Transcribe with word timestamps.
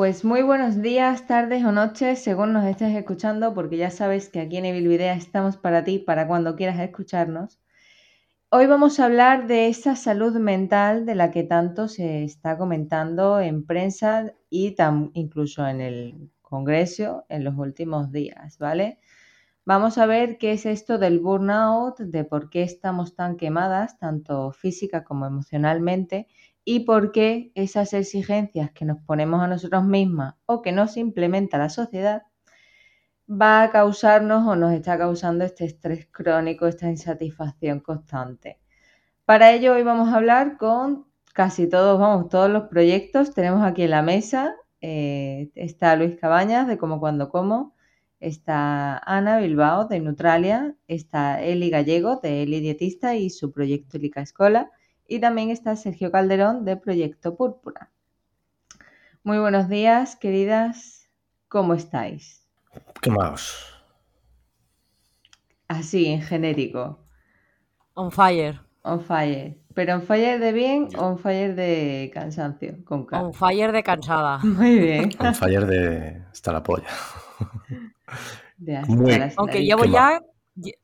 Pues 0.00 0.24
muy 0.24 0.40
buenos 0.40 0.80
días, 0.80 1.26
tardes 1.26 1.62
o 1.62 1.72
noches, 1.72 2.22
según 2.22 2.54
nos 2.54 2.64
estés 2.64 2.96
escuchando, 2.96 3.52
porque 3.52 3.76
ya 3.76 3.90
sabes 3.90 4.30
que 4.30 4.40
aquí 4.40 4.56
en 4.56 4.64
Evil 4.64 4.88
Video 4.88 5.12
estamos 5.12 5.58
para 5.58 5.84
ti, 5.84 5.98
para 5.98 6.26
cuando 6.26 6.56
quieras 6.56 6.80
escucharnos. 6.80 7.60
Hoy 8.48 8.64
vamos 8.64 8.98
a 8.98 9.04
hablar 9.04 9.46
de 9.46 9.68
esa 9.68 9.96
salud 9.96 10.34
mental 10.38 11.04
de 11.04 11.14
la 11.16 11.30
que 11.30 11.42
tanto 11.42 11.86
se 11.86 12.24
está 12.24 12.56
comentando 12.56 13.40
en 13.40 13.66
prensa 13.66 14.32
y 14.48 14.74
incluso 15.12 15.66
en 15.66 15.82
el 15.82 16.30
Congreso 16.40 17.26
en 17.28 17.44
los 17.44 17.58
últimos 17.58 18.10
días, 18.10 18.56
¿vale? 18.56 19.00
Vamos 19.66 19.98
a 19.98 20.06
ver 20.06 20.38
qué 20.38 20.52
es 20.52 20.64
esto 20.64 20.96
del 20.96 21.20
burnout, 21.20 21.98
de 21.98 22.24
por 22.24 22.48
qué 22.48 22.62
estamos 22.62 23.14
tan 23.14 23.36
quemadas, 23.36 23.98
tanto 23.98 24.50
física 24.52 25.04
como 25.04 25.26
emocionalmente, 25.26 26.26
y 26.64 26.80
por 26.80 27.12
qué 27.12 27.52
esas 27.54 27.92
exigencias 27.92 28.70
que 28.72 28.84
nos 28.84 28.98
ponemos 29.02 29.42
a 29.42 29.48
nosotros 29.48 29.84
mismas 29.84 30.34
o 30.46 30.62
que 30.62 30.72
nos 30.72 30.96
implementa 30.96 31.58
la 31.58 31.70
sociedad 31.70 32.22
va 33.30 33.62
a 33.62 33.70
causarnos 33.70 34.46
o 34.46 34.56
nos 34.56 34.72
está 34.72 34.98
causando 34.98 35.44
este 35.44 35.64
estrés 35.64 36.08
crónico, 36.10 36.66
esta 36.66 36.88
insatisfacción 36.88 37.80
constante. 37.80 38.58
Para 39.24 39.52
ello 39.52 39.74
hoy 39.74 39.82
vamos 39.84 40.08
a 40.08 40.16
hablar 40.16 40.56
con 40.58 41.06
casi 41.32 41.68
todos, 41.68 41.98
vamos, 41.98 42.28
todos 42.28 42.50
los 42.50 42.64
proyectos. 42.64 43.32
Tenemos 43.32 43.62
aquí 43.64 43.84
en 43.84 43.90
la 43.90 44.02
mesa, 44.02 44.56
eh, 44.80 45.50
está 45.54 45.94
Luis 45.96 46.16
Cabañas 46.16 46.66
de 46.66 46.76
Como 46.76 46.98
Cuando 46.98 47.28
Como, 47.28 47.76
está 48.18 48.98
Ana 48.98 49.38
Bilbao 49.38 49.86
de 49.86 50.00
Neutralia, 50.00 50.74
está 50.88 51.40
Eli 51.42 51.70
Gallego 51.70 52.16
de 52.16 52.42
Eli 52.42 52.60
Dietista 52.60 53.14
y 53.14 53.30
su 53.30 53.52
proyecto 53.52 53.96
Elica 53.96 54.20
Escola 54.20 54.70
y 55.10 55.18
también 55.18 55.50
está 55.50 55.74
Sergio 55.74 56.12
Calderón 56.12 56.64
de 56.64 56.76
Proyecto 56.76 57.36
Púrpura. 57.36 57.90
Muy 59.24 59.38
buenos 59.38 59.68
días, 59.68 60.14
queridas. 60.14 61.10
¿Cómo 61.48 61.74
estáis? 61.74 62.46
Quemados. 63.02 63.74
Así, 65.66 66.06
en 66.06 66.22
genérico. 66.22 67.00
On 67.94 68.12
fire. 68.12 68.60
On 68.82 69.00
fire. 69.00 69.58
¿Pero 69.74 69.96
on 69.96 70.02
fire 70.02 70.38
de 70.38 70.52
bien 70.52 70.88
o 70.96 71.06
on 71.06 71.18
fire 71.18 71.56
de 71.56 72.12
cansancio? 72.14 72.76
Con 72.84 73.04
on 73.12 73.34
fire 73.34 73.72
de 73.72 73.82
cansada. 73.82 74.38
Muy 74.44 74.78
bien. 74.78 75.10
on 75.18 75.34
fire 75.34 75.66
de 75.66 76.22
hasta 76.30 76.52
la 76.52 76.62
polla. 76.62 76.86
Aunque 79.36 79.64
llevo 79.64 79.84
ya 79.86 80.20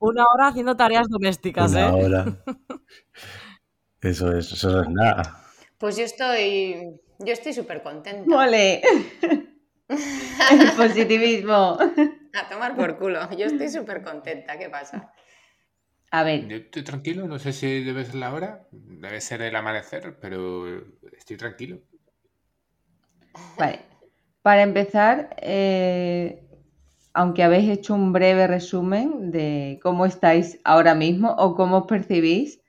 una 0.01 0.25
hora 0.35 0.49
haciendo 0.49 0.75
tareas 0.75 1.07
domésticas, 1.09 1.71
una 1.71 1.89
¿eh? 1.89 1.93
Hora. 1.93 2.25
Eso 4.03 4.37
es, 4.37 4.53
eso 4.53 4.83
es 4.83 4.89
nada. 4.89 5.43
Pues 5.79 5.97
yo 5.97 6.05
estoy, 6.05 7.01
yo 7.19 7.33
estoy 7.33 7.53
súper 7.53 7.83
contenta. 7.83 8.29
¡Mole! 8.29 8.83
El 9.89 10.73
positivismo. 10.77 11.79
A 12.35 12.49
tomar 12.49 12.77
por 12.77 12.99
culo. 12.99 13.21
Yo 13.37 13.47
estoy 13.47 13.69
súper 13.69 14.03
contenta. 14.03 14.59
¿Qué 14.59 14.69
pasa? 14.69 15.13
A 16.11 16.23
ver. 16.23 16.47
Yo 16.49 16.57
estoy 16.57 16.83
tranquilo, 16.85 17.27
no 17.27 17.39
sé 17.39 17.53
si 17.53 17.83
debe 17.83 18.05
ser 18.05 18.17
la 18.17 18.33
hora, 18.33 18.67
debe 18.71 19.21
ser 19.21 19.43
el 19.43 19.57
amanecer, 19.57 20.19
pero 20.21 20.67
estoy 21.17 21.37
tranquilo. 21.37 21.81
Vale. 23.59 23.81
Para 24.43 24.63
empezar, 24.63 25.37
eh, 25.43 26.47
aunque 27.13 27.43
habéis 27.43 27.71
hecho 27.71 27.95
un 27.95 28.13
breve 28.13 28.47
resumen 28.47 29.31
de 29.31 29.81
cómo 29.83 30.07
estáis 30.07 30.61
ahora 30.65 30.95
mismo 30.95 31.33
o 31.33 31.55
cómo 31.55 31.79
os 31.79 31.87
percibís, 31.87 32.61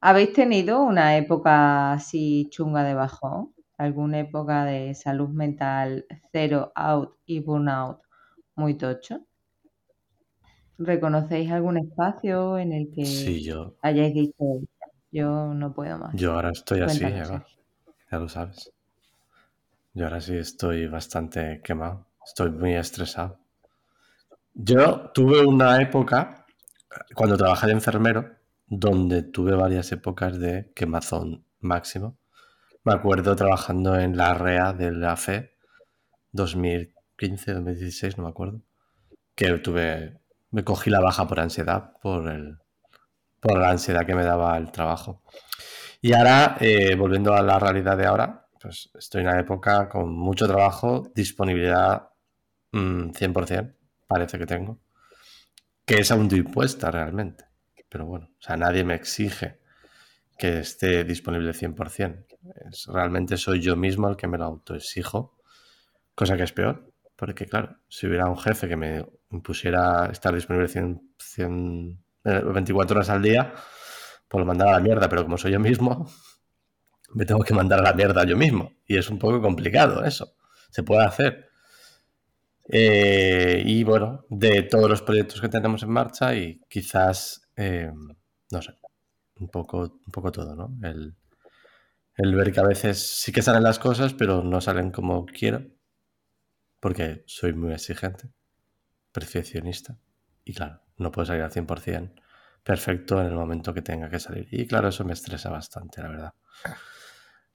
¿Habéis 0.00 0.32
tenido 0.32 0.80
una 0.82 1.16
época 1.16 1.92
así 1.92 2.48
chunga 2.50 2.84
de 2.84 2.94
bajón? 2.94 3.52
¿Alguna 3.76 4.20
época 4.20 4.64
de 4.64 4.94
salud 4.94 5.28
mental 5.28 6.06
cero 6.32 6.72
out 6.76 7.16
y 7.26 7.40
burnout 7.40 8.00
muy 8.54 8.74
tocho? 8.74 9.20
¿Reconocéis 10.78 11.50
algún 11.50 11.78
espacio 11.78 12.58
en 12.58 12.72
el 12.72 12.90
que 12.94 13.74
hayáis 13.82 14.14
dicho 14.14 14.44
yo 15.10 15.52
no 15.54 15.72
puedo 15.72 15.98
más? 15.98 16.14
Yo 16.14 16.34
ahora 16.34 16.50
estoy 16.50 16.80
así, 16.80 17.04
Eva. 17.04 17.44
Ya 18.10 18.18
lo 18.18 18.28
sabes. 18.28 18.70
Yo 19.94 20.04
ahora 20.04 20.20
sí 20.20 20.36
estoy 20.36 20.86
bastante 20.86 21.60
quemado. 21.64 22.06
Estoy 22.24 22.50
muy 22.50 22.74
estresado. 22.74 23.38
Yo 24.54 25.10
tuve 25.12 25.44
una 25.44 25.80
época, 25.82 26.46
cuando 27.14 27.36
trabajé 27.36 27.66
de 27.66 27.72
enfermero, 27.72 28.37
donde 28.68 29.22
tuve 29.22 29.54
varias 29.54 29.90
épocas 29.92 30.38
de 30.38 30.70
quemazón 30.74 31.44
máximo. 31.60 32.18
Me 32.84 32.92
acuerdo 32.92 33.34
trabajando 33.36 33.98
en 33.98 34.16
la 34.16 34.34
REA 34.34 34.72
de 34.72 34.92
la 34.92 35.16
FE 35.16 35.54
2015, 36.32 37.54
2016, 37.54 38.18
no 38.18 38.24
me 38.24 38.30
acuerdo, 38.30 38.60
que 39.34 39.58
tuve, 39.58 40.20
me 40.50 40.64
cogí 40.64 40.90
la 40.90 41.00
baja 41.00 41.26
por 41.26 41.40
ansiedad, 41.40 41.92
por, 42.02 42.28
el, 42.28 42.58
por 43.40 43.58
la 43.58 43.70
ansiedad 43.70 44.06
que 44.06 44.14
me 44.14 44.24
daba 44.24 44.56
el 44.56 44.70
trabajo. 44.70 45.22
Y 46.00 46.12
ahora, 46.12 46.56
eh, 46.60 46.94
volviendo 46.94 47.34
a 47.34 47.42
la 47.42 47.58
realidad 47.58 47.96
de 47.96 48.06
ahora, 48.06 48.46
pues 48.60 48.90
estoy 48.94 49.22
en 49.22 49.28
una 49.28 49.40
época 49.40 49.88
con 49.88 50.14
mucho 50.14 50.46
trabajo, 50.46 51.10
disponibilidad 51.14 52.10
100%, 52.72 53.62
mm, 53.62 54.06
parece 54.06 54.38
que 54.38 54.46
tengo, 54.46 54.78
que 55.84 56.00
es 56.00 56.10
impuesta 56.10 56.90
realmente 56.90 57.47
pero 57.88 58.06
bueno, 58.06 58.30
o 58.38 58.42
sea, 58.42 58.56
nadie 58.56 58.84
me 58.84 58.94
exige 58.94 59.58
que 60.38 60.60
esté 60.60 61.04
disponible 61.04 61.52
100%. 61.52 62.26
Es, 62.70 62.86
realmente 62.86 63.36
soy 63.36 63.60
yo 63.60 63.76
mismo 63.76 64.08
el 64.08 64.16
que 64.16 64.28
me 64.28 64.38
lo 64.38 64.44
autoexijo, 64.44 65.36
cosa 66.14 66.36
que 66.36 66.44
es 66.44 66.52
peor, 66.52 66.92
porque 67.16 67.46
claro, 67.46 67.78
si 67.88 68.06
hubiera 68.06 68.28
un 68.28 68.38
jefe 68.38 68.68
que 68.68 68.76
me 68.76 69.04
impusiera 69.30 70.06
estar 70.06 70.34
disponible 70.34 70.68
100, 70.68 72.02
24 72.24 72.96
horas 72.96 73.10
al 73.10 73.22
día, 73.22 73.52
pues 74.28 74.38
lo 74.38 74.46
mandara 74.46 74.72
a 74.72 74.74
la 74.74 74.80
mierda, 74.80 75.08
pero 75.08 75.24
como 75.24 75.38
soy 75.38 75.52
yo 75.52 75.60
mismo, 75.60 76.08
me 77.14 77.24
tengo 77.24 77.42
que 77.42 77.54
mandar 77.54 77.80
a 77.80 77.82
la 77.82 77.92
mierda 77.92 78.24
yo 78.24 78.36
mismo. 78.36 78.72
Y 78.86 78.96
es 78.96 79.08
un 79.10 79.18
poco 79.18 79.40
complicado 79.40 80.04
eso. 80.04 80.34
Se 80.70 80.82
puede 80.82 81.04
hacer. 81.04 81.48
Eh, 82.70 83.62
y 83.64 83.82
bueno, 83.82 84.26
de 84.28 84.62
todos 84.62 84.90
los 84.90 85.02
proyectos 85.02 85.40
que 85.40 85.48
tenemos 85.48 85.82
en 85.82 85.90
marcha 85.90 86.34
y 86.34 86.60
quizás 86.68 87.47
eh, 87.58 87.92
no 88.50 88.62
sé, 88.62 88.78
un 89.40 89.48
poco, 89.48 90.00
un 90.06 90.12
poco 90.12 90.32
todo, 90.32 90.54
¿no? 90.54 90.74
El, 90.82 91.14
ver 92.16 92.52
que 92.52 92.60
a 92.60 92.66
veces 92.66 93.20
sí 93.20 93.32
que 93.32 93.42
salen 93.42 93.62
las 93.62 93.78
cosas, 93.78 94.14
pero 94.14 94.42
no 94.42 94.60
salen 94.60 94.90
como 94.90 95.26
quiero, 95.26 95.66
porque 96.80 97.24
soy 97.26 97.52
muy 97.52 97.72
exigente, 97.72 98.30
perfeccionista, 99.12 99.98
y 100.44 100.54
claro, 100.54 100.80
no 100.96 101.12
puedo 101.12 101.26
salir 101.26 101.42
al 101.42 101.52
100% 101.52 102.22
perfecto 102.62 103.20
en 103.20 103.28
el 103.28 103.34
momento 103.34 103.72
que 103.72 103.80
tenga 103.80 104.10
que 104.10 104.20
salir. 104.20 104.46
Y 104.50 104.66
claro, 104.66 104.88
eso 104.88 105.02
me 105.04 105.14
estresa 105.14 105.48
bastante, 105.48 106.02
la 106.02 106.08
verdad. 106.08 106.34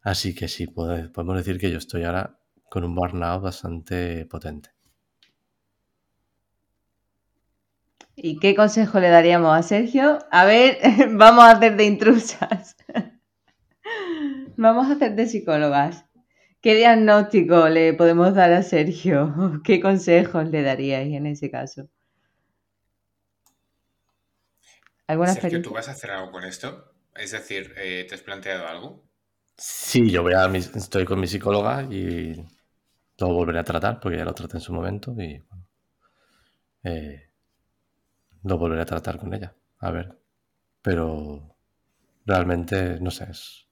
Así 0.02 0.34
que 0.34 0.48
sí, 0.48 0.66
podemos 0.68 1.38
decir 1.38 1.60
que 1.60 1.70
yo 1.72 1.78
estoy 1.78 2.04
ahora 2.04 2.40
con 2.68 2.84
un 2.84 2.96
burnout 2.96 3.44
bastante 3.44 4.26
potente. 4.26 4.73
¿Y 8.16 8.40
qué 8.40 8.56
consejo 8.56 9.00
le 9.00 9.10
daríamos 9.10 9.58
a 9.58 9.64
Sergio? 9.64 10.20
A 10.32 10.46
ver, 10.46 10.78
vamos 11.12 11.44
a 11.46 11.52
hacer 11.52 11.76
de 11.76 11.86
intrusas. 11.86 12.76
vamos 14.56 14.88
a 14.88 14.94
hacer 14.94 15.16
de 15.16 15.26
psicólogas. 15.26 16.06
¿Qué 16.62 16.76
diagnóstico 16.76 17.68
le 17.70 17.94
podemos 17.94 18.36
dar 18.36 18.54
a 18.54 18.64
Sergio? 18.64 19.62
¿Qué 19.64 19.82
consejos 19.82 20.48
le 20.50 20.62
daríais 20.62 21.14
en 21.14 21.26
ese 21.26 21.50
caso? 21.50 21.90
¿Alguna 25.08 25.34
Sergio, 25.34 25.62
¿tú 25.62 25.72
vas 25.72 25.90
a 25.90 25.92
hacer 25.92 26.12
algo 26.12 26.32
con 26.32 26.46
esto? 26.46 26.94
Es 27.16 27.32
decir, 27.32 27.74
eh, 27.78 28.06
¿te 28.08 28.16
has 28.16 28.22
planteado 28.22 28.68
algo? 28.68 29.04
Sí, 29.58 30.10
yo 30.10 30.24
voy 30.24 30.34
a 30.34 30.46
estoy 30.48 31.06
con 31.06 31.20
mi 31.20 31.28
psicóloga 31.28 31.84
y 31.84 32.34
lo 33.18 33.28
volveré 33.28 33.60
a 33.60 33.64
tratar 33.64 34.00
porque 34.00 34.18
ya 34.18 34.26
lo 34.26 34.34
traté 34.34 34.58
en 34.58 34.62
su 34.62 34.74
momento 34.74 35.12
y 35.12 35.40
bueno, 35.40 35.68
eh, 36.84 37.33
lo 38.44 38.58
volveré 38.58 38.82
a 38.82 38.86
tratar 38.86 39.18
con 39.20 39.34
ella. 39.34 39.54
A 39.80 39.92
ver. 39.92 40.18
Pero 40.82 41.56
realmente, 42.26 43.00
no 43.00 43.12
sé, 43.12 43.26
es, 43.30 43.68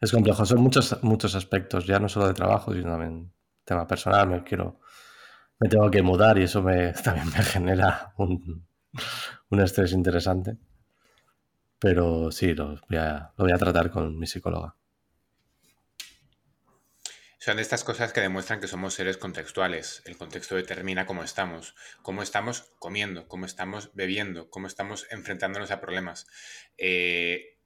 es 0.00 0.12
complejo. 0.12 0.44
Son 0.46 0.60
muchos, 0.60 1.02
muchos 1.02 1.34
aspectos, 1.34 1.86
ya 1.86 1.98
no 1.98 2.08
solo 2.08 2.28
de 2.28 2.34
trabajo, 2.34 2.72
sino 2.72 2.90
también 2.90 3.32
tema 3.64 3.86
personal. 3.86 4.28
Me 4.28 4.42
quiero, 4.44 4.80
me 5.58 5.68
tengo 5.68 5.90
que 5.90 6.02
mudar 6.02 6.38
y 6.38 6.44
eso 6.44 6.62
me, 6.62 6.92
también 7.04 7.26
me 7.28 7.42
genera 7.42 8.14
un, 8.16 8.66
un 9.50 9.60
estrés 9.60 9.92
interesante. 9.92 10.58
Pero 11.78 12.32
sí, 12.32 12.54
lo 12.54 12.76
voy, 12.88 12.98
a, 12.98 13.32
lo 13.36 13.44
voy 13.44 13.52
a 13.52 13.58
tratar 13.58 13.90
con 13.90 14.18
mi 14.18 14.26
psicóloga. 14.26 14.74
Son 17.40 17.54
de 17.54 17.62
estas 17.62 17.84
cosas 17.84 18.12
que 18.12 18.20
demuestran 18.20 18.60
que 18.60 18.66
somos 18.66 18.94
seres 18.94 19.16
contextuales. 19.16 20.02
El 20.06 20.16
contexto 20.16 20.56
determina 20.56 21.06
cómo 21.06 21.22
estamos, 21.22 21.76
cómo 22.02 22.22
estamos 22.22 22.72
comiendo, 22.80 23.28
cómo 23.28 23.46
estamos 23.46 23.94
bebiendo, 23.94 24.50
cómo 24.50 24.66
estamos 24.66 25.06
enfrentándonos 25.12 25.70
a 25.70 25.80
problemas. 25.80 26.26
Eh, 26.78 27.58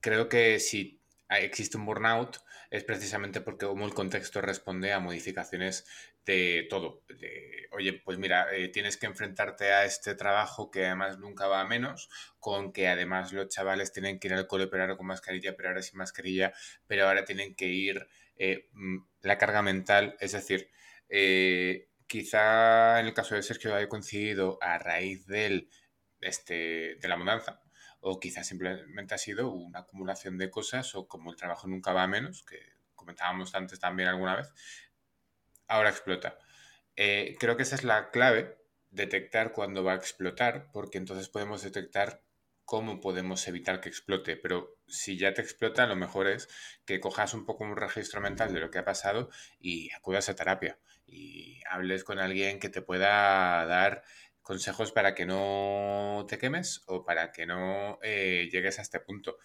creo 0.00 0.30
que 0.30 0.58
si 0.60 1.02
existe 1.28 1.76
un 1.76 1.84
burnout 1.84 2.38
es 2.70 2.84
precisamente 2.84 3.42
porque 3.42 3.66
como 3.66 3.84
el 3.84 3.92
contexto 3.92 4.40
responde 4.40 4.94
a 4.94 4.98
modificaciones 4.98 5.84
de 6.24 6.66
todo. 6.70 7.04
oye, 7.72 8.00
pues 8.04 8.16
mira, 8.18 8.54
eh, 8.54 8.68
tienes 8.68 8.96
que 8.96 9.06
enfrentarte 9.06 9.72
a 9.72 9.84
este 9.84 10.14
trabajo 10.14 10.70
que 10.70 10.86
además 10.86 11.18
nunca 11.18 11.46
va 11.48 11.60
a 11.60 11.66
menos, 11.66 12.08
con 12.38 12.72
que 12.72 12.88
además 12.88 13.32
los 13.32 13.48
chavales 13.48 13.92
tienen 13.92 14.18
que 14.18 14.28
ir 14.28 14.34
al 14.34 14.46
cole 14.46 14.68
pero 14.68 14.84
ahora 14.84 14.96
con 14.96 15.06
mascarilla, 15.06 15.54
pero 15.54 15.68
ahora 15.68 15.82
sin 15.82 15.98
mascarilla, 15.98 16.54
pero 16.86 17.06
ahora 17.06 17.26
tienen 17.26 17.54
que 17.54 17.66
ir 17.66 18.08
eh, 18.38 18.68
mm, 18.72 18.98
la 19.22 19.38
carga 19.38 19.62
mental, 19.62 20.16
es 20.20 20.32
decir, 20.32 20.70
eh, 21.08 21.88
quizá 22.06 23.00
en 23.00 23.06
el 23.06 23.14
caso 23.14 23.34
de 23.34 23.42
Sergio 23.42 23.74
haya 23.74 23.88
coincidido 23.88 24.58
a 24.62 24.78
raíz 24.78 25.26
del, 25.26 25.68
este, 26.20 26.96
de 26.96 27.08
la 27.08 27.16
mudanza, 27.16 27.60
o 28.00 28.20
quizás 28.20 28.46
simplemente 28.46 29.14
ha 29.14 29.18
sido 29.18 29.50
una 29.52 29.80
acumulación 29.80 30.38
de 30.38 30.50
cosas 30.50 30.94
o 30.94 31.08
como 31.08 31.30
el 31.30 31.36
trabajo 31.36 31.66
nunca 31.68 31.92
va 31.92 32.04
a 32.04 32.08
menos, 32.08 32.44
que 32.44 32.58
comentábamos 32.94 33.54
antes 33.54 33.80
también 33.80 34.08
alguna 34.08 34.36
vez, 34.36 34.52
ahora 35.66 35.90
explota. 35.90 36.38
Eh, 36.96 37.36
creo 37.38 37.56
que 37.56 37.62
esa 37.62 37.76
es 37.76 37.84
la 37.84 38.10
clave, 38.10 38.56
detectar 38.90 39.52
cuándo 39.52 39.84
va 39.84 39.92
a 39.92 39.96
explotar, 39.96 40.70
porque 40.72 40.98
entonces 40.98 41.28
podemos 41.28 41.62
detectar 41.62 42.22
cómo 42.68 43.00
podemos 43.00 43.48
evitar 43.48 43.80
que 43.80 43.88
explote. 43.88 44.36
Pero 44.36 44.76
si 44.86 45.16
ya 45.16 45.32
te 45.32 45.40
explota, 45.40 45.86
lo 45.86 45.96
mejor 45.96 46.26
es 46.28 46.48
que 46.84 47.00
cojas 47.00 47.32
un 47.32 47.46
poco 47.46 47.64
un 47.64 47.76
registro 47.76 48.20
mental 48.20 48.52
de 48.52 48.60
lo 48.60 48.70
que 48.70 48.78
ha 48.78 48.84
pasado 48.84 49.30
y 49.58 49.90
acudas 49.92 50.28
a 50.28 50.36
terapia 50.36 50.78
y 51.06 51.62
hables 51.70 52.04
con 52.04 52.18
alguien 52.18 52.60
que 52.60 52.68
te 52.68 52.82
pueda 52.82 53.64
dar 53.64 54.02
consejos 54.42 54.92
para 54.92 55.14
que 55.14 55.24
no 55.24 56.26
te 56.28 56.36
quemes 56.36 56.82
o 56.86 57.06
para 57.06 57.32
que 57.32 57.46
no 57.46 57.98
eh, 58.02 58.50
llegues 58.52 58.78
a 58.78 58.82
este 58.82 59.00
punto. 59.00 59.38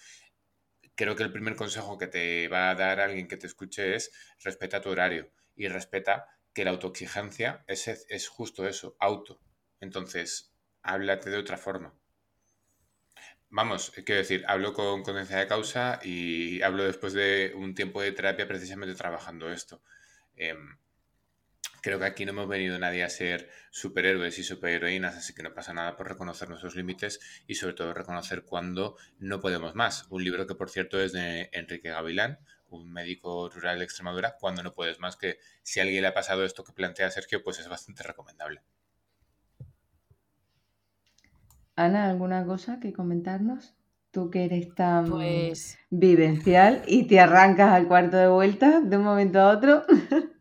Creo 0.96 1.16
que 1.16 1.24
el 1.24 1.32
primer 1.32 1.56
consejo 1.56 1.98
que 1.98 2.08
te 2.08 2.50
va 2.50 2.72
a 2.72 2.76
dar 2.76 3.00
alguien 3.00 3.30
que 3.30 3.38
te 3.38 3.48
escuche 3.48 3.96
es 3.96 4.12
respeta 4.44 4.82
tu 4.82 4.90
horario 4.90 5.32
y 5.56 5.70
respeta 5.70 6.28
que 6.54 6.66
la 6.66 6.72
autoexigencia 6.72 7.64
es, 7.68 7.88
es 7.88 8.28
justo 8.28 8.68
eso, 8.68 8.98
auto. 9.00 9.40
Entonces, 9.80 10.54
háblate 10.82 11.30
de 11.30 11.38
otra 11.38 11.58
forma. 11.58 12.03
Vamos, 13.56 13.92
quiero 14.06 14.20
decir, 14.20 14.44
hablo 14.48 14.74
con 14.74 15.04
conciencia 15.04 15.38
de 15.38 15.48
causa 15.48 16.00
y 16.04 16.62
hablo 16.62 16.84
después 16.84 17.14
de 17.14 17.54
un 17.56 17.74
tiempo 17.76 18.02
de 18.02 18.12
terapia 18.12 18.48
precisamente 18.48 18.96
trabajando 18.96 19.50
esto. 19.50 19.82
Em, 20.36 20.78
Creo 21.84 22.00
que 22.00 22.06
aquí 22.06 22.26
no 22.26 22.32
hemos 22.32 22.48
venido 22.48 22.80
nadie 22.80 23.04
a 23.04 23.10
ser 23.10 23.52
superhéroes 23.70 24.40
y 24.40 24.44
superheroínas, 24.44 25.18
así 25.18 25.36
que 25.36 25.44
no 25.44 25.54
pasa 25.54 25.74
nada 25.74 25.98
por 25.98 26.08
reconocer 26.08 26.48
nuestros 26.48 26.76
límites 26.76 27.20
y 27.46 27.56
sobre 27.56 27.74
todo 27.74 27.94
reconocer 27.94 28.44
cuando 28.46 28.96
no 29.20 29.42
podemos 29.42 29.76
más. 29.76 30.08
Un 30.10 30.24
libro 30.24 30.48
que 30.48 30.56
por 30.56 30.70
cierto 30.70 31.02
es 31.02 31.12
de 31.12 31.50
Enrique 31.52 31.90
Gavilán, 31.90 32.40
un 32.70 32.92
médico 32.92 33.50
rural 33.50 33.80
de 33.80 33.84
Extremadura, 33.84 34.38
cuando 34.40 34.64
no 34.64 34.74
puedes 34.74 35.00
más, 35.00 35.18
que 35.18 35.40
si 35.62 35.82
a 35.82 35.84
alguien 35.84 36.04
le 36.04 36.08
ha 36.08 36.14
pasado 36.14 36.46
esto 36.46 36.64
que 36.64 36.72
plantea 36.72 37.12
Sergio, 37.12 37.44
pues 37.44 37.60
es 37.60 37.68
bastante 37.68 38.02
recomendable. 38.04 38.62
Ana, 41.76 42.10
¿alguna 42.10 42.46
cosa 42.46 42.80
que 42.80 42.94
comentarnos? 42.94 43.76
Tú 44.12 44.30
que 44.30 44.46
eres 44.46 44.76
tan 44.76 45.10
Pues 45.10 45.80
vivencial 45.90 46.84
y 46.86 47.08
te 47.08 47.20
arrancas 47.20 47.72
al 47.72 47.88
cuarto 47.88 48.18
de 48.18 48.28
vuelta 48.28 48.80
de 48.80 48.98
un 48.98 49.04
momento 49.04 49.40
a 49.40 49.50
otro. 49.50 49.84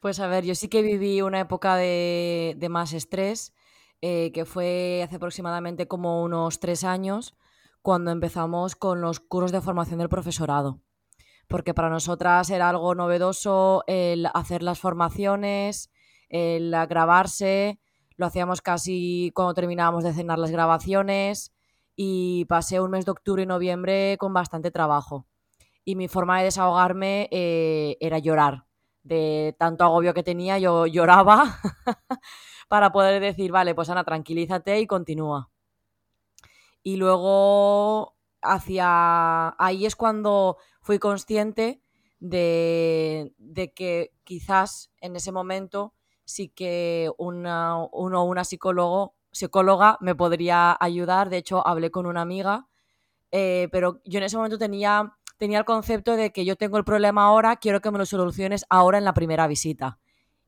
Pues 0.00 0.20
a 0.20 0.26
ver, 0.26 0.44
yo 0.44 0.54
sí 0.54 0.68
que 0.68 0.82
viví 0.82 1.22
una 1.22 1.40
época 1.40 1.76
de, 1.76 2.66
más 2.68 2.92
estrés, 2.92 3.54
eh, 4.02 4.32
que 4.32 4.44
fue 4.44 5.00
hace 5.02 5.16
aproximadamente 5.16 5.88
como 5.88 6.22
unos 6.22 6.60
tres 6.60 6.84
años, 6.84 7.34
cuando 7.80 8.10
empezamos 8.10 8.76
con 8.76 9.00
los 9.00 9.18
cursos 9.18 9.50
de 9.50 9.62
formación 9.62 9.98
del 10.00 10.10
profesorado. 10.10 10.82
Porque 11.48 11.72
para 11.72 11.88
nosotras 11.88 12.50
era 12.50 12.68
algo 12.68 12.94
novedoso 12.94 13.82
el 13.86 14.26
hacer 14.34 14.62
las 14.62 14.78
formaciones, 14.78 15.90
el 16.28 16.70
grabarse, 16.86 17.80
lo 18.16 18.26
hacíamos 18.26 18.62
casi 18.62 19.32
cuando 19.34 19.54
terminábamos 19.54 20.04
de 20.04 20.12
cenar 20.12 20.38
las 20.38 20.50
grabaciones 20.50 21.52
y 21.96 22.44
pasé 22.46 22.80
un 22.80 22.90
mes 22.90 23.04
de 23.04 23.12
octubre 23.12 23.42
y 23.42 23.46
noviembre 23.46 24.16
con 24.18 24.32
bastante 24.32 24.70
trabajo. 24.70 25.26
Y 25.84 25.96
mi 25.96 26.08
forma 26.08 26.38
de 26.38 26.44
desahogarme 26.44 27.28
eh, 27.30 27.96
era 28.00 28.18
llorar 28.18 28.64
de 29.04 29.54
tanto 29.58 29.84
agobio 29.84 30.14
que 30.14 30.22
tenía, 30.22 30.58
yo 30.58 30.86
lloraba 30.86 31.60
para 32.68 32.90
poder 32.90 33.20
decir, 33.20 33.52
vale, 33.52 33.74
pues 33.74 33.90
Ana, 33.90 34.02
tranquilízate 34.02 34.80
y 34.80 34.86
continúa. 34.86 35.50
Y 36.82 36.96
luego 36.96 38.16
hacia 38.42 39.54
ahí 39.62 39.86
es 39.86 39.96
cuando 39.96 40.58
fui 40.80 40.98
consciente 40.98 41.80
de, 42.18 43.32
que 43.74 44.12
quizás 44.24 44.90
en 45.00 45.16
ese 45.16 45.32
momento 45.32 45.94
sí 46.24 46.48
que 46.48 47.10
una, 47.18 47.76
uno 47.92 48.24
una 48.24 48.44
psicólogo, 48.44 49.14
psicóloga 49.32 49.98
me 50.00 50.14
podría 50.14 50.76
ayudar. 50.78 51.30
De 51.30 51.38
hecho, 51.38 51.66
hablé 51.66 51.90
con 51.90 52.06
una 52.06 52.22
amiga, 52.22 52.66
eh, 53.30 53.68
pero 53.72 54.00
yo 54.04 54.18
en 54.18 54.24
ese 54.24 54.36
momento 54.36 54.58
tenía 54.58 55.16
tenía 55.38 55.58
el 55.58 55.64
concepto 55.64 56.16
de 56.16 56.32
que 56.32 56.44
yo 56.44 56.56
tengo 56.56 56.78
el 56.78 56.84
problema 56.84 57.24
ahora, 57.24 57.56
quiero 57.56 57.80
que 57.80 57.90
me 57.90 57.98
lo 57.98 58.06
soluciones 58.06 58.64
ahora 58.70 58.98
en 58.98 59.04
la 59.04 59.14
primera 59.14 59.46
visita. 59.46 59.98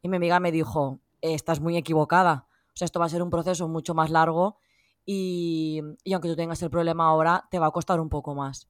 Y 0.03 0.09
mi 0.09 0.17
amiga 0.17 0.41
me 0.41 0.53
dijo, 0.53 1.01
estás 1.21 1.61
muy 1.61 1.77
equivocada. 1.77 2.47
O 2.69 2.77
sea, 2.77 2.87
esto 2.87 3.01
va 3.01 3.07
a 3.07 3.11
ser 3.11 3.23
un 3.23 3.31
proceso 3.31 3.69
mucho 3.69 3.95
más 3.95 4.11
largo 4.11 4.59
y, 5.05 5.83
y 6.05 6.13
aunque 6.13 6.29
tú 6.29 6.37
tengas 6.37 6.63
el 6.63 6.71
problema 6.71 7.07
ahora, 7.09 7.47
te 7.51 7.59
va 7.59 7.67
a 7.67 7.71
costar 7.71 8.01
un 8.01 8.09
poco 8.09 8.35
más. 8.35 8.69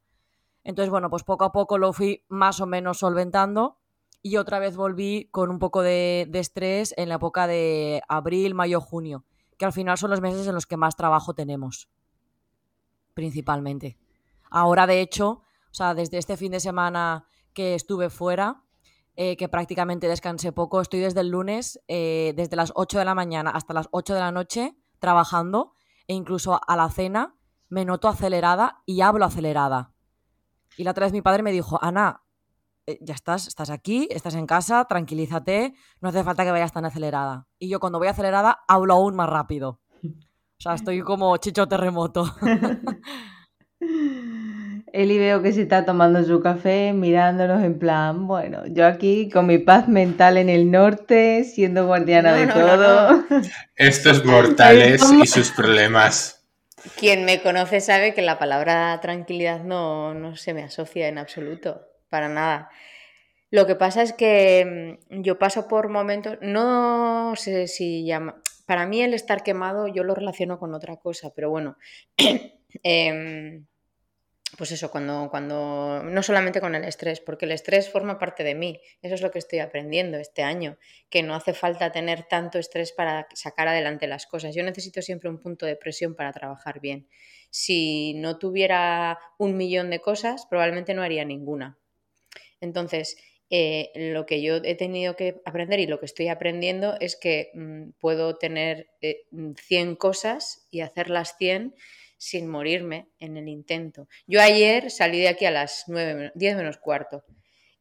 Entonces, 0.65 0.91
bueno, 0.91 1.11
pues 1.11 1.23
poco 1.23 1.45
a 1.45 1.53
poco 1.53 1.79
lo 1.79 1.93
fui 1.93 2.25
más 2.29 2.61
o 2.61 2.67
menos 2.67 2.99
solventando 2.99 3.79
y 4.23 4.37
otra 4.37 4.59
vez 4.59 4.77
volví 4.77 5.29
con 5.31 5.51
un 5.51 5.59
poco 5.59 5.83
de, 5.83 6.29
estrés 6.35 6.95
en 6.97 7.09
la 7.09 7.17
época 7.17 7.47
de 7.47 8.03
abril, 8.09 8.55
mayo, 8.55 8.81
junio, 8.81 9.25
que 9.59 9.65
al 9.65 9.73
final 9.73 9.99
son 9.99 10.11
los 10.11 10.21
meses 10.21 10.47
en 10.47 10.55
los 10.55 10.67
que 10.67 10.77
más 10.77 10.97
trabajo 10.97 11.35
tenemos, 11.35 11.89
principalmente. 13.15 13.97
Ahora, 14.51 14.87
de 14.87 15.01
hecho, 15.01 15.43
o 15.71 15.75
sea, 15.75 15.95
desde 15.95 16.19
este 16.19 16.37
fin 16.37 16.53
de 16.53 16.61
semana 16.61 17.27
que 17.53 17.75
estuve 17.75 18.11
fuera, 18.11 18.63
eh, 19.15 19.37
que 19.37 19.49
prácticamente 19.49 20.09
descansé 20.09 20.53
poco, 20.53 20.81
estoy 20.81 21.01
desde 21.01 21.21
el 21.21 21.29
lunes, 21.29 21.81
eh, 21.89 22.35
desde 22.37 22.57
las 22.57 22.73
8 22.75 22.99
de 22.99 23.05
la 23.07 23.15
mañana 23.15 23.51
hasta 23.51 23.73
las 23.73 23.89
8 23.91 24.13
de 24.13 24.21
la 24.21 24.31
noche 24.31 24.77
trabajando 24.99 25.73
e 26.07 26.15
incluso 26.15 26.61
a 26.67 26.77
la 26.77 26.91
cena 26.91 27.35
me 27.69 27.85
noto 27.85 28.09
acelerada 28.09 28.83
y 28.85 29.01
hablo 29.01 29.25
acelerada. 29.25 29.93
Y 30.77 30.85
la 30.85 30.91
otra 30.91 31.07
vez 31.07 31.13
mi 31.13 31.23
padre 31.23 31.43
me 31.43 31.53
dijo, 31.53 31.79
Ana, 31.83 32.26
eh, 32.87 32.99
ya 33.01 33.15
estás, 33.15 33.49
estás 33.49 33.71
aquí, 33.71 34.09
estás 34.11 34.35
en 34.35 34.47
casa, 34.47 34.85
tranquilízate, 34.85 35.75
no 36.01 36.09
hace 36.09 36.23
falta 36.23 36.45
que 36.45 36.53
vayas 36.53 36.73
tan 36.73 36.85
acelerada. 36.85 37.47
Y 37.59 37.69
yo 37.69 37.81
cuando 37.81 37.99
voy 37.99 38.09
acelerada 38.09 38.61
hablo 38.69 38.95
aún 38.95 39.17
más 39.17 39.29
rápido. 39.29 39.81
O 40.03 40.61
sea, 40.61 40.75
estoy 40.75 41.03
como 41.03 41.37
chicho 41.37 41.67
terremoto. 41.67 42.35
Eli 44.93 45.19
veo 45.19 45.43
que 45.43 45.53
se 45.53 45.63
está 45.63 45.85
tomando 45.85 46.25
su 46.25 46.41
café, 46.41 46.93
mirándonos 46.95 47.63
en 47.63 47.79
plan, 47.79 48.27
bueno, 48.27 48.63
yo 48.69 48.87
aquí 48.87 49.29
con 49.29 49.47
mi 49.47 49.59
paz 49.59 49.89
mental 49.89 50.39
en 50.39 50.49
el 50.49 50.71
norte, 50.71 51.45
siendo 51.45 51.87
guardiana 51.87 52.33
de 52.35 52.47
todo. 52.47 53.25
Estos 53.75 54.25
mortales 54.25 55.03
y 55.13 55.27
sus 55.27 55.51
problemas. 55.51 56.47
Quien 56.97 57.25
me 57.25 57.43
conoce 57.43 57.81
sabe 57.81 58.15
que 58.15 58.23
la 58.23 58.39
palabra 58.39 58.99
tranquilidad 59.03 59.65
no, 59.65 60.15
no 60.15 60.37
se 60.37 60.55
me 60.55 60.63
asocia 60.63 61.09
en 61.09 61.19
absoluto, 61.19 61.83
para 62.09 62.29
nada. 62.29 62.71
Lo 63.51 63.67
que 63.67 63.77
pasa 63.77 64.03
es 64.03 64.13
que 64.13 64.99
mm, 65.11 65.23
yo 65.23 65.39
paso 65.39 65.69
por 65.69 65.89
momentos, 65.89 66.39
no 66.41 67.35
sé 67.37 67.69
si 67.69 68.05
llama, 68.05 68.43
para 68.67 68.87
mí 68.87 69.03
el 69.03 69.15
estar 69.15 69.43
quemado 69.43 69.89
yo 69.89 70.05
lo 70.05 70.15
relaciono 70.15 70.59
con 70.59 70.75
otra 70.75 70.97
cosa, 70.97 71.33
pero 71.35 71.51
bueno, 71.51 71.77
eh, 72.83 73.63
pues 74.57 74.73
eso, 74.73 74.91
cuando, 74.91 75.29
cuando, 75.31 76.03
no 76.05 76.23
solamente 76.23 76.61
con 76.61 76.75
el 76.75 76.85
estrés, 76.85 77.21
porque 77.21 77.45
el 77.45 77.53
estrés 77.53 77.91
forma 77.91 78.19
parte 78.19 78.43
de 78.43 78.55
mí, 78.55 78.81
eso 79.03 79.15
es 79.15 79.21
lo 79.21 79.31
que 79.31 79.39
estoy 79.39 79.59
aprendiendo 79.59 80.19
este 80.19 80.43
año, 80.43 80.79
que 81.11 81.23
no 81.23 81.35
hace 81.35 81.53
falta 81.53 81.93
tener 81.93 82.23
tanto 82.23 82.59
estrés 82.59 82.93
para 82.93 83.27
sacar 83.35 83.69
adelante 83.69 84.07
las 84.07 84.27
cosas. 84.27 84.55
Yo 84.55 84.63
necesito 84.63 85.03
siempre 85.03 85.29
un 85.29 85.41
punto 85.43 85.67
de 85.67 85.77
presión 85.77 86.15
para 86.15 86.33
trabajar 86.33 86.81
bien. 86.81 87.09
Si 87.51 88.15
no 88.15 88.39
tuviera 88.39 89.19
un 89.37 89.57
millón 89.57 89.91
de 89.91 90.01
cosas, 90.01 90.47
probablemente 90.49 90.95
no 90.95 91.03
haría 91.03 91.25
ninguna. 91.25 91.79
Entonces, 92.61 93.17
eh, 93.49 93.93
lo 93.95 94.27
que 94.27 94.43
yo 94.43 94.57
he 94.57 94.75
tenido 94.75 95.15
que 95.15 95.41
aprender 95.45 95.79
y 95.79 95.87
lo 95.87 96.01
que 96.01 96.07
estoy 96.07 96.29
aprendiendo 96.29 96.97
es 97.01 97.17
que 97.17 97.53
mm, 97.55 97.91
puedo 98.01 98.37
tener 98.37 98.89
100 99.01 99.57
eh, 99.91 99.97
cosas 99.99 100.67
y 100.71 100.81
hacer 100.81 101.11
las 101.11 101.37
100 101.37 101.75
sin 102.19 102.49
morirme 102.49 103.09
en 103.21 103.37
el 103.37 103.49
intento. 103.49 104.09
Yo 104.27 104.41
ayer 104.41 104.91
salí 104.91 105.21
de 105.21 105.29
aquí 105.29 105.45
a 105.45 105.51
las 105.51 105.85
9, 105.87 106.33
10 106.35 106.57
menos 106.57 106.79
cuarto 106.79 107.25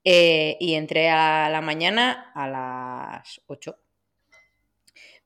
eh, 0.04 0.58
y 0.60 0.76
entré 0.76 1.10
a 1.10 1.50
la 1.50 1.62
mañana 1.62 2.32
a 2.36 2.48
las 2.48 3.42
8. 3.48 3.80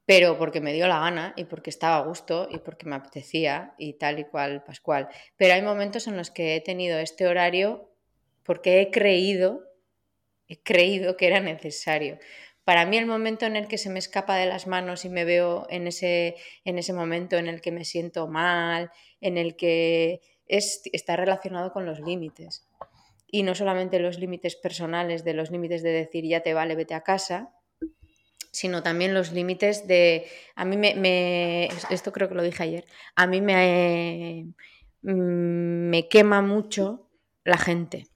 Pero 0.06 0.38
porque 0.38 0.62
me 0.62 0.74
dio 0.74 0.88
la 0.88 1.00
gana 1.00 1.34
y 1.36 1.44
porque 1.44 1.70
estaba 1.70 1.98
a 1.98 2.08
gusto 2.08 2.48
y 2.50 2.60
porque 2.60 2.86
me 2.86 2.96
apetecía 2.96 3.76
y 3.78 3.94
tal 3.94 4.20
y 4.20 4.24
cual, 4.24 4.64
Pascual. 4.64 5.10
Pero 5.36 5.54
hay 5.54 5.62
momentos 5.62 6.08
en 6.08 6.18
los 6.18 6.32
que 6.32 6.56
he 6.56 6.62
tenido 6.62 6.98
este 6.98 7.28
horario 7.28 7.89
porque 8.50 8.82
he 8.82 8.90
creído, 8.90 9.62
he 10.48 10.60
creído 10.64 11.18
que 11.18 11.28
era 11.28 11.40
necesario. 11.40 12.18
Para 12.64 12.88
mí 12.88 12.98
el 12.98 13.06
momento 13.06 13.46
en 13.46 13.56
el 13.56 13.68
que 13.68 13.78
se 13.78 13.92
me 13.92 14.00
escapa 14.00 14.38
de 14.38 14.48
las 14.48 14.66
manos 14.66 15.06
y 15.06 15.10
me 15.10 15.24
veo 15.24 15.68
en 15.70 15.86
ese, 15.86 16.36
en 16.66 16.80
ese 16.80 16.92
momento 16.92 17.38
en 17.38 17.46
el 17.46 17.62
que 17.62 17.72
me 17.72 17.86
siento 17.86 18.28
mal, 18.28 18.90
en 19.22 19.38
el 19.38 19.56
que 19.56 20.22
es, 20.48 20.82
está 20.94 21.16
relacionado 21.16 21.72
con 21.72 21.86
los 21.86 22.00
límites. 22.00 22.68
Y 23.28 23.44
no 23.44 23.54
solamente 23.54 24.00
los 24.00 24.18
límites 24.18 24.56
personales, 24.56 25.24
de 25.24 25.36
los 25.36 25.52
límites 25.52 25.84
de 25.84 25.92
decir 25.92 26.26
ya 26.26 26.40
te 26.40 26.56
vale, 26.56 26.74
vete 26.74 26.96
a 26.96 27.04
casa, 27.04 27.54
sino 28.52 28.82
también 28.82 29.14
los 29.14 29.32
límites 29.32 29.86
de... 29.86 30.26
A 30.56 30.66
mí 30.66 30.76
me, 30.76 31.70
Esto 31.92 32.12
creo 32.12 32.28
que 32.28 32.34
lo 32.34 32.42
dije 32.42 32.64
ayer. 32.64 32.86
A 33.16 33.28
mí 33.28 33.42
me, 33.42 34.48
mm, 35.04 35.90
me 35.92 36.08
quema 36.08 36.42
mucho 36.42 37.12
la 37.44 37.60
gente. 37.60 38.09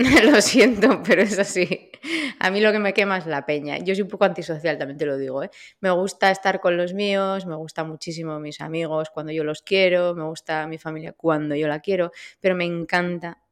lo 0.24 0.40
siento, 0.40 1.02
pero 1.06 1.22
es 1.22 1.38
así. 1.38 1.90
A 2.38 2.50
mí 2.50 2.60
lo 2.60 2.72
que 2.72 2.78
me 2.78 2.94
quema 2.94 3.18
es 3.18 3.26
la 3.26 3.44
peña. 3.44 3.78
Yo 3.78 3.94
soy 3.94 4.02
un 4.02 4.08
poco 4.08 4.24
antisocial, 4.24 4.78
también 4.78 4.96
te 4.96 5.04
lo 5.04 5.18
digo. 5.18 5.42
¿eh? 5.42 5.50
Me 5.80 5.90
gusta 5.90 6.30
estar 6.30 6.60
con 6.60 6.76
los 6.76 6.94
míos, 6.94 7.44
me 7.44 7.54
gusta 7.54 7.84
muchísimo 7.84 8.40
mis 8.40 8.62
amigos 8.62 9.10
cuando 9.10 9.32
yo 9.32 9.44
los 9.44 9.60
quiero, 9.62 10.14
me 10.14 10.24
gusta 10.24 10.66
mi 10.66 10.78
familia 10.78 11.12
cuando 11.12 11.54
yo 11.54 11.68
la 11.68 11.80
quiero, 11.80 12.12
pero 12.40 12.54
me 12.54 12.64
encanta 12.64 13.42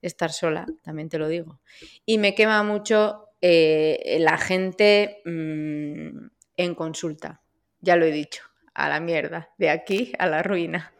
estar 0.00 0.32
sola, 0.32 0.64
también 0.82 1.10
te 1.10 1.18
lo 1.18 1.28
digo. 1.28 1.60
Y 2.06 2.16
me 2.16 2.34
quema 2.34 2.62
mucho 2.62 3.28
eh, 3.42 4.16
la 4.20 4.38
gente 4.38 5.20
mm, 5.26 6.26
en 6.56 6.74
consulta. 6.74 7.42
Ya 7.80 7.96
lo 7.96 8.06
he 8.06 8.12
dicho, 8.12 8.44
a 8.72 8.88
la 8.88 9.00
mierda, 9.00 9.50
de 9.58 9.68
aquí 9.68 10.12
a 10.18 10.26
la 10.26 10.42
ruina. 10.42 10.94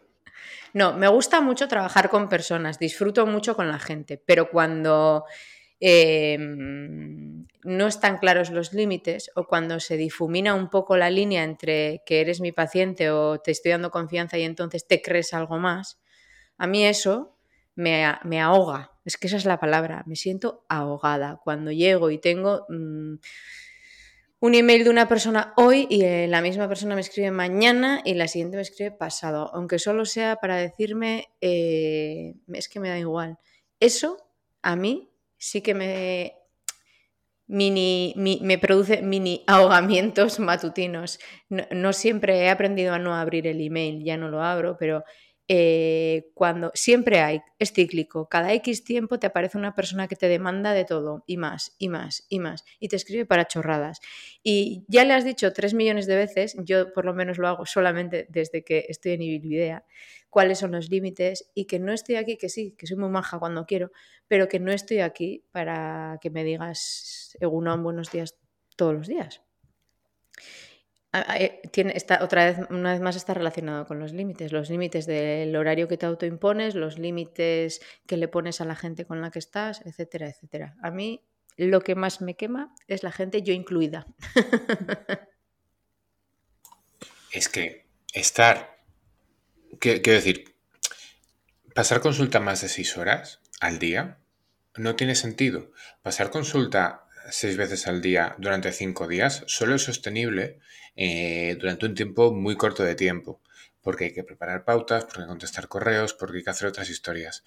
No, 0.75 0.93
me 0.95 1.09
gusta 1.09 1.41
mucho 1.41 1.69
trabajar 1.69 2.11
con 2.11 2.29
personas, 2.29 2.79
disfruto 2.79 3.27
mucho 3.27 3.57
con 3.57 3.69
la 3.69 3.79
gente, 3.79 4.23
pero 4.25 4.51
cuando 4.51 5.25
em, 5.81 7.47
no 7.65 7.87
están 7.87 8.19
claros 8.19 8.51
los 8.51 8.73
límites 8.73 9.31
o 9.35 9.45
cuando 9.45 9.81
se 9.81 9.97
difumina 9.97 10.55
un 10.55 10.71
poco 10.71 10.97
la 10.97 11.11
línea 11.11 11.45
entre 11.45 12.03
que 12.05 12.21
eres 12.21 12.41
mi 12.41 12.53
paciente 12.53 13.11
o 13.11 13.39
te 13.41 13.53
estoy 13.53 13.73
dando 13.73 13.91
confianza 13.91 14.39
y 14.39 14.45
entonces 14.45 14.87
te 14.87 15.01
crees 15.03 15.33
algo 15.35 15.59
más, 15.59 16.01
a 16.59 16.67
mí 16.67 16.85
eso 16.85 17.39
me, 17.79 18.41
ahoga. 18.41 18.91
Es 19.05 19.17
que 19.17 19.29
esa 19.29 19.37
es 19.37 19.45
la 19.45 19.61
palabra. 19.61 20.03
Me 20.07 20.17
siento 20.17 20.65
ahogada 20.69 21.41
cuando 21.43 21.71
llego 21.71 22.11
y 22.11 22.19
tengo 22.19 22.67
mm, 22.69 23.15
un 24.41 24.55
email 24.55 24.85
de 24.85 24.91
una 24.91 25.09
persona 25.09 25.53
hoy 25.57 25.87
y 25.91 26.03
eh, 26.05 26.29
la 26.29 26.41
misma 26.41 26.69
persona 26.69 26.95
me 26.95 27.01
escribe 27.01 27.31
mañana 27.31 28.03
y 28.05 28.15
la 28.15 28.29
siguiente 28.29 28.57
me 28.57 28.63
escribe 28.63 28.93
pasado, 28.93 29.51
aunque 29.53 29.79
solo 29.79 30.05
sea 30.05 30.37
para 30.37 30.57
decirme, 30.57 31.29
eh, 31.41 32.35
es 32.53 32.69
que 32.69 32.81
me 32.81 32.89
da 32.89 32.99
igual. 32.99 33.39
Eso 33.81 34.17
a 34.63 34.77
mí 34.77 35.11
sí 35.37 35.61
que 35.61 35.75
me, 35.75 36.35
mini, 37.49 38.15
me 38.17 38.59
produce 38.59 39.03
mini 39.03 39.43
ahogamientos 39.47 40.39
matutinos. 40.39 41.19
no, 41.49 41.93
siempre 41.93 42.41
he 42.41 42.51
aprendido 42.51 42.95
a 42.95 42.99
no 42.99 43.15
abrir 43.15 43.47
el 43.47 43.61
email, 43.61 44.05
ya 44.05 44.17
no 44.17 44.29
lo 44.29 44.43
abro, 44.43 44.77
pero 44.79 45.05
eh, 45.51 46.31
cuando 46.35 46.71
siempre 46.75 47.21
hay, 47.21 47.41
es 47.59 47.73
cíclico, 47.73 48.29
cada 48.29 48.53
X 48.53 48.85
tiempo 48.85 49.19
te 49.19 49.27
aparece 49.27 49.57
una 49.57 49.75
persona 49.75 50.07
que 50.07 50.15
te 50.15 50.29
demanda 50.29 50.75
de 50.75 50.85
todo 50.85 51.25
y 51.27 51.39
más, 51.39 51.75
y 51.79 51.89
más, 51.89 52.27
y 52.29 52.39
más, 52.39 52.67
y 52.79 52.89
te 52.89 52.97
escribe 52.97 53.25
para 53.25 53.47
chorradas. 53.47 54.01
Y 54.43 54.85
ya 54.89 55.05
le 55.05 55.15
has 55.15 55.25
dicho 55.25 55.53
tres 55.55 55.73
millones 55.73 56.07
de 56.07 56.17
veces, 56.17 56.55
yo 56.65 56.93
por 56.93 57.07
lo 57.07 57.15
menos 57.15 57.39
lo 57.39 57.49
hago 57.49 57.65
solamente 57.65 58.27
desde 58.29 58.63
que 58.63 58.85
estoy 58.91 59.13
en 59.13 59.23
Ibilvidea, 59.23 59.87
cuáles 60.29 60.59
son 60.59 60.73
los 60.73 60.91
límites 60.91 61.51
y 61.55 61.65
que 61.65 61.79
no 61.79 61.95
estoy 61.95 62.17
aquí, 62.17 62.37
que 62.37 62.51
sí, 62.51 62.75
que 62.77 62.87
soy 62.87 62.99
muy 62.99 63.09
maja 63.09 63.39
cuando 63.39 63.65
quiero, 63.65 63.91
pero 64.27 64.49
que 64.49 64.61
no 64.61 64.71
estoy 64.71 65.01
aquí 65.01 65.45
para 65.51 66.19
que 66.21 66.29
me 66.29 66.45
digas, 66.45 67.39
Egunon, 67.41 67.83
buenos 67.83 68.13
días 68.13 68.37
todos 68.77 68.95
los 68.95 69.09
días. 69.09 69.41
Eh, 71.13 71.63
tiene, 71.73 71.97
está, 71.97 72.23
otra 72.23 72.45
vez, 72.45 72.59
una 72.69 72.93
vez 72.93 73.01
más 73.01 73.17
está 73.17 73.33
relacionado 73.33 73.87
con 73.87 73.99
los 73.99 74.13
límites, 74.13 74.53
los 74.53 74.69
límites 74.69 75.07
del 75.07 75.57
horario 75.57 75.89
que 75.89 75.97
te 75.97 76.05
autoimpones, 76.05 76.75
los 76.75 76.99
límites 76.99 77.81
que 78.07 78.19
le 78.19 78.29
pones 78.29 78.61
a 78.61 78.67
la 78.67 78.77
gente 78.77 79.07
con 79.07 79.23
la 79.23 79.31
que 79.31 79.39
estás, 79.39 79.81
etcétera, 79.87 80.29
etcétera. 80.29 80.77
A 80.83 80.91
mí 80.91 81.25
lo 81.57 81.81
que 81.81 81.95
más 81.95 82.21
me 82.21 82.35
quema 82.35 82.75
es 82.87 83.03
la 83.03 83.11
gente, 83.11 83.43
yo 83.43 83.53
incluida. 83.53 84.07
Es 87.31 87.49
que 87.51 87.87
estar, 88.15 88.79
quiero 89.81 90.13
decir, 90.13 90.55
pasar 91.75 92.01
consulta 92.01 92.41
más 92.41 92.63
de 92.63 92.69
seis 92.69 92.97
horas 92.97 93.41
al 93.61 93.79
día 93.79 94.19
no 94.77 94.97
tiene 94.97 95.15
sentido. 95.15 95.73
Pasar 96.03 96.31
consulta 96.31 97.08
seis 97.31 97.57
veces 97.57 97.87
al 97.87 98.01
día 98.01 98.35
durante 98.39 98.73
cinco 98.73 99.07
días 99.07 99.45
solo 99.47 99.75
es 99.75 99.83
sostenible 99.83 100.59
eh, 100.97 101.57
durante 101.61 101.87
un 101.87 101.95
tiempo 101.95 102.33
muy 102.33 102.57
corto 102.57 102.83
de 102.83 102.95
tiempo, 102.95 103.41
porque 103.83 104.07
hay 104.07 104.13
que 104.13 104.25
preparar 104.25 104.65
pautas, 104.65 105.05
porque 105.05 105.21
hay 105.21 105.25
que 105.27 105.29
contestar 105.29 105.69
correos, 105.69 106.15
porque 106.15 106.39
hay 106.39 106.45
que 106.45 106.51
hacer 106.51 106.69
otras 106.69 106.91
historias. 106.91 107.45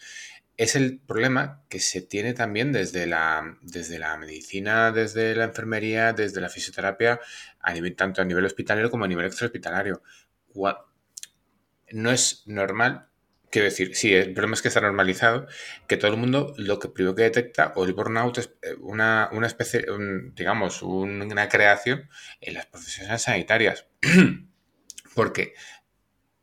Es 0.58 0.76
el 0.76 1.00
problema 1.00 1.64
que 1.68 1.80
se 1.80 2.02
tiene 2.02 2.34
también 2.34 2.72
desde 2.72 3.08
la, 3.08 3.58
desde 3.62 4.00
la 4.00 4.16
medicina, 4.18 4.92
desde 4.92 5.36
la 5.36 5.46
enfermería, 5.46 6.14
desde 6.14 6.42
la 6.42 6.50
fisioterapia, 6.50 7.20
a 7.60 7.74
nivel, 7.74 7.96
tanto 7.96 8.22
a 8.22 8.26
nivel 8.26 8.46
hospitalario 8.46 8.90
como 8.90 9.06
a 9.06 9.08
nivel 9.08 9.26
extrahospitalario. 9.26 10.02
No 11.92 12.12
es 12.12 12.44
normal 12.46 13.11
Quiero 13.52 13.66
decir, 13.66 13.96
sí, 13.96 14.14
el 14.14 14.34
problema 14.34 14.56
es 14.56 14.62
que 14.62 14.70
está 14.70 14.80
normalizado, 14.80 15.46
que 15.88 15.98
todo 15.98 16.10
el 16.12 16.18
mundo 16.18 16.54
lo 16.58 16.80
que 16.80 16.88
primero 16.88 17.16
que 17.16 17.24
detecta, 17.24 17.74
o 17.76 17.84
el 17.84 17.94
burnout 17.94 18.38
es 18.38 18.54
eh, 18.62 18.76
una, 18.80 19.30
especie, 19.46 19.86
digamos, 20.34 20.82
una 20.82 21.50
creación 21.50 22.10
en 22.40 22.54
las 22.54 22.66
profesiones 22.68 23.22
sanitarias. 23.22 23.88
Porque 25.16 25.54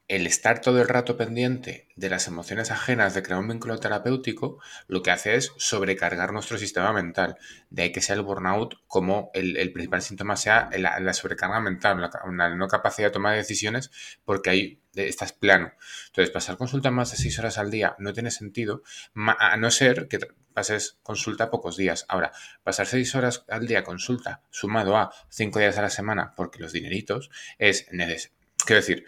el 0.09 0.27
estar 0.27 0.63
todo 0.63 0.81
el 0.81 0.89
rato 0.89 1.19
pendiente 1.19 1.87
de 1.95 2.09
las 2.09 2.27
emociones 2.29 2.71
ajenas, 2.71 3.15
de 3.15 3.23
crear 3.23 3.39
un 3.41 3.49
vínculo 3.49 3.79
terapéutico, 3.79 4.59
lo 4.87 5.03
que 5.03 5.11
hace 5.11 5.35
es 5.35 5.53
sobrecargar 5.59 6.33
nuestro 6.33 6.57
sistema 6.57 6.95
mental. 6.95 7.37
De 7.69 7.83
ahí 7.83 7.93
que 7.93 8.01
sea 8.01 8.17
el 8.17 8.23
burnout 8.23 8.77
como 8.87 9.31
el, 9.35 9.71
principal 9.73 10.01
síntoma 10.01 10.37
sea 10.37 10.71
la, 10.79 11.13
sobrecarga 11.13 11.61
mental, 11.61 12.01
la, 12.01 12.49
no 12.55 12.69
capacidad 12.69 13.09
de 13.09 13.13
tomar 13.13 13.37
decisiones, 13.37 13.91
porque 14.25 14.49
ahí 14.49 14.83
estás 14.95 15.35
plano. 15.35 15.73
Entonces, 16.07 16.31
pasar 16.31 16.57
consulta 16.57 16.91
más 16.91 17.11
de 17.11 17.19
seis 17.19 17.39
horas 17.39 17.59
al 17.59 17.71
día 17.71 17.95
no 17.99 18.15
tiene 18.15 18.31
sentido, 18.31 18.83
a 19.15 19.57
no 19.59 19.71
ser 19.71 20.09
que 20.09 20.19
pases 20.55 20.99
consulta 21.03 21.51
pocos 21.51 21.77
días. 21.77 22.07
Ahora, 22.09 22.33
pasar 22.65 22.87
seis 22.87 23.15
horas 23.15 23.45
al 23.49 23.67
día 23.67 23.85
consulta 23.85 24.43
sumado 24.51 24.97
a 24.97 25.13
cinco 25.29 25.59
días 25.59 25.77
a 25.77 25.83
la 25.83 25.91
semana, 25.91 26.33
porque 26.35 26.61
los 26.61 26.73
dineritos, 26.73 27.31
es 27.59 27.87
necesario. 27.93 28.37
Quiero 28.65 28.81
decir, 28.81 29.07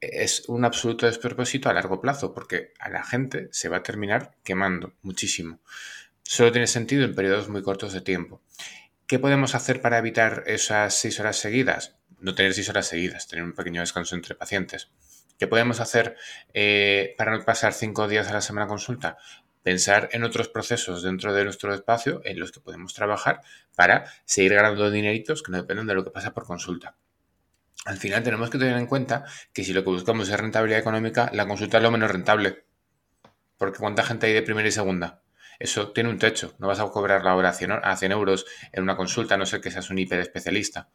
es 0.00 0.48
un 0.48 0.64
absoluto 0.64 1.06
despropósito 1.06 1.68
a 1.68 1.74
largo 1.74 2.00
plazo, 2.00 2.32
porque 2.32 2.72
a 2.78 2.88
la 2.88 3.04
gente 3.04 3.48
se 3.52 3.68
va 3.68 3.78
a 3.78 3.82
terminar 3.82 4.32
quemando 4.42 4.94
muchísimo. 5.02 5.60
Solo 6.22 6.52
tiene 6.52 6.66
sentido 6.66 7.04
en 7.04 7.14
periodos 7.14 7.48
muy 7.48 7.62
cortos 7.62 7.92
de 7.92 8.00
tiempo. 8.00 8.42
¿Qué 9.06 9.18
podemos 9.18 9.54
hacer 9.54 9.82
para 9.82 9.98
evitar 9.98 10.44
esas 10.46 10.94
seis 10.94 11.18
horas 11.20 11.36
seguidas? 11.36 11.96
No 12.18 12.34
tener 12.34 12.54
seis 12.54 12.68
horas 12.68 12.86
seguidas, 12.86 13.28
tener 13.28 13.44
un 13.44 13.54
pequeño 13.54 13.80
descanso 13.80 14.14
entre 14.14 14.34
pacientes. 14.34 14.90
¿Qué 15.38 15.46
podemos 15.46 15.80
hacer 15.80 16.16
eh, 16.54 17.14
para 17.16 17.36
no 17.36 17.44
pasar 17.44 17.72
cinco 17.72 18.08
días 18.08 18.28
a 18.28 18.34
la 18.34 18.40
semana 18.40 18.68
consulta? 18.68 19.16
Pensar 19.62 20.08
en 20.12 20.24
otros 20.24 20.48
procesos 20.48 21.02
dentro 21.02 21.34
de 21.34 21.44
nuestro 21.44 21.74
espacio 21.74 22.22
en 22.24 22.38
los 22.38 22.52
que 22.52 22.60
podemos 22.60 22.94
trabajar 22.94 23.40
para 23.74 24.04
seguir 24.24 24.54
ganando 24.54 24.90
dineritos 24.90 25.42
que 25.42 25.52
no 25.52 25.58
dependen 25.58 25.86
de 25.86 25.94
lo 25.94 26.04
que 26.04 26.10
pasa 26.10 26.32
por 26.32 26.46
consulta 26.46 26.96
al 27.84 27.96
final 27.96 28.22
tenemos 28.22 28.50
que 28.50 28.58
tener 28.58 28.76
en 28.76 28.86
cuenta 28.86 29.24
que 29.52 29.64
si 29.64 29.72
lo 29.72 29.82
que 29.82 29.90
buscamos 29.90 30.28
es 30.28 30.38
rentabilidad 30.38 30.80
económica, 30.80 31.30
la 31.32 31.46
consulta 31.46 31.78
es 31.78 31.82
lo 31.82 31.90
menos 31.90 32.10
rentable. 32.10 32.64
Porque 33.56 33.78
¿cuánta 33.78 34.02
gente 34.02 34.26
hay 34.26 34.32
de 34.32 34.42
primera 34.42 34.68
y 34.68 34.72
segunda? 34.72 35.22
Eso 35.58 35.92
tiene 35.92 36.08
un 36.08 36.18
techo. 36.18 36.54
No 36.58 36.68
vas 36.68 36.80
a 36.80 36.88
cobrar 36.88 37.24
la 37.24 37.36
hora 37.36 37.50
a 37.50 37.96
100, 37.96 38.12
euros 38.12 38.46
en 38.72 38.82
una 38.82 38.96
consulta, 38.96 39.34
a 39.34 39.38
no 39.38 39.44
ser 39.44 39.60
que 39.60 39.70
seas 39.70 39.90
un 39.90 39.98
hiperespecialista. 39.98 40.88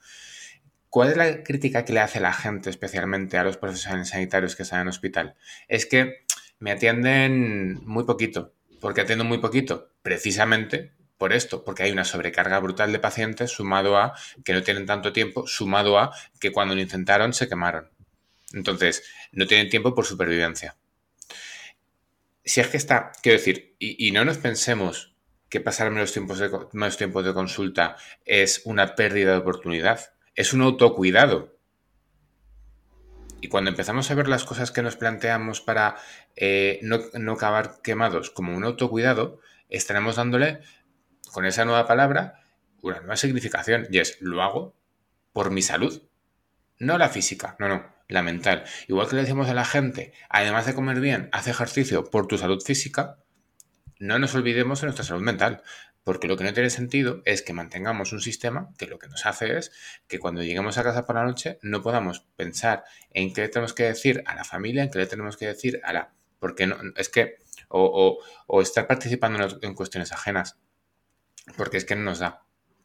¿Cuál 0.89 1.09
es 1.09 1.17
la 1.17 1.43
crítica 1.43 1.85
que 1.85 1.93
le 1.93 1.99
hace 1.99 2.19
la 2.19 2.33
gente, 2.33 2.69
especialmente 2.69 3.37
a 3.37 3.43
los 3.43 3.57
profesionales 3.57 4.09
sanitarios 4.09 4.55
que 4.55 4.63
están 4.63 4.81
en 4.81 4.87
hospital? 4.87 5.35
Es 5.67 5.85
que 5.85 6.25
me 6.57 6.71
atienden 6.71 7.79
muy 7.85 8.05
poquito. 8.05 8.55
¿Por 8.79 8.93
qué 8.93 9.01
atiendo 9.01 9.25
muy 9.25 9.37
poquito? 9.37 9.91
Precisamente 10.01 10.94
por 11.17 11.33
esto, 11.33 11.63
porque 11.63 11.83
hay 11.83 11.91
una 11.91 12.03
sobrecarga 12.03 12.59
brutal 12.59 12.91
de 12.91 12.99
pacientes 12.99 13.51
sumado 13.51 13.97
a 13.97 14.13
que 14.43 14.53
no 14.53 14.63
tienen 14.63 14.85
tanto 14.85 15.13
tiempo, 15.13 15.47
sumado 15.47 15.97
a 15.97 16.13
que 16.39 16.51
cuando 16.51 16.75
lo 16.75 16.81
intentaron 16.81 17.33
se 17.33 17.47
quemaron. 17.47 17.89
Entonces, 18.53 19.03
no 19.31 19.47
tienen 19.47 19.69
tiempo 19.69 19.93
por 19.95 20.05
supervivencia. 20.05 20.77
Si 22.43 22.61
es 22.61 22.67
que 22.67 22.77
está, 22.77 23.11
quiero 23.23 23.37
decir, 23.37 23.75
y, 23.79 24.11
no 24.11 24.23
nos 24.23 24.37
pensemos 24.37 25.15
que 25.49 25.59
pasar 25.59 25.89
menos 25.89 26.11
tiempos, 26.11 26.39
de, 26.39 26.49
menos 26.73 26.97
de 26.97 27.33
consulta 27.33 27.95
es 28.25 28.61
una 28.65 28.95
pérdida 28.95 29.31
de 29.31 29.37
oportunidad, 29.37 30.13
es 30.35 30.53
un 30.53 30.61
autocuidado. 30.61 31.57
Y 33.41 33.47
cuando 33.47 33.69
empezamos 33.69 34.09
a 34.09 34.15
ver 34.15 34.27
las 34.27 34.43
cosas 34.43 34.71
que 34.71 34.81
nos 34.81 34.95
planteamos 34.95 35.61
para 35.61 35.95
eh, 36.35 36.79
no, 36.81 36.99
no 37.13 37.33
acabar 37.33 37.81
quemados 37.83 38.29
como 38.29 38.55
un 38.55 38.63
autocuidado, 38.63 39.39
estaremos 39.69 40.15
dándole 40.15 40.61
con 41.35 41.45
esa 41.45 41.65
nueva 41.65 41.85
palabra 41.85 42.45
una 42.81 43.01
nueva 43.01 43.17
significación 43.17 43.87
y 43.91 43.99
es 43.99 44.21
lo 44.21 44.41
hago 44.41 44.73
por 45.33 45.51
mi 45.51 45.61
salud, 45.61 46.03
no 46.79 46.97
la 46.97 47.09
física, 47.09 47.57
no, 47.59 47.67
no, 47.67 47.93
la 48.07 48.23
mental. 48.23 48.63
Igual 48.87 49.09
que 49.09 49.17
le 49.17 49.23
decimos 49.23 49.49
a 49.49 49.53
la 49.53 49.65
gente, 49.65 50.13
además 50.29 50.65
de 50.65 50.73
comer 50.73 51.01
bien, 51.01 51.27
haz 51.33 51.47
ejercicio 51.47 52.09
por 52.09 52.27
tu 52.27 52.37
salud 52.37 52.63
física, 52.63 53.17
no 53.99 54.17
nos 54.17 54.33
olvidemos 54.33 54.79
de 54.79 54.87
nuestra 54.87 55.03
salud 55.03 55.23
mental. 55.23 55.61
Porque 56.05 56.27
lo 56.27 56.37
que 56.37 56.45
no 56.45 56.53
tiene 56.53 56.69
sentido 56.69 57.21
es 57.25 57.41
que 57.41 57.51
mantengamos 57.51 58.13
un 58.13 58.21
sistema 58.21 58.69
que 58.77 58.85
lo 58.85 58.97
que 58.97 59.07
nos 59.07 59.25
hace 59.25 59.57
es 59.57 59.71
que 60.07 60.19
cuando 60.19 60.41
lleguemos 60.41 60.77
a 60.77 60.83
casa 60.83 61.05
por 61.05 61.15
la 61.15 61.25
noche 61.25 61.59
no 61.63 61.81
podamos 61.81 62.27
pensar 62.37 62.85
en 63.09 63.33
qué 63.33 63.41
le 63.41 63.49
tenemos 63.49 63.73
que 63.73 63.83
decir 63.83 64.23
a 64.27 64.35
la 64.35 64.45
familia, 64.45 64.83
en 64.83 64.91
qué 64.91 64.99
le 64.99 65.07
tenemos 65.07 65.35
que 65.35 65.47
decir 65.47 65.81
a 65.83 65.91
la... 65.91 66.13
Porque 66.39 66.67
no, 66.67 66.77
es 66.95 67.09
que... 67.09 67.39
O, 67.67 68.19
o 68.45 68.61
estar 68.61 68.85
participando 68.85 69.57
en 69.63 69.73
cuestiones 69.73 70.11
ajenas. 70.11 70.59
Porque 71.57 71.77
es 71.77 71.85
que 71.85 71.95
no 71.95 72.03
nos 72.03 72.19
da. 72.19 72.43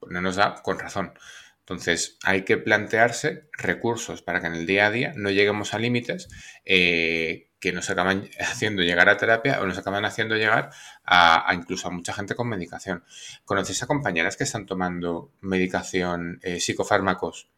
No 0.08 0.20
nos 0.20 0.36
da 0.36 0.62
con 0.62 0.78
razón. 0.78 1.12
Entonces, 1.60 2.18
hay 2.24 2.44
que 2.44 2.56
plantearse 2.56 3.48
recursos 3.52 4.22
para 4.22 4.40
que 4.40 4.48
en 4.48 4.54
el 4.54 4.66
día 4.66 4.86
a 4.86 4.90
día 4.90 5.12
no 5.14 5.30
lleguemos 5.30 5.72
a 5.72 5.78
límites 5.78 6.28
eh, 6.64 7.50
que 7.60 7.72
nos 7.72 7.90
acaban 7.90 8.28
haciendo 8.40 8.82
llegar 8.82 9.08
a 9.08 9.16
terapia 9.16 9.60
o 9.60 9.66
nos 9.66 9.78
acaban 9.78 10.04
haciendo 10.04 10.34
llegar 10.36 10.70
a, 11.04 11.52
incluso 11.54 11.86
a 11.86 11.92
mucha 11.92 12.12
gente 12.12 12.34
con 12.34 12.48
medicación. 12.48 13.04
¿Conocéis 13.44 13.82
a 13.82 13.86
compañeras 13.86 14.36
que 14.36 14.44
están 14.44 14.66
tomando 14.66 15.32
medicación, 15.40 16.40
eh, 16.42 16.58
psicofármacos 16.58 17.48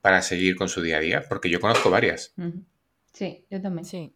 para 0.00 0.22
seguir 0.22 0.54
con 0.56 0.68
su 0.68 0.80
día 0.80 0.98
a 0.98 1.00
día? 1.00 1.24
Porque 1.28 1.50
yo 1.50 1.60
conozco 1.60 1.90
varias. 1.90 2.34
Sí, 3.12 3.46
yo 3.50 3.60
también. 3.60 3.84
Sí. 3.84 4.14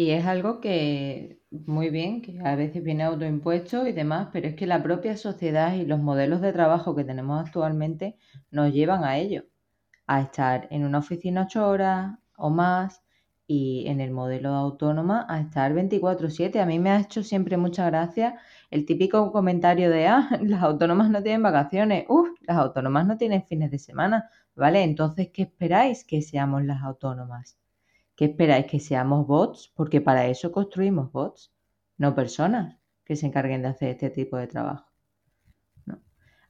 Y 0.00 0.12
es 0.12 0.26
algo 0.26 0.60
que, 0.60 1.40
muy 1.50 1.90
bien, 1.90 2.22
que 2.22 2.38
a 2.44 2.54
veces 2.54 2.84
viene 2.84 3.02
autoimpuesto 3.02 3.84
y 3.84 3.92
demás, 3.92 4.28
pero 4.32 4.46
es 4.46 4.54
que 4.54 4.64
la 4.64 4.80
propia 4.80 5.16
sociedad 5.16 5.74
y 5.74 5.84
los 5.86 5.98
modelos 5.98 6.40
de 6.40 6.52
trabajo 6.52 6.94
que 6.94 7.02
tenemos 7.02 7.44
actualmente 7.44 8.16
nos 8.52 8.72
llevan 8.72 9.02
a 9.02 9.18
ello, 9.18 9.46
a 10.06 10.20
estar 10.22 10.68
en 10.70 10.84
una 10.84 10.98
oficina 10.98 11.42
ocho 11.44 11.68
horas 11.68 12.16
o 12.36 12.50
más 12.50 13.02
y 13.48 13.86
en 13.88 14.00
el 14.00 14.12
modelo 14.12 14.50
autónoma 14.50 15.26
a 15.28 15.40
estar 15.40 15.74
24/7. 15.74 16.60
A 16.60 16.66
mí 16.66 16.78
me 16.78 16.90
ha 16.90 17.00
hecho 17.00 17.24
siempre 17.24 17.56
mucha 17.56 17.86
gracia 17.86 18.38
el 18.70 18.86
típico 18.86 19.32
comentario 19.32 19.90
de, 19.90 20.06
ah, 20.08 20.28
las 20.42 20.62
autónomas 20.62 21.10
no 21.10 21.22
tienen 21.24 21.42
vacaciones, 21.42 22.06
uff, 22.08 22.28
las 22.42 22.58
autónomas 22.58 23.06
no 23.06 23.16
tienen 23.18 23.44
fines 23.44 23.70
de 23.72 23.80
semana, 23.80 24.30
¿vale? 24.54 24.84
Entonces, 24.84 25.30
¿qué 25.32 25.42
esperáis 25.42 26.04
que 26.04 26.22
seamos 26.22 26.64
las 26.64 26.82
autónomas? 26.84 27.58
¿Qué 28.18 28.24
esperáis? 28.24 28.66
¿Que 28.66 28.80
seamos 28.80 29.28
bots? 29.28 29.72
Porque 29.76 30.00
para 30.00 30.26
eso 30.26 30.50
construimos 30.50 31.12
bots, 31.12 31.52
no 31.98 32.16
personas 32.16 32.76
que 33.04 33.14
se 33.14 33.26
encarguen 33.26 33.62
de 33.62 33.68
hacer 33.68 33.90
este 33.90 34.10
tipo 34.10 34.36
de 34.36 34.48
trabajo. 34.48 34.90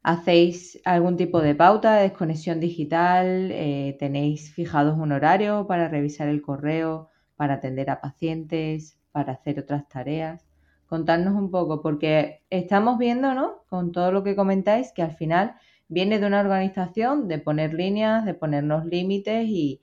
¿Hacéis 0.02 0.80
algún 0.86 1.18
tipo 1.18 1.42
de 1.42 1.54
pauta 1.54 1.96
de 1.96 2.04
desconexión 2.04 2.58
digital? 2.58 3.50
Eh, 3.52 3.98
¿Tenéis 3.98 4.50
fijados 4.54 4.98
un 4.98 5.12
horario 5.12 5.66
para 5.66 5.88
revisar 5.88 6.28
el 6.28 6.40
correo, 6.40 7.10
para 7.36 7.54
atender 7.56 7.90
a 7.90 8.00
pacientes, 8.00 8.98
para 9.12 9.34
hacer 9.34 9.60
otras 9.60 9.86
tareas? 9.90 10.46
Contarnos 10.86 11.34
un 11.34 11.50
poco, 11.50 11.82
porque 11.82 12.44
estamos 12.48 12.96
viendo, 12.96 13.34
¿no? 13.34 13.64
Con 13.68 13.92
todo 13.92 14.10
lo 14.10 14.24
que 14.24 14.36
comentáis, 14.36 14.90
que 14.94 15.02
al 15.02 15.14
final 15.14 15.56
viene 15.86 16.18
de 16.18 16.28
una 16.28 16.40
organización 16.40 17.28
de 17.28 17.38
poner 17.38 17.74
líneas, 17.74 18.24
de 18.24 18.32
ponernos 18.32 18.86
límites 18.86 19.46
y 19.46 19.82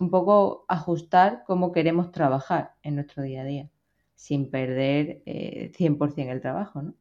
un 0.00 0.10
poco 0.10 0.64
ajustar 0.68 1.44
cómo 1.46 1.72
queremos 1.72 2.12
trabajar 2.12 2.74
en 2.82 2.96
nuestro 2.96 3.22
día 3.22 3.42
a 3.42 3.44
día, 3.44 3.70
sin 4.14 4.50
perder 4.50 5.22
100% 5.24 6.18
eh, 6.18 6.30
el 6.30 6.40
trabajo, 6.40 6.82
¿no? 6.82 6.94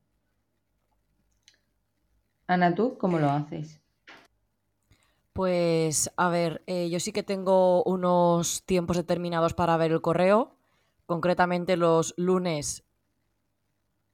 Ana, 2.48 2.76
¿tú 2.76 2.98
cómo 2.98 3.18
lo 3.18 3.30
haces? 3.30 3.82
Pues 5.34 6.12
a 6.16 6.30
ver, 6.30 6.64
eh, 6.68 6.90
yo 6.90 7.00
sí 7.00 7.12
que 7.12 7.24
tengo 7.24 7.84
unos 7.84 8.64
tiempos 8.64 8.98
determinados 8.98 9.54
para 9.54 9.76
ver 9.78 9.92
el 9.92 10.02
correo, 10.02 10.56
concretamente 11.06 11.76
los 11.76 12.14
lunes, 12.18 12.86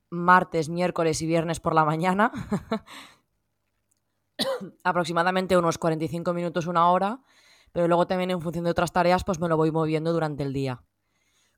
martes, 0.09 0.69
miércoles 0.69 1.21
y 1.21 1.27
viernes 1.27 1.59
por 1.59 1.75
la 1.75 1.85
mañana, 1.85 2.31
aproximadamente 4.83 5.57
unos 5.57 5.77
45 5.77 6.33
minutos, 6.33 6.65
una 6.67 6.89
hora, 6.89 7.19
pero 7.71 7.87
luego 7.87 8.07
también 8.07 8.31
en 8.31 8.41
función 8.41 8.65
de 8.65 8.71
otras 8.71 8.91
tareas 8.91 9.23
pues 9.23 9.39
me 9.39 9.47
lo 9.47 9.57
voy 9.57 9.71
moviendo 9.71 10.13
durante 10.13 10.43
el 10.43 10.53
día. 10.53 10.83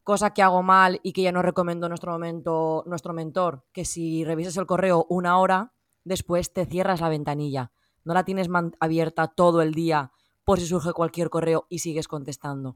Cosa 0.03 0.33
que 0.33 0.41
hago 0.41 0.63
mal 0.63 0.99
y 1.01 1.13
que 1.13 1.21
ya 1.21 1.31
no 1.31 1.41
recomiendo 1.41 1.87
nuestro 1.87 2.11
momento, 2.11 2.83
nuestro 2.85 3.13
mentor, 3.13 3.63
que 3.71 3.85
si 3.85 4.25
revisas 4.25 4.57
el 4.57 4.65
correo 4.65 5.05
una 5.09 5.39
hora, 5.39 5.73
después 6.03 6.51
te 6.51 6.65
cierras 6.65 6.99
la 7.01 7.09
ventanilla. 7.09 7.71
No 8.03 8.13
la 8.13 8.25
tienes 8.25 8.49
abierta 8.79 9.27
todo 9.27 9.61
el 9.61 9.73
día 9.73 10.11
por 10.43 10.59
si 10.59 10.65
surge 10.65 10.91
cualquier 10.91 11.29
correo 11.29 11.65
y 11.69 11.79
sigues 11.79 12.07
contestando. 12.07 12.75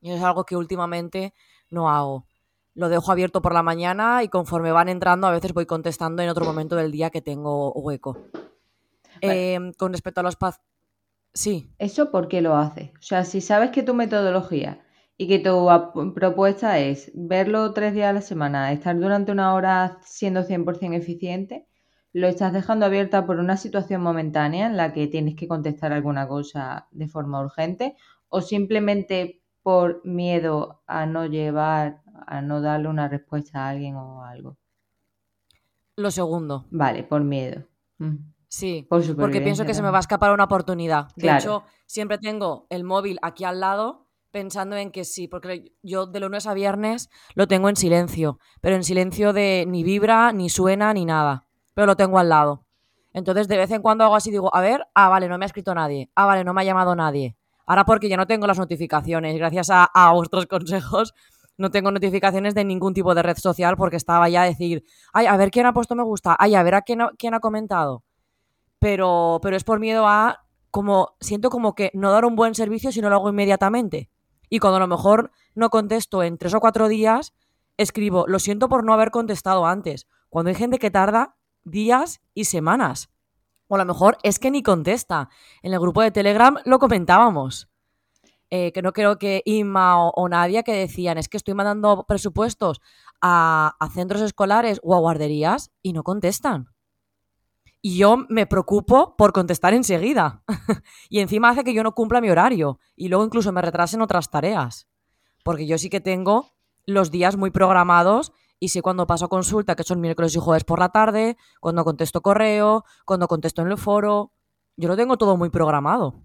Y 0.00 0.10
es 0.10 0.22
algo 0.22 0.44
que 0.44 0.56
últimamente 0.56 1.32
no 1.70 1.88
hago. 1.88 2.26
Lo 2.74 2.88
dejo 2.88 3.12
abierto 3.12 3.40
por 3.42 3.54
la 3.54 3.62
mañana 3.62 4.22
y 4.24 4.28
conforme 4.28 4.72
van 4.72 4.88
entrando 4.88 5.26
a 5.26 5.30
veces 5.30 5.52
voy 5.52 5.66
contestando 5.66 6.22
en 6.22 6.28
otro 6.28 6.44
momento 6.44 6.74
del 6.74 6.90
día 6.90 7.10
que 7.10 7.20
tengo 7.20 7.72
hueco. 7.72 8.18
Em, 9.20 9.72
con 9.74 9.92
respecto 9.92 10.20
a 10.20 10.24
los, 10.24 10.36
Sí. 11.34 11.70
¿Eso 11.78 12.10
por 12.10 12.28
qué 12.28 12.42
lo 12.42 12.56
haces? 12.56 12.90
O 12.98 13.02
sea, 13.02 13.24
si 13.24 13.40
sabes 13.40 13.70
que 13.70 13.82
tu 13.82 13.94
metodología 13.94 14.82
y 15.16 15.28
que 15.28 15.38
tu 15.38 15.68
propuesta 16.14 16.78
es 16.78 17.10
verlo 17.14 17.72
tres 17.72 17.94
días 17.94 18.10
a 18.10 18.12
la 18.12 18.20
semana, 18.20 18.72
estar 18.72 18.98
durante 18.98 19.32
una 19.32 19.54
hora 19.54 19.98
siendo 20.02 20.42
100% 20.42 20.94
eficiente, 20.96 21.66
lo 22.12 22.26
estás 22.28 22.52
dejando 22.52 22.84
abierta 22.86 23.24
por 23.24 23.38
una 23.38 23.56
situación 23.56 24.02
momentánea 24.02 24.66
en 24.66 24.76
la 24.76 24.92
que 24.92 25.06
tienes 25.06 25.34
que 25.34 25.48
contestar 25.48 25.92
alguna 25.92 26.28
cosa 26.28 26.88
de 26.90 27.08
forma 27.08 27.40
urgente 27.40 27.96
o 28.28 28.42
simplemente 28.42 29.42
por 29.62 30.04
miedo 30.04 30.82
a 30.86 31.06
no 31.06 31.26
llevar, 31.26 32.02
a 32.26 32.42
no 32.42 32.60
darle 32.60 32.88
una 32.88 33.08
respuesta 33.08 33.64
a 33.64 33.70
alguien 33.70 33.96
o 33.96 34.24
algo. 34.24 34.58
Lo 35.96 36.10
segundo. 36.10 36.66
Vale, 36.70 37.04
por 37.04 37.22
miedo. 37.24 37.64
Mm. 37.98 38.31
Sí, 38.52 38.86
porque 39.16 39.40
pienso 39.40 39.64
que 39.64 39.72
se 39.72 39.80
me 39.80 39.90
va 39.90 39.96
a 39.96 40.00
escapar 40.00 40.30
una 40.30 40.44
oportunidad. 40.44 41.08
De 41.16 41.34
hecho, 41.34 41.64
siempre 41.86 42.18
tengo 42.18 42.66
el 42.68 42.84
móvil 42.84 43.18
aquí 43.22 43.44
al 43.44 43.60
lado 43.60 44.08
pensando 44.30 44.76
en 44.76 44.90
que 44.90 45.04
sí, 45.04 45.26
porque 45.26 45.72
yo 45.82 46.04
de 46.04 46.20
lunes 46.20 46.46
a 46.46 46.52
viernes 46.52 47.08
lo 47.34 47.48
tengo 47.48 47.70
en 47.70 47.76
silencio, 47.76 48.38
pero 48.60 48.76
en 48.76 48.84
silencio 48.84 49.32
de 49.32 49.64
ni 49.66 49.82
vibra, 49.84 50.32
ni 50.32 50.50
suena, 50.50 50.92
ni 50.92 51.06
nada, 51.06 51.46
pero 51.72 51.86
lo 51.86 51.96
tengo 51.96 52.18
al 52.18 52.28
lado. 52.28 52.66
Entonces 53.14 53.48
de 53.48 53.56
vez 53.56 53.70
en 53.70 53.80
cuando 53.80 54.04
hago 54.04 54.16
así, 54.16 54.30
digo, 54.30 54.54
a 54.54 54.60
ver, 54.60 54.86
ah, 54.94 55.08
vale, 55.08 55.30
no 55.30 55.38
me 55.38 55.46
ha 55.46 55.46
escrito 55.46 55.74
nadie, 55.74 56.10
ah, 56.14 56.26
vale, 56.26 56.44
no 56.44 56.52
me 56.52 56.60
ha 56.60 56.64
llamado 56.64 56.94
nadie. 56.94 57.38
Ahora 57.64 57.86
porque 57.86 58.10
ya 58.10 58.18
no 58.18 58.26
tengo 58.26 58.46
las 58.46 58.58
notificaciones, 58.58 59.34
gracias 59.34 59.70
a, 59.70 60.12
vuestros 60.12 60.44
consejos, 60.58 61.14
no 61.56 61.70
tengo 61.70 61.90
notificaciones 61.90 62.54
de 62.54 62.66
ningún 62.66 62.92
tipo 62.92 63.14
de 63.14 63.22
red 63.22 63.38
social 63.38 63.78
porque 63.78 63.96
estaba 63.96 64.28
ya 64.28 64.42
a 64.42 64.44
decir, 64.44 64.84
ay, 65.14 65.24
a 65.24 65.38
ver 65.38 65.50
quién 65.50 65.64
ha 65.64 65.72
puesto 65.72 65.94
me 65.94 66.02
gusta, 66.02 66.36
ay, 66.38 66.54
a 66.54 66.62
ver 66.62 66.74
a 66.74 66.82
quién 66.82 67.00
quién 67.16 67.32
ha 67.32 67.40
comentado 67.40 68.04
pero, 68.82 69.38
pero 69.40 69.56
es 69.56 69.62
por 69.62 69.78
miedo 69.78 70.08
a, 70.08 70.44
como, 70.72 71.14
siento 71.20 71.50
como 71.50 71.76
que 71.76 71.92
no 71.94 72.10
dar 72.10 72.24
un 72.24 72.34
buen 72.34 72.56
servicio 72.56 72.90
si 72.90 73.00
no 73.00 73.10
lo 73.10 73.14
hago 73.14 73.28
inmediatamente. 73.28 74.10
Y 74.50 74.58
cuando 74.58 74.78
a 74.78 74.80
lo 74.80 74.88
mejor 74.88 75.30
no 75.54 75.70
contesto 75.70 76.24
en 76.24 76.36
tres 76.36 76.52
o 76.52 76.58
cuatro 76.58 76.88
días, 76.88 77.32
escribo, 77.76 78.24
lo 78.26 78.40
siento 78.40 78.68
por 78.68 78.82
no 78.84 78.92
haber 78.92 79.12
contestado 79.12 79.66
antes, 79.66 80.08
cuando 80.30 80.48
hay 80.48 80.56
gente 80.56 80.80
que 80.80 80.90
tarda 80.90 81.36
días 81.62 82.22
y 82.34 82.46
semanas. 82.46 83.08
O 83.68 83.76
a 83.76 83.78
lo 83.78 83.84
mejor 83.84 84.18
es 84.24 84.40
que 84.40 84.50
ni 84.50 84.64
contesta. 84.64 85.28
En 85.62 85.72
el 85.72 85.78
grupo 85.78 86.02
de 86.02 86.10
Telegram 86.10 86.56
lo 86.64 86.80
comentábamos. 86.80 87.68
Eh, 88.50 88.72
que 88.72 88.82
no 88.82 88.92
creo 88.92 89.16
que 89.16 89.42
Inma 89.44 90.08
o, 90.08 90.28
nadie 90.28 90.64
que 90.64 90.74
decían, 90.74 91.18
es 91.18 91.28
que 91.28 91.36
estoy 91.36 91.54
mandando 91.54 92.04
presupuestos 92.08 92.80
a, 93.20 93.76
a 93.78 93.90
centros 93.90 94.22
escolares 94.22 94.80
o 94.82 94.96
a 94.96 94.98
guarderías 94.98 95.70
y 95.82 95.92
no 95.92 96.02
contestan 96.02 96.71
y 97.82 97.98
yo 97.98 98.16
me 98.28 98.46
preocupo 98.46 99.16
por 99.16 99.32
contestar 99.32 99.74
enseguida. 99.74 100.44
y 101.10 101.18
encima 101.18 101.50
hace 101.50 101.64
que 101.64 101.74
yo 101.74 101.82
no 101.82 101.92
cumpla 101.92 102.20
mi 102.20 102.30
horario 102.30 102.78
y 102.94 103.08
luego 103.08 103.24
incluso 103.24 103.50
me 103.50 103.60
retrasen 103.60 104.00
otras 104.00 104.30
tareas. 104.30 104.88
Porque 105.42 105.66
yo 105.66 105.76
sí 105.76 105.90
que 105.90 106.00
tengo 106.00 106.54
los 106.86 107.10
días 107.10 107.36
muy 107.36 107.50
programados 107.50 108.32
y 108.60 108.68
sé 108.68 108.80
cuando 108.80 109.08
paso 109.08 109.28
consulta, 109.28 109.74
que 109.74 109.82
son 109.82 110.00
miércoles 110.00 110.36
y 110.36 110.38
jueves 110.38 110.62
por 110.62 110.78
la 110.78 110.90
tarde, 110.90 111.36
cuando 111.58 111.82
contesto 111.82 112.20
correo, 112.20 112.84
cuando 113.04 113.26
contesto 113.26 113.62
en 113.62 113.72
el 113.72 113.76
foro. 113.76 114.32
Yo 114.76 114.88
lo 114.88 114.96
tengo 114.96 115.18
todo 115.18 115.36
muy 115.36 115.50
programado. 115.50 116.22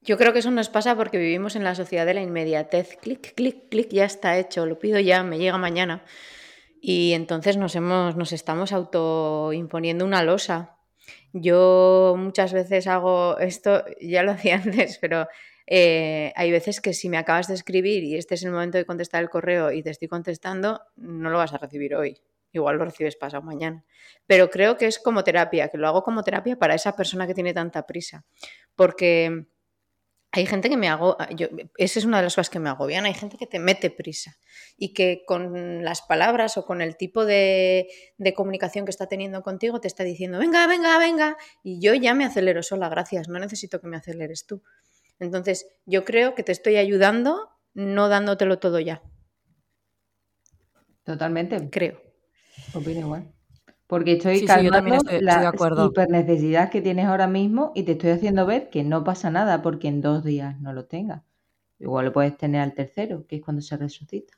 Yo 0.00 0.16
creo 0.16 0.32
que 0.32 0.38
eso 0.38 0.50
nos 0.50 0.70
pasa 0.70 0.96
porque 0.96 1.18
vivimos 1.18 1.54
en 1.54 1.64
la 1.64 1.74
sociedad 1.74 2.06
de 2.06 2.14
la 2.14 2.22
inmediatez. 2.22 2.96
Clic, 2.96 3.34
clic, 3.34 3.68
clic, 3.68 3.90
ya 3.90 4.06
está 4.06 4.38
hecho, 4.38 4.64
lo 4.64 4.78
pido 4.78 4.98
ya, 5.00 5.22
me 5.22 5.36
llega 5.36 5.58
mañana. 5.58 6.02
Y 6.80 7.12
entonces 7.12 7.56
nos, 7.56 7.74
hemos, 7.74 8.16
nos 8.16 8.32
estamos 8.32 8.72
autoimponiendo 8.72 10.04
una 10.04 10.22
losa. 10.22 10.78
Yo 11.32 12.14
muchas 12.18 12.52
veces 12.52 12.86
hago 12.86 13.38
esto, 13.38 13.84
ya 14.00 14.22
lo 14.22 14.32
hacía 14.32 14.56
antes, 14.56 14.98
pero 14.98 15.26
eh, 15.66 16.32
hay 16.36 16.50
veces 16.50 16.80
que 16.80 16.92
si 16.92 17.08
me 17.08 17.18
acabas 17.18 17.48
de 17.48 17.54
escribir 17.54 18.04
y 18.04 18.16
este 18.16 18.36
es 18.36 18.44
el 18.44 18.52
momento 18.52 18.78
de 18.78 18.86
contestar 18.86 19.22
el 19.22 19.30
correo 19.30 19.72
y 19.72 19.82
te 19.82 19.90
estoy 19.90 20.08
contestando, 20.08 20.80
no 20.96 21.30
lo 21.30 21.38
vas 21.38 21.52
a 21.52 21.58
recibir 21.58 21.94
hoy. 21.94 22.20
Igual 22.52 22.78
lo 22.78 22.84
recibes 22.84 23.16
pasado 23.16 23.42
mañana. 23.42 23.84
Pero 24.26 24.48
creo 24.48 24.76
que 24.76 24.86
es 24.86 24.98
como 24.98 25.24
terapia, 25.24 25.68
que 25.68 25.76
lo 25.76 25.88
hago 25.88 26.02
como 26.02 26.22
terapia 26.22 26.56
para 26.56 26.74
esa 26.74 26.96
persona 26.96 27.26
que 27.26 27.34
tiene 27.34 27.52
tanta 27.52 27.86
prisa. 27.86 28.24
Porque 28.74 29.46
hay 30.36 30.46
gente 30.46 30.68
que 30.68 30.76
me 30.76 30.88
hago, 30.88 31.16
yo, 31.34 31.48
esa 31.78 31.98
es 31.98 32.04
una 32.04 32.18
de 32.18 32.24
las 32.24 32.34
cosas 32.34 32.50
que 32.50 32.58
me 32.58 32.68
agobian, 32.68 33.06
hay 33.06 33.14
gente 33.14 33.38
que 33.38 33.46
te 33.46 33.58
mete 33.58 33.90
prisa 33.90 34.36
y 34.76 34.92
que 34.92 35.22
con 35.26 35.82
las 35.82 36.02
palabras 36.02 36.58
o 36.58 36.66
con 36.66 36.82
el 36.82 36.96
tipo 36.96 37.24
de, 37.24 37.88
comunicación 38.34 38.84
que 38.84 38.90
está 38.90 39.06
teniendo 39.06 39.42
contigo 39.42 39.80
te 39.80 39.88
está 39.88 40.04
diciendo, 40.04 40.38
venga, 40.38 40.66
venga, 40.66 40.98
venga, 40.98 41.36
y 41.62 41.80
yo 41.80 41.94
ya 41.94 42.12
me 42.12 42.26
acelero 42.26 42.62
sola, 42.62 42.88
gracias, 42.90 43.28
no 43.28 43.38
necesito 43.38 43.80
que 43.80 43.86
me 43.86 43.96
aceleres 43.96 44.46
tú. 44.46 44.62
Entonces, 45.18 45.66
yo 45.86 46.04
creo 46.04 46.34
que 46.34 46.42
te 46.42 46.52
estoy 46.52 46.76
ayudando 46.76 47.48
no 47.72 48.08
dándotelo 48.08 48.58
todo 48.58 48.78
ya. 48.80 49.02
Totalmente. 51.04 51.70
Creo. 51.70 52.00
Opino 52.74 53.00
igual. 53.00 53.35
Porque 53.86 54.12
estoy 54.14 54.44
calmando 54.44 54.98
la 55.20 55.52
hipernecesidad 55.86 56.70
que 56.70 56.82
tienes 56.82 57.06
ahora 57.06 57.28
mismo 57.28 57.72
y 57.74 57.84
te 57.84 57.92
estoy 57.92 58.10
haciendo 58.10 58.44
ver 58.44 58.68
que 58.68 58.82
no 58.82 59.04
pasa 59.04 59.30
nada 59.30 59.62
porque 59.62 59.88
en 59.88 60.00
dos 60.00 60.24
días 60.24 60.60
no 60.60 60.72
lo 60.72 60.86
tengas. 60.86 61.22
Igual 61.78 62.06
lo 62.06 62.12
puedes 62.12 62.36
tener 62.36 62.62
al 62.62 62.74
tercero, 62.74 63.26
que 63.26 63.36
es 63.36 63.42
cuando 63.42 63.62
se 63.62 63.76
resucita. 63.76 64.36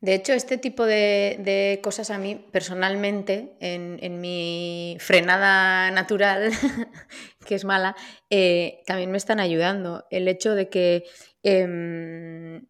De 0.00 0.14
hecho, 0.14 0.34
este 0.34 0.58
tipo 0.58 0.84
de, 0.84 1.80
cosas 1.82 2.10
a 2.10 2.18
mí 2.18 2.34
personalmente, 2.52 3.56
en, 3.60 4.20
mi 4.20 4.98
frenada 5.00 5.90
natural, 5.90 6.50
que 7.46 7.54
es 7.54 7.64
mala, 7.64 7.96
eh, 8.28 8.82
también 8.86 9.10
me 9.10 9.16
están 9.16 9.40
ayudando. 9.40 10.04
El 10.10 10.28
hecho 10.28 10.54
de 10.54 10.68
que, 10.68 11.04
em, 11.42 12.66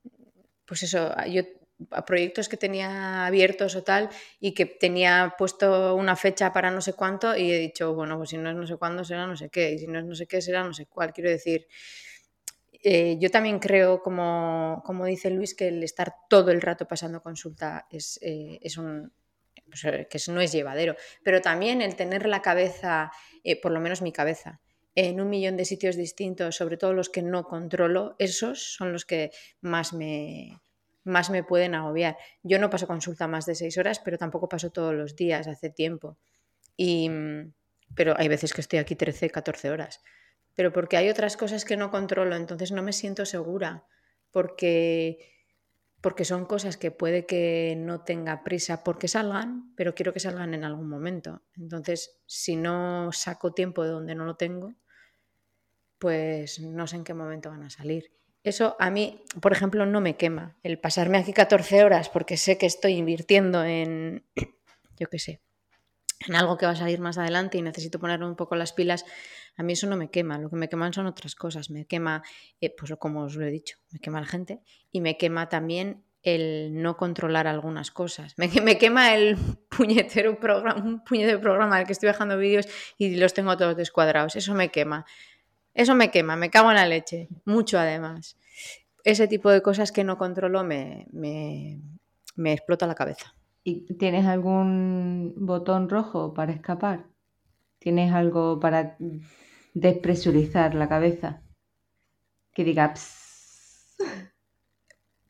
pues 0.64 0.84
eso, 0.84 1.12
yo 1.28 1.42
a 1.90 2.04
proyectos 2.04 2.48
que 2.48 2.56
tenía 2.56 3.26
abiertos 3.26 3.74
o 3.76 3.82
tal 3.82 4.08
y 4.40 4.52
que 4.54 4.66
tenía 4.66 5.34
puesto 5.36 5.94
una 5.96 6.16
fecha 6.16 6.52
para 6.52 6.70
no 6.70 6.80
sé 6.80 6.92
cuánto 6.92 7.36
y 7.36 7.52
he 7.52 7.58
dicho, 7.58 7.94
bueno, 7.94 8.16
pues 8.16 8.30
si 8.30 8.36
no 8.38 8.50
es 8.50 8.56
no 8.56 8.66
sé 8.66 8.76
cuándo 8.76 9.04
será 9.04 9.26
no 9.26 9.36
sé 9.36 9.50
qué 9.50 9.72
y 9.72 9.78
si 9.78 9.86
no 9.86 9.98
es 9.98 10.04
no 10.04 10.14
sé 10.14 10.26
qué 10.26 10.40
será 10.40 10.62
no 10.64 10.72
sé 10.72 10.86
cuál. 10.86 11.12
Quiero 11.12 11.30
decir, 11.30 11.66
eh, 12.86 13.16
yo 13.18 13.30
también 13.30 13.58
creo, 13.60 14.02
como, 14.02 14.82
como, 14.84 15.06
dice 15.06 15.30
Luis, 15.30 15.54
que 15.54 15.68
el 15.68 15.82
estar 15.82 16.14
todo 16.28 16.50
el 16.50 16.60
rato 16.60 16.86
pasando 16.86 17.22
consulta 17.22 17.86
es, 17.90 18.20
eh, 18.22 18.58
es 18.60 18.76
un, 18.76 19.10
pues, 19.66 19.84
eh, 19.86 20.06
que 20.10 20.18
no 20.28 20.42
es 20.42 20.52
llevadero, 20.52 20.94
pero 21.22 21.40
también 21.40 21.80
el 21.80 21.96
tener 21.96 22.26
la 22.26 22.42
cabeza, 22.42 23.10
por 23.62 23.72
lo 23.72 23.80
menos 23.80 24.02
mi 24.02 24.12
cabeza, 24.12 24.60
en 24.94 25.18
un 25.18 25.30
millón 25.30 25.56
de 25.56 25.64
sitios 25.64 25.96
distintos, 25.96 26.56
sobre 26.56 26.76
todo 26.76 26.92
los 26.92 27.08
que 27.08 27.22
no 27.22 27.44
controlo, 27.44 28.16
esos 28.18 28.74
son 28.74 28.92
los 28.92 29.06
que 29.06 29.30
más 29.62 29.94
me, 29.94 30.60
más 31.04 31.30
me 31.30 31.44
pueden 31.44 31.74
agobiar. 31.74 32.16
Yo 32.42 32.58
no 32.58 32.70
paso 32.70 32.86
consulta 32.86 33.28
más 33.28 33.46
de 33.46 33.54
seis 33.54 33.78
horas, 33.78 34.00
pero 34.00 34.18
tampoco 34.18 34.48
paso 34.48 34.70
todos 34.70 34.94
los 34.94 35.14
días, 35.14 35.46
hace 35.46 35.70
tiempo. 35.70 36.18
Y, 36.76 37.08
mm, 37.08 37.52
pero 37.94 38.14
hay 38.16 38.28
veces 38.28 38.52
que 38.52 38.60
estoy 38.60 38.78
aquí 38.78 38.96
13, 38.96 39.30
14 39.30 39.70
horas. 39.70 40.00
Pero 40.54 40.72
porque 40.72 40.96
hay 40.96 41.08
otras 41.10 41.36
cosas 41.36 41.64
que 41.64 41.76
no 41.76 41.90
controlo, 41.90 42.36
entonces 42.36 42.72
no 42.72 42.82
me 42.82 42.92
siento 42.92 43.26
segura, 43.26 43.84
porque, 44.30 45.32
porque 46.00 46.24
son 46.24 46.46
cosas 46.46 46.76
que 46.76 46.90
puede 46.90 47.26
que 47.26 47.74
no 47.76 48.02
tenga 48.02 48.44
prisa 48.44 48.84
porque 48.84 49.08
salgan, 49.08 49.72
pero 49.76 49.94
quiero 49.94 50.12
que 50.12 50.20
salgan 50.20 50.54
en 50.54 50.64
algún 50.64 50.88
momento. 50.88 51.42
Entonces, 51.56 52.20
si 52.26 52.56
no 52.56 53.10
saco 53.12 53.52
tiempo 53.52 53.82
de 53.82 53.90
donde 53.90 54.14
no 54.14 54.24
lo 54.24 54.36
tengo, 54.36 54.74
pues 55.98 56.60
no 56.60 56.86
sé 56.86 56.96
en 56.96 57.04
qué 57.04 57.14
momento 57.14 57.50
van 57.50 57.64
a 57.64 57.70
salir. 57.70 58.12
Eso 58.44 58.76
a 58.78 58.90
mí, 58.90 59.22
por 59.40 59.52
ejemplo, 59.52 59.86
no 59.86 60.02
me 60.02 60.16
quema. 60.16 60.54
El 60.62 60.78
pasarme 60.78 61.16
aquí 61.16 61.32
14 61.32 61.82
horas 61.82 62.10
porque 62.10 62.36
sé 62.36 62.58
que 62.58 62.66
estoy 62.66 62.92
invirtiendo 62.92 63.64
en, 63.64 64.22
yo 64.98 65.08
qué 65.08 65.18
sé, 65.18 65.40
en 66.28 66.36
algo 66.36 66.58
que 66.58 66.66
va 66.66 66.72
a 66.72 66.76
salir 66.76 67.00
más 67.00 67.16
adelante 67.16 67.56
y 67.56 67.62
necesito 67.62 67.98
ponerme 67.98 68.26
un 68.26 68.36
poco 68.36 68.54
las 68.54 68.74
pilas, 68.74 69.06
a 69.56 69.62
mí 69.62 69.72
eso 69.72 69.86
no 69.86 69.96
me 69.96 70.10
quema. 70.10 70.38
Lo 70.38 70.50
que 70.50 70.56
me 70.56 70.68
queman 70.68 70.92
son 70.92 71.06
otras 71.06 71.34
cosas. 71.34 71.70
Me 71.70 71.86
quema, 71.86 72.22
eh, 72.60 72.74
pues 72.76 72.92
como 72.98 73.22
os 73.22 73.34
lo 73.34 73.46
he 73.46 73.50
dicho, 73.50 73.78
me 73.90 73.98
quema 73.98 74.20
la 74.20 74.26
gente 74.26 74.60
y 74.92 75.00
me 75.00 75.16
quema 75.16 75.48
también 75.48 76.04
el 76.22 76.82
no 76.82 76.96
controlar 76.98 77.46
algunas 77.46 77.90
cosas. 77.90 78.34
Me, 78.36 78.48
me 78.62 78.76
quema 78.76 79.14
el 79.14 79.36
puñetero 79.68 80.38
programa, 80.38 80.82
un 80.82 81.02
puñetero 81.02 81.40
programa 81.40 81.78
al 81.78 81.86
que 81.86 81.92
estoy 81.92 82.08
bajando 82.08 82.36
vídeos 82.36 82.66
y 82.98 83.16
los 83.16 83.32
tengo 83.32 83.56
todos 83.56 83.76
descuadrados. 83.76 84.36
Eso 84.36 84.54
me 84.54 84.70
quema. 84.70 85.06
Eso 85.74 85.96
me 85.96 86.10
quema, 86.12 86.36
me 86.36 86.50
cago 86.50 86.70
en 86.70 86.76
la 86.76 86.86
leche, 86.86 87.28
mucho 87.44 87.78
además. 87.78 88.38
Ese 89.02 89.26
tipo 89.26 89.50
de 89.50 89.60
cosas 89.60 89.90
que 89.90 90.04
no 90.04 90.16
controlo 90.16 90.62
me, 90.62 91.08
me, 91.12 92.52
explota 92.52 92.86
la 92.86 92.94
cabeza. 92.94 93.34
¿Y 93.64 93.94
tienes 93.96 94.26
algún 94.26 95.34
botón 95.36 95.88
rojo 95.88 96.32
para 96.32 96.52
escapar? 96.52 97.06
¿Tienes 97.78 98.12
algo 98.12 98.60
para 98.60 98.96
despresurizar 99.74 100.74
la 100.74 100.88
cabeza? 100.88 101.42
Que 102.52 102.64
diga... 102.64 102.94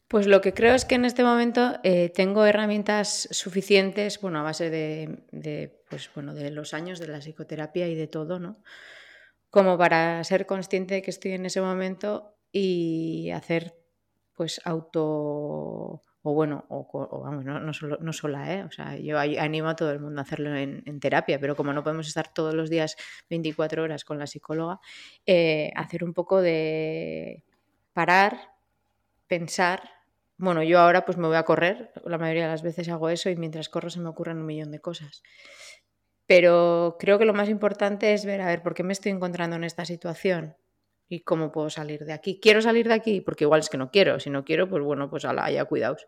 Pues 0.09 0.27
lo 0.29 0.41
que 0.41 0.53
creo 0.53 0.75
es 0.75 0.85
que 0.85 0.95
en 0.95 1.07
este 1.07 1.25
momento 1.25 1.81
eh, 1.83 2.11
tengo 2.15 2.45
herramientas 2.45 3.27
suficientes, 3.33 4.21
bueno, 4.21 4.39
a 4.39 4.43
base 4.43 4.71
de, 4.71 5.25
de, 5.33 5.83
pues, 5.89 6.09
bueno, 6.15 6.35
de 6.35 6.51
los 6.51 6.75
años 6.75 7.01
de 7.01 7.09
la 7.09 7.19
psicoterapia 7.19 7.89
y 7.89 7.97
de 7.97 8.07
todo, 8.07 8.39
¿no? 8.39 8.63
Como 9.55 9.79
para 9.79 10.25
ser 10.25 10.47
consciente 10.47 10.95
de 10.95 11.03
que 11.03 11.13
estoy 11.13 11.31
en 11.31 11.47
ese 11.47 11.61
momento 11.61 12.35
y 12.51 13.31
hacer 13.31 13.77
pues 14.33 14.61
auto 14.65 16.03
o 16.23 16.35
bueno, 16.35 16.65
o, 16.71 17.21
vamos, 17.23 17.45
no, 17.45 17.61
no, 17.61 18.13
sola, 18.13 18.53
¿eh? 18.53 18.65
O 18.65 18.71
sea, 18.73 18.97
yo 18.97 19.17
animo 19.17 19.69
a 19.69 19.77
todo 19.77 19.93
el 19.93 20.01
mundo 20.01 20.21
a 20.21 20.25
hacerlo 20.25 20.57
en, 20.57 20.99
terapia, 20.99 21.39
pero 21.39 21.55
como 21.55 21.73
no 21.73 21.85
podemos 21.85 22.09
estar 22.09 22.33
todos 22.35 22.53
los 22.53 22.69
días 22.69 22.97
24 23.31 23.85
horas 23.85 24.05
con 24.05 24.19
la 24.19 24.27
psicóloga, 24.27 24.81
eh, 25.25 25.71
hacer 25.77 26.03
un 26.03 26.15
poco 26.15 26.41
de 26.43 27.45
parar, 27.93 28.55
pensar. 29.29 29.89
Bueno, 30.37 30.65
yo 30.65 30.81
ahora 30.81 31.05
pues 31.05 31.17
me 31.17 31.29
voy 31.29 31.37
a 31.37 31.45
correr, 31.45 31.93
la 32.05 32.19
mayoría 32.19 32.45
de 32.45 32.51
las 32.51 32.63
veces 32.63 32.89
hago 32.89 33.09
eso 33.09 33.31
y 33.31 33.37
mientras 33.37 33.69
corro 33.69 33.89
se 33.91 34.01
me 34.01 34.09
ocurren 34.09 34.39
un 34.39 34.47
millón 34.47 34.73
de 34.73 34.81
cosas. 34.81 35.23
Pero 36.27 36.97
creo 36.99 37.19
que 37.19 37.25
lo 37.25 37.35
más 37.35 37.49
importante 37.49 38.15
es 38.15 38.25
ver, 38.25 38.41
a 38.41 38.47
ver, 38.47 38.63
¿por 38.63 38.75
qué 38.75 38.83
me 38.83 38.93
estoy 38.93 39.13
encontrando 39.13 39.57
en 39.57 39.65
esta 39.65 39.85
situación? 39.85 40.57
¿Y 41.07 41.21
cómo 41.21 41.53
puedo 41.53 41.69
salir 41.69 42.05
de 42.07 42.15
aquí? 42.15 42.41
¿Quiero 42.41 42.63
salir 42.63 42.89
de 42.89 42.95
aquí? 42.95 43.21
Porque 43.21 43.45
igual 43.45 43.61
es 43.61 43.69
que 43.69 43.77
no 43.77 43.91
quiero. 43.91 44.19
Si 44.21 44.31
no 44.31 44.45
quiero, 44.45 44.69
pues 44.69 44.83
bueno, 44.83 45.11
pues 45.11 45.25
ala, 45.27 45.51
ya 45.51 45.67
cuidaos. 45.67 46.07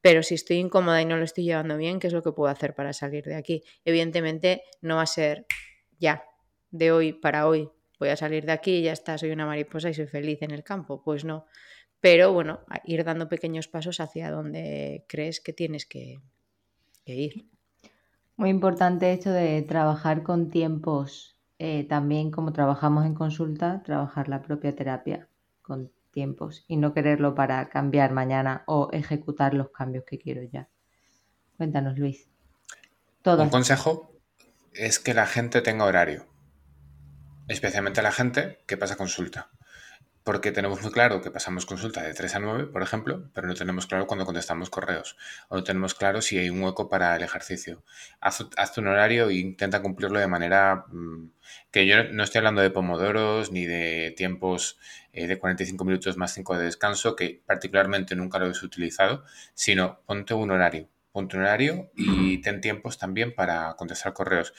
Pero 0.00 0.22
si 0.22 0.34
estoy 0.34 0.58
incómoda 0.58 1.00
y 1.00 1.06
no 1.06 1.16
lo 1.16 1.24
estoy 1.24 1.44
llevando 1.44 1.76
bien, 1.76 1.98
¿qué 1.98 2.08
es 2.08 2.12
lo 2.12 2.22
que 2.22 2.32
puedo 2.32 2.50
hacer 2.50 2.74
para 2.74 2.92
salir 2.92 3.24
de 3.24 3.34
aquí? 3.34 3.64
Evidentemente 3.84 4.62
no 4.82 4.96
va 4.96 5.02
a 5.02 5.06
ser 5.06 5.46
ya, 5.98 6.24
de 6.70 6.92
hoy 6.92 7.12
para 7.14 7.48
hoy. 7.48 7.70
Voy 7.98 8.10
a 8.10 8.16
salir 8.16 8.44
de 8.44 8.52
aquí 8.52 8.76
y 8.76 8.82
ya 8.82 8.92
está, 8.92 9.18
soy 9.18 9.30
una 9.30 9.46
mariposa 9.46 9.90
y 9.90 9.94
soy 9.94 10.06
feliz 10.06 10.42
en 10.42 10.52
el 10.52 10.62
campo. 10.62 11.02
Pues 11.02 11.24
no. 11.24 11.46
Pero 12.00 12.32
bueno, 12.32 12.60
ir 12.84 13.02
dando 13.02 13.28
pequeños 13.28 13.66
pasos 13.66 13.98
hacia 13.98 14.30
donde 14.30 15.04
crees 15.08 15.40
que 15.40 15.52
tienes 15.52 15.84
que 15.84 16.20
ir. 17.06 17.48
Muy 18.38 18.50
importante 18.50 19.12
esto 19.12 19.32
de 19.32 19.62
trabajar 19.62 20.22
con 20.22 20.48
tiempos, 20.48 21.36
eh, 21.58 21.84
también 21.88 22.30
como 22.30 22.52
trabajamos 22.52 23.04
en 23.04 23.14
consulta, 23.14 23.82
trabajar 23.82 24.28
la 24.28 24.42
propia 24.42 24.76
terapia 24.76 25.28
con 25.60 25.90
tiempos 26.12 26.64
y 26.68 26.76
no 26.76 26.94
quererlo 26.94 27.34
para 27.34 27.68
cambiar 27.68 28.12
mañana 28.12 28.62
o 28.66 28.90
ejecutar 28.92 29.54
los 29.54 29.70
cambios 29.70 30.04
que 30.04 30.20
quiero 30.20 30.44
ya. 30.44 30.68
Cuéntanos, 31.56 31.98
Luis. 31.98 32.28
Todo. 33.22 33.42
Un 33.42 33.50
consejo 33.50 34.12
es 34.72 35.00
que 35.00 35.14
la 35.14 35.26
gente 35.26 35.60
tenga 35.60 35.84
horario, 35.84 36.24
especialmente 37.48 38.02
la 38.02 38.12
gente 38.12 38.60
que 38.68 38.76
pasa 38.76 38.94
consulta 38.94 39.50
porque 40.28 40.52
tenemos 40.52 40.82
muy 40.82 40.92
claro 40.92 41.22
que 41.22 41.30
pasamos 41.30 41.64
consulta 41.64 42.02
de 42.02 42.12
3 42.12 42.34
a 42.34 42.38
9, 42.38 42.66
por 42.66 42.82
ejemplo, 42.82 43.30
pero 43.32 43.48
no 43.48 43.54
tenemos 43.54 43.86
claro 43.86 44.06
cuando 44.06 44.26
contestamos 44.26 44.68
correos, 44.68 45.16
o 45.48 45.56
no 45.56 45.64
tenemos 45.64 45.94
claro 45.94 46.20
si 46.20 46.36
hay 46.36 46.50
un 46.50 46.62
hueco 46.62 46.90
para 46.90 47.16
el 47.16 47.22
ejercicio. 47.22 47.82
Haz, 48.20 48.42
un 48.76 48.88
horario 48.88 49.30
e 49.30 49.36
intenta 49.36 49.80
cumplirlo 49.80 50.18
de 50.18 50.26
manera 50.26 50.84
mm, 50.92 51.30
que 51.70 51.86
yo 51.86 52.04
no 52.12 52.24
estoy 52.24 52.40
hablando 52.40 52.60
de 52.60 52.68
pomodoros 52.68 53.52
ni 53.52 53.64
de 53.64 54.12
tiempos 54.18 54.78
eh, 55.14 55.26
de 55.28 55.38
45 55.38 55.82
minutos 55.86 56.18
más 56.18 56.34
5 56.34 56.58
de 56.58 56.64
descanso, 56.66 57.16
que 57.16 57.40
particularmente 57.46 58.14
nunca 58.14 58.38
lo 58.38 58.48
he 58.48 58.50
utilizado, 58.50 59.24
sino 59.54 60.02
ponte 60.04 60.34
un 60.34 60.50
horario, 60.50 60.90
ponte 61.10 61.38
un 61.38 61.44
horario 61.44 61.90
y 61.96 62.42
ten 62.42 62.60
tiempos 62.60 62.98
también 62.98 63.34
para 63.34 63.76
contestar 63.76 64.12
correos. 64.12 64.52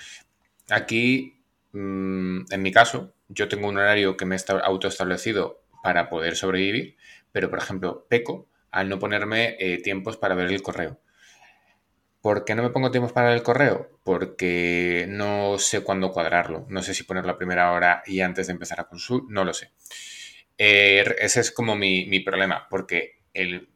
Aquí, 0.71 1.38
mm, 1.71 2.51
en 2.51 2.61
mi 2.61 2.71
caso, 2.71 3.13
yo 3.27 3.47
tengo 3.47 3.67
un 3.67 3.77
horario 3.77 4.17
que 4.17 4.25
me 4.25 4.35
está 4.35 4.59
autoestablecido 4.59 5.63
para 5.83 6.09
poder 6.09 6.35
sobrevivir, 6.35 6.97
pero 7.31 7.49
por 7.49 7.59
ejemplo, 7.59 8.05
peco 8.09 8.47
al 8.71 8.89
no 8.89 8.99
ponerme 8.99 9.55
eh, 9.59 9.81
tiempos 9.81 10.17
para 10.17 10.35
ver 10.35 10.51
el 10.51 10.61
correo. 10.61 10.99
¿Por 12.21 12.43
qué 12.43 12.53
no 12.53 12.63
me 12.63 12.69
pongo 12.69 12.91
tiempos 12.91 13.13
para 13.13 13.29
ver 13.29 13.37
el 13.37 13.43
correo? 13.43 13.99
Porque 14.03 15.05
no 15.07 15.57
sé 15.57 15.81
cuándo 15.81 16.11
cuadrarlo. 16.11 16.65
No 16.69 16.81
sé 16.83 16.93
si 16.93 17.03
poner 17.03 17.25
la 17.25 17.37
primera 17.37 17.71
hora 17.71 18.03
y 18.05 18.19
antes 18.19 18.47
de 18.47 18.53
empezar 18.53 18.81
a 18.81 18.89
consultar, 18.89 19.31
no 19.31 19.45
lo 19.45 19.53
sé. 19.53 19.71
Eh, 20.57 21.15
ese 21.19 21.39
es 21.39 21.51
como 21.51 21.75
mi, 21.75 22.05
mi 22.07 22.19
problema, 22.19 22.67
porque 22.69 23.21
el, 23.33 23.69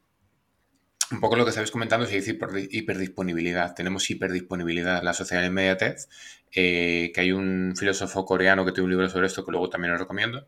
un 1.14 1.20
poco 1.20 1.36
lo 1.36 1.44
que 1.44 1.50
estabais 1.50 1.70
comentando 1.70 2.06
es 2.06 2.28
hiper, 2.28 2.50
hiperdisponibilidad. 2.70 3.74
Tenemos 3.74 4.10
hiperdisponibilidad 4.10 5.02
la 5.02 5.14
sociedad 5.14 5.42
de 5.42 5.48
inmediatez, 5.48 6.08
eh, 6.52 7.12
que 7.14 7.20
hay 7.20 7.32
un 7.32 7.74
filósofo 7.76 8.24
coreano 8.24 8.64
que 8.64 8.72
tiene 8.72 8.84
un 8.84 8.90
libro 8.90 9.08
sobre 9.08 9.26
esto 9.28 9.44
que 9.44 9.52
luego 9.52 9.70
también 9.70 9.94
os 9.94 10.00
recomiendo. 10.00 10.46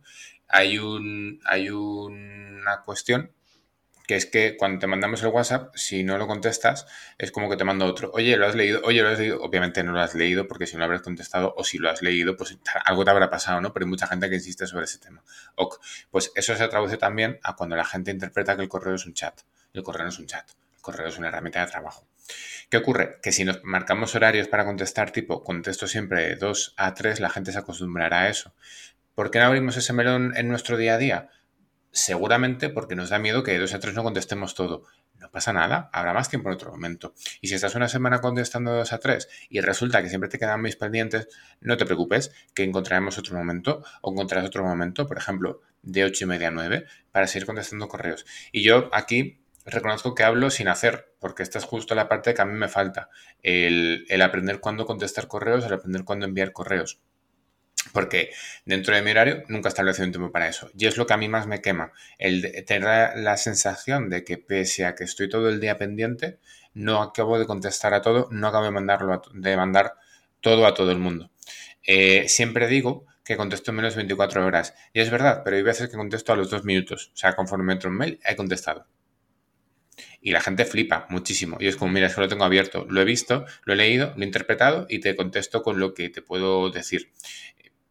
Hay, 0.48 0.79
un, 0.79 1.40
hay 1.44 1.70
una 1.70 2.83
cuestión 2.85 3.33
que 4.07 4.14
es 4.14 4.26
que 4.26 4.57
cuando 4.57 4.79
te 4.79 4.87
mandamos 4.87 5.22
el 5.22 5.29
WhatsApp, 5.29 5.74
si 5.74 6.05
no 6.05 6.16
lo 6.16 6.29
contestas, 6.29 6.87
es 7.18 7.33
como 7.33 7.50
que 7.50 7.57
te 7.57 7.64
mando 7.64 7.87
otro. 7.87 8.11
Oye, 8.14 8.37
¿lo 8.37 8.46
has 8.46 8.55
leído? 8.55 8.81
Oye, 8.85 9.02
¿lo 9.02 9.09
has 9.09 9.18
leído? 9.18 9.42
Obviamente 9.42 9.83
no 9.83 9.92
lo 9.92 10.00
has 10.00 10.14
leído 10.14 10.46
porque 10.46 10.66
si 10.66 10.74
no 10.74 10.81
lo 10.81 10.85
habrás 10.87 11.02
contestado 11.02 11.55
o 11.57 11.64
si 11.64 11.79
lo 11.79 11.90
has 11.90 12.02
leído, 12.02 12.37
pues 12.37 12.57
algo 12.85 13.05
te 13.05 13.11
habrá 13.11 13.31
pasado, 13.31 13.61
¿no? 13.61 13.72
Pero 13.72 13.85
hay 13.85 13.90
mucha 13.90 14.07
gente 14.07 14.29
que 14.29 14.37
insiste 14.37 14.66
sobre 14.66 14.85
ese 14.85 14.98
tema. 14.98 15.24
Ok, 15.57 15.81
pues 16.11 16.31
eso 16.37 16.55
se 16.55 16.68
traduce 16.68 16.96
también 16.96 17.40
a 17.42 17.57
cuando 17.57 17.74
la 17.74 17.85
gente 17.85 18.12
interpreta 18.12 18.55
que 18.55 18.62
el 18.62 18.68
correo 18.68 18.94
es 18.94 19.07
un 19.07 19.14
chat. 19.14 19.40
El 19.76 19.82
correo 19.82 20.04
no 20.04 20.08
es 20.08 20.18
un 20.18 20.26
chat, 20.26 20.48
el 20.74 20.80
correo 20.80 21.06
es 21.06 21.18
una 21.18 21.28
herramienta 21.28 21.60
de 21.60 21.70
trabajo. 21.70 22.08
¿Qué 22.70 22.78
ocurre? 22.78 23.18
Que 23.22 23.30
si 23.30 23.44
nos 23.44 23.62
marcamos 23.62 24.14
horarios 24.14 24.48
para 24.48 24.64
contestar, 24.64 25.12
tipo, 25.12 25.44
contesto 25.44 25.86
siempre 25.86 26.34
2 26.36 26.74
a 26.76 26.94
3, 26.94 27.20
la 27.20 27.30
gente 27.30 27.52
se 27.52 27.58
acostumbrará 27.58 28.22
a 28.22 28.28
eso. 28.28 28.54
¿Por 29.14 29.30
qué 29.30 29.38
no 29.38 29.46
abrimos 29.46 29.76
ese 29.76 29.92
melón 29.92 30.32
en 30.36 30.48
nuestro 30.48 30.76
día 30.76 30.94
a 30.94 30.98
día? 30.98 31.28
Seguramente 31.92 32.68
porque 32.68 32.96
nos 32.96 33.10
da 33.10 33.18
miedo 33.18 33.42
que 33.42 33.52
de 33.52 33.58
2 33.58 33.74
a 33.74 33.80
3 33.80 33.94
no 33.94 34.02
contestemos 34.02 34.54
todo. 34.54 34.84
No 35.18 35.30
pasa 35.30 35.52
nada, 35.52 35.88
habrá 35.92 36.12
más 36.12 36.28
tiempo 36.28 36.48
en 36.48 36.54
otro 36.54 36.70
momento. 36.70 37.14
Y 37.40 37.48
si 37.48 37.54
estás 37.54 37.74
una 37.74 37.88
semana 37.88 38.20
contestando 38.20 38.72
de 38.72 38.78
2 38.78 38.92
a 38.92 38.98
3 38.98 39.28
y 39.48 39.60
resulta 39.60 40.02
que 40.02 40.08
siempre 40.08 40.28
te 40.28 40.38
quedan 40.38 40.60
mis 40.60 40.76
pendientes, 40.76 41.28
no 41.60 41.76
te 41.76 41.86
preocupes, 41.86 42.32
que 42.54 42.64
encontraremos 42.64 43.16
otro 43.18 43.36
momento 43.36 43.82
o 44.02 44.12
encontrarás 44.12 44.46
otro 44.46 44.64
momento, 44.64 45.06
por 45.06 45.18
ejemplo, 45.18 45.60
de 45.82 46.04
8 46.04 46.24
y 46.24 46.26
media 46.26 46.48
a 46.48 46.50
9, 46.50 46.86
para 47.12 47.26
seguir 47.26 47.46
contestando 47.46 47.88
correos. 47.88 48.26
Y 48.52 48.62
yo 48.62 48.90
aquí 48.92 49.45
reconozco 49.66 50.14
que 50.14 50.22
hablo 50.22 50.50
sin 50.50 50.68
hacer, 50.68 51.12
porque 51.18 51.42
esta 51.42 51.59
es 51.59 51.64
justo 51.64 51.94
la 51.94 52.09
parte 52.09 52.35
que 52.35 52.42
a 52.42 52.46
mí 52.46 52.55
me 52.55 52.68
falta, 52.68 53.11
el, 53.42 54.07
aprender 54.22 54.61
cuándo 54.61 54.87
contestar 54.87 55.26
correos, 55.29 55.64
el 55.64 55.72
aprender 55.72 56.05
cuándo 56.05 56.26
enviar 56.26 56.52
correos. 56.52 57.00
Porque 57.92 58.31
dentro 58.64 58.94
de 58.94 59.02
mi 59.02 59.12
horario 59.12 59.44
nunca 59.48 59.68
establecido 59.68 60.07
un 60.07 60.12
tiempo 60.12 60.33
para 60.33 60.48
eso. 60.48 60.70
Y 60.76 60.87
es 60.87 60.96
lo 60.96 61.07
que 61.07 61.14
a 61.14 61.16
mí 61.16 61.29
más 61.29 61.46
me 61.46 61.61
quema. 61.61 61.92
El 62.18 62.64
tener 62.64 63.16
la 63.16 63.37
sensación 63.37 64.11
de 64.11 64.24
que 64.24 64.38
pese 64.38 64.85
a 64.85 64.94
que 64.94 65.05
estoy 65.05 65.29
todo 65.29 65.48
el 65.48 65.61
día 65.61 65.79
pendiente, 65.79 66.38
no 66.74 67.00
acabo 67.00 67.38
de 67.38 67.46
contestar 67.46 67.94
a 67.94 68.02
todo, 68.02 68.29
no 68.33 68.48
acabo 68.48 68.64
de, 68.64 68.72
mandarlo 68.72 69.22
de 69.33 69.57
mandar 69.57 69.94
todo 70.40 70.66
a 70.66 70.74
todo 70.74 70.90
el 70.90 70.98
mundo. 70.98 71.31
Eh, 71.85 72.29
siempre 72.29 72.66
digo 72.66 73.07
que 73.24 73.37
contesto 73.37 73.70
en 73.70 73.76
menos 73.76 73.94
de 73.94 73.98
24 73.98 74.44
horas. 74.44 74.74
Y 74.92 75.00
es 75.00 75.11
verdad, 75.11 75.42
pero 75.44 75.57
hay 75.57 75.62
veces 75.62 75.88
que 75.88 75.96
contesto 75.96 76.33
a 76.33 76.37
los 76.37 76.50
dos 76.50 76.64
minutos. 76.64 77.12
O 77.14 77.16
sea, 77.16 77.35
conforme 77.35 77.72
entro 77.72 77.90
un 77.90 77.96
mail, 77.96 78.20
he 78.24 78.37
contestado. 78.37 78.87
Y 80.26 80.32
la 80.32 80.40
gente 80.40 80.64
flipa 80.64 81.06
muchísimo. 81.08 81.56
Y 81.60 81.68
es 81.68 81.76
como, 81.76 81.92
mira, 81.92 82.08
es 82.08 82.16
que 82.16 82.20
lo 82.20 82.26
tengo 82.26 82.42
abierto. 82.42 82.84
Lo 82.90 83.00
he 83.00 83.04
visto, 83.04 83.46
lo 83.62 83.74
he 83.74 83.76
leído, 83.76 84.12
lo 84.16 84.24
he 84.24 84.26
interpretado 84.26 84.84
y 84.88 84.98
te 84.98 85.14
contesto 85.14 85.62
con 85.62 85.78
lo 85.78 85.94
que 85.94 86.08
te 86.08 86.20
puedo 86.20 86.68
decir. 86.70 87.12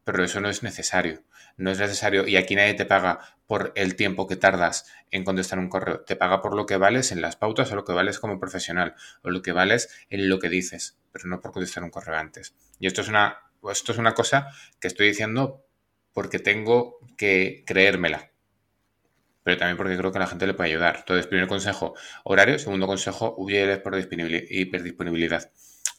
Pero 0.03 0.21
eso 0.21 0.41
no 0.41 0.49
es 0.49 0.61
necesario. 0.61 1.23
No 1.55 1.71
es 1.71 1.79
necesario. 1.79 2.27
Y 2.27 2.35
aquí 2.35 2.57
nadie 2.57 2.73
te 2.73 2.83
paga 2.83 3.19
por 3.47 3.71
el 3.77 3.95
tiempo 3.95 4.27
que 4.27 4.35
tardas 4.35 4.85
en 5.11 5.23
contestar 5.23 5.59
un 5.59 5.69
correo. 5.69 6.01
Te 6.01 6.17
paga 6.17 6.41
por 6.41 6.57
lo 6.57 6.65
que 6.65 6.75
vales 6.75 7.13
en 7.13 7.21
las 7.21 7.37
pautas 7.37 7.71
o 7.71 7.75
lo 7.77 7.85
que 7.85 7.93
vales 7.93 8.19
como 8.19 8.37
profesional. 8.37 8.95
O 9.21 9.29
lo 9.29 9.41
que 9.41 9.53
vales 9.53 9.87
en 10.09 10.27
lo 10.27 10.37
que 10.37 10.49
dices. 10.49 10.97
Pero 11.13 11.29
no 11.29 11.39
por 11.39 11.53
contestar 11.53 11.85
un 11.85 11.89
correo 11.89 12.17
antes. 12.17 12.53
Y 12.81 12.87
esto 12.87 12.99
es 12.99 13.07
una, 13.07 13.43
esto 13.71 13.93
es 13.93 13.97
una 13.97 14.13
cosa 14.13 14.49
que 14.81 14.89
estoy 14.89 15.07
diciendo 15.07 15.65
porque 16.11 16.39
tengo 16.39 16.99
que 17.15 17.63
creérmela 17.65 18.34
pero 19.45 19.57
también 19.57 19.77
porque 19.77 19.95
creo 19.95 20.11
que 20.11 20.17
a 20.17 20.21
la 20.21 20.27
gente 20.27 20.47
le 20.47 20.55
puede 20.55 20.71
ayudar. 20.71 20.95
Entonces, 20.97 21.27
primer 21.27 21.47
consejo, 21.47 21.93
horario. 22.23 22.57
Segundo 22.57 22.87
consejo, 22.87 23.35
huye 23.37 23.77
por 23.77 23.95
hiperdisponibilidad. 23.95 25.51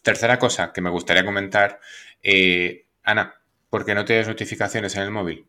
Tercera 0.02 0.40
cosa 0.40 0.72
que 0.72 0.80
me 0.80 0.90
gustaría 0.90 1.24
comentar, 1.24 1.78
eh, 2.24 2.88
Ana, 3.04 3.36
¿por 3.70 3.84
qué 3.84 3.94
no 3.94 4.04
tienes 4.04 4.26
notificaciones 4.26 4.96
en 4.96 5.02
el 5.04 5.12
móvil? 5.12 5.46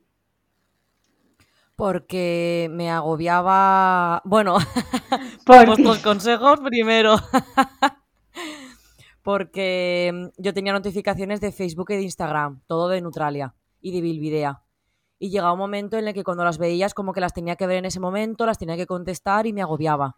Porque 1.76 2.68
me 2.70 2.92
agobiaba. 2.92 4.22
Bueno, 4.26 4.60
por 5.46 5.80
los 5.80 5.98
consejos 5.98 6.60
primero. 6.60 7.16
Porque 9.24 10.30
yo 10.38 10.54
tenía 10.54 10.72
notificaciones 10.72 11.42
de 11.42 11.52
Facebook 11.52 11.90
y 11.90 11.96
de 11.96 12.04
Instagram, 12.04 12.62
todo 12.68 12.90
de 12.90 13.02
Neutralia 13.02 13.56
y 13.82 13.92
de 13.92 14.02
Bilvidea 14.02 14.62
y 15.20 15.30
llegaba 15.30 15.54
un 15.54 15.60
momento 15.60 15.98
en 15.98 16.08
el 16.08 16.14
que 16.14 16.24
cuando 16.24 16.44
las 16.44 16.58
veías 16.58 16.94
como 16.94 17.14
que 17.14 17.22
las 17.22 17.34
tenía 17.34 17.56
que 17.56 17.68
ver 17.68 17.78
en 17.78 17.86
ese 17.86 18.00
momento, 18.00 18.46
las 18.46 18.58
tenía 18.58 18.76
que 18.76 18.86
contestar 18.86 19.48
y 19.48 19.54
me 19.54 19.62
agobiaba. 19.62 20.18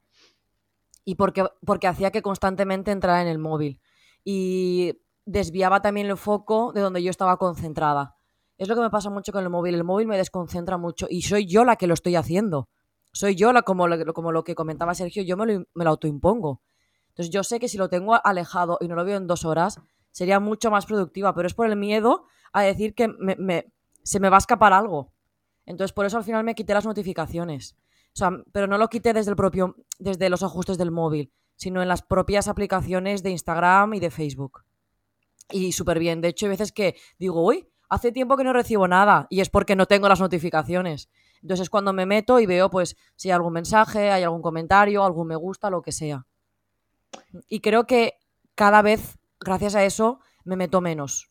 Y 1.05 1.15
porque, 1.15 1.45
porque 1.65 1.88
hacía 1.88 2.12
que 2.12 2.21
constantemente 2.21 2.91
entrara 2.91 3.21
en 3.21 3.27
el 3.27 3.39
móvil. 3.39 3.79
Y 4.23 5.01
desviaba 5.25 5.81
también 5.81 6.07
el 6.07 6.17
foco 6.17 6.73
de 6.73 6.81
donde 6.81 7.01
yo 7.01 7.09
estaba 7.09 7.38
concentrada. 7.38 8.15
Es 8.57 8.67
lo 8.67 8.75
que 8.75 8.81
me 8.81 8.89
pasa 8.89 9.09
mucho 9.09 9.31
con 9.31 9.43
el 9.43 9.49
móvil. 9.49 9.75
El 9.75 9.83
móvil 9.83 10.07
me 10.07 10.17
desconcentra 10.17 10.77
mucho 10.77 11.07
y 11.09 11.21
soy 11.21 11.45
yo 11.45 11.63
la 11.63 11.77
que 11.77 11.88
lo 11.88 11.93
estoy 11.93 12.15
haciendo. 12.15 12.67
Soy 13.12 13.35
yo 13.35 13.53
la, 13.53 13.62
como, 13.62 13.88
lo, 13.88 14.13
como 14.13 14.31
lo 14.31 14.43
que 14.43 14.53
comentaba 14.53 14.93
Sergio, 14.93 15.23
yo 15.23 15.38
me 15.38 15.45
lo, 15.45 15.65
me 15.73 15.83
lo 15.83 15.89
autoimpongo. 15.91 16.62
Entonces 17.09 17.33
yo 17.33 17.43
sé 17.43 17.59
que 17.59 17.67
si 17.67 17.77
lo 17.77 17.89
tengo 17.89 18.15
alejado 18.23 18.77
y 18.81 18.88
no 18.88 18.95
lo 18.95 19.05
veo 19.05 19.17
en 19.17 19.27
dos 19.27 19.45
horas, 19.45 19.79
sería 20.12 20.39
mucho 20.39 20.71
más 20.71 20.85
productiva, 20.85 21.33
pero 21.33 21.47
es 21.47 21.53
por 21.53 21.67
el 21.67 21.75
miedo 21.75 22.25
a 22.53 22.62
decir 22.63 22.93
que 22.93 23.07
me, 23.07 23.71
se 24.03 24.19
me 24.19 24.29
va 24.29 24.38
a 24.38 24.39
escapar 24.39 24.73
algo. 24.73 25.12
Entonces, 25.65 25.93
por 25.93 26.05
eso 26.05 26.17
al 26.17 26.23
final 26.23 26.43
me 26.43 26.55
quité 26.55 26.73
las 26.73 26.85
notificaciones. 26.85 27.75
O 28.13 28.17
sea, 28.17 28.31
pero 28.51 28.67
no 28.67 28.77
lo 28.77 28.89
quité 28.89 29.13
desde 29.13 29.31
el 29.31 29.38
propio, 29.38 29.75
desde 29.99 30.29
los 30.29 30.43
ajustes 30.43 30.77
del 30.77 30.91
móvil, 30.91 31.31
sino 31.55 31.81
en 31.81 31.88
las 31.88 32.01
propias 32.01 32.47
aplicaciones 32.47 33.21
de 33.21 33.31
Instagram 33.31 33.93
y 33.93 33.99
de 33.99 34.09
Facebook. 34.09 34.63
Y 35.51 35.71
súper 35.71 35.99
bien. 35.99 36.21
De 36.21 36.29
hecho, 36.29 36.45
hay 36.45 36.51
veces 36.51 36.71
que 36.71 36.95
digo, 37.17 37.45
uy, 37.45 37.67
hace 37.89 38.12
tiempo 38.12 38.38
que 38.38 38.43
no 38.43 38.53
recibo 38.53 38.88
nada. 38.88 39.27
Y 39.29 39.41
es 39.41 39.49
porque 39.49 39.75
no 39.75 39.85
tengo 39.85 40.07
las 40.07 40.19
notificaciones. 40.19 41.09
Entonces 41.41 41.63
es 41.63 41.69
cuando 41.69 41.93
me 41.93 42.05
meto 42.05 42.39
y 42.39 42.45
veo, 42.45 42.69
pues, 42.69 42.95
si 43.15 43.29
hay 43.29 43.33
algún 43.33 43.53
mensaje, 43.53 44.12
hay 44.12 44.23
algún 44.23 44.41
comentario, 44.41 45.03
algún 45.03 45.27
me 45.27 45.35
gusta, 45.35 45.69
lo 45.69 45.81
que 45.81 45.91
sea. 45.91 46.25
Y 47.47 47.62
creo 47.62 47.85
que 47.85 48.15
cada 48.55 48.81
vez, 48.81 49.17
gracias 49.39 49.75
a 49.75 49.85
eso, 49.85 50.19
me 50.43 50.55
meto 50.55 50.81
menos. 50.81 51.29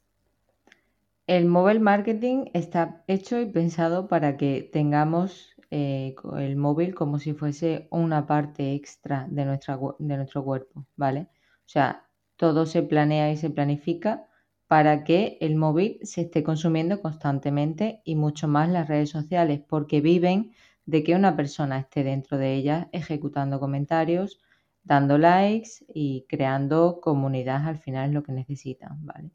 El 1.28 1.44
mobile 1.44 1.78
marketing 1.78 2.46
está 2.54 3.04
hecho 3.06 3.38
y 3.38 3.44
pensado 3.44 4.08
para 4.08 4.38
que 4.38 4.62
tengamos 4.72 5.54
eh, 5.70 6.14
el 6.38 6.56
móvil 6.56 6.94
como 6.94 7.18
si 7.18 7.34
fuese 7.34 7.86
una 7.90 8.26
parte 8.26 8.72
extra 8.72 9.26
de, 9.28 9.44
de 9.44 10.16
nuestro 10.16 10.42
cuerpo, 10.42 10.86
¿vale? 10.96 11.28
O 11.66 11.68
sea, 11.68 12.08
todo 12.36 12.64
se 12.64 12.82
planea 12.82 13.30
y 13.30 13.36
se 13.36 13.50
planifica 13.50 14.26
para 14.68 15.04
que 15.04 15.36
el 15.42 15.56
móvil 15.56 15.98
se 16.02 16.22
esté 16.22 16.42
consumiendo 16.42 17.02
constantemente 17.02 18.00
y 18.04 18.16
mucho 18.16 18.48
más 18.48 18.70
las 18.70 18.88
redes 18.88 19.10
sociales, 19.10 19.60
porque 19.68 20.00
viven 20.00 20.52
de 20.86 21.04
que 21.04 21.14
una 21.14 21.36
persona 21.36 21.78
esté 21.78 22.04
dentro 22.04 22.38
de 22.38 22.54
ellas 22.54 22.86
ejecutando 22.92 23.60
comentarios, 23.60 24.40
dando 24.82 25.18
likes 25.18 25.84
y 25.92 26.24
creando 26.26 27.02
comunidad 27.02 27.68
al 27.68 27.78
final 27.80 28.08
es 28.08 28.14
lo 28.14 28.22
que 28.22 28.32
necesitan, 28.32 29.04
¿vale? 29.04 29.30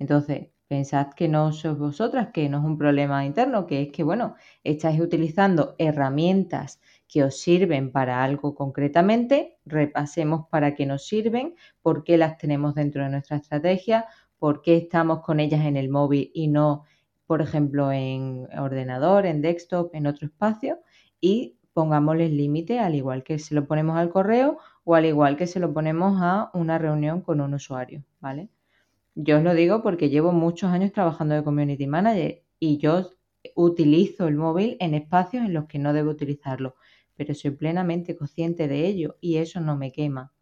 Entonces, 0.00 0.48
Pensad 0.68 1.08
que 1.18 1.28
no 1.28 1.52
sois 1.52 1.78
vosotras, 1.78 2.28
que 2.34 2.48
no 2.48 2.58
es 2.58 2.64
un 2.64 2.76
problema 2.78 3.24
interno, 3.24 3.66
que 3.66 3.82
es 3.82 3.88
que, 3.92 4.02
bueno, 4.02 4.34
estáis 4.64 5.00
utilizando 5.00 5.74
herramientas 5.78 6.80
que 7.08 7.24
os 7.24 7.38
sirven 7.40 7.90
para 7.90 8.22
algo 8.22 8.54
concretamente, 8.54 9.58
repasemos 9.64 10.46
para 10.50 10.74
qué 10.74 10.84
nos 10.84 11.06
sirven, 11.06 11.54
por 11.80 12.04
qué 12.04 12.18
las 12.18 12.36
tenemos 12.36 12.74
dentro 12.74 13.02
de 13.02 13.08
nuestra 13.10 13.38
estrategia, 13.38 14.06
por 14.38 14.60
qué 14.62 14.76
estamos 14.76 15.20
con 15.22 15.40
ellas 15.40 15.64
en 15.64 15.76
el 15.78 15.88
móvil 15.88 16.30
y 16.34 16.48
no, 16.48 16.84
por 17.26 17.40
ejemplo, 17.40 17.90
en 17.90 18.46
ordenador, 18.58 19.24
en 19.26 19.40
desktop, 19.40 19.94
en 19.94 20.06
otro 20.06 20.26
espacio, 20.26 20.80
y 21.20 21.56
pongámosles 21.72 22.30
límite, 22.30 22.78
al 22.78 22.94
igual 22.94 23.22
que 23.24 23.38
se 23.38 23.54
lo 23.54 23.66
ponemos 23.66 23.96
al 23.96 24.10
correo 24.10 24.58
o 24.84 24.94
al 24.94 25.06
igual 25.06 25.36
que 25.38 25.46
se 25.46 25.60
lo 25.60 25.72
ponemos 25.72 26.18
a 26.20 26.50
una 26.54 26.76
reunión 26.78 27.22
con 27.22 27.40
un 27.40 27.54
usuario, 27.54 28.04
¿vale? 28.20 28.50
Yo 29.20 29.38
os 29.38 29.42
lo 29.42 29.52
digo 29.52 29.82
porque 29.82 30.10
llevo 30.10 30.30
muchos 30.30 30.70
años 30.70 30.92
trabajando 30.92 31.34
de 31.34 31.42
community 31.42 31.88
manager 31.88 32.44
y 32.60 32.78
yo 32.78 33.10
utilizo 33.56 34.28
el 34.28 34.36
móvil 34.36 34.76
en 34.78 34.94
espacios 34.94 35.44
en 35.44 35.54
los 35.54 35.66
que 35.66 35.80
no 35.80 35.92
debo 35.92 36.12
utilizarlo, 36.12 36.76
pero 37.16 37.34
soy 37.34 37.50
plenamente 37.50 38.16
consciente 38.16 38.68
de 38.68 38.86
ello 38.86 39.16
y 39.20 39.38
eso 39.38 39.60
no 39.60 39.76
me 39.76 39.90
quema, 39.90 40.32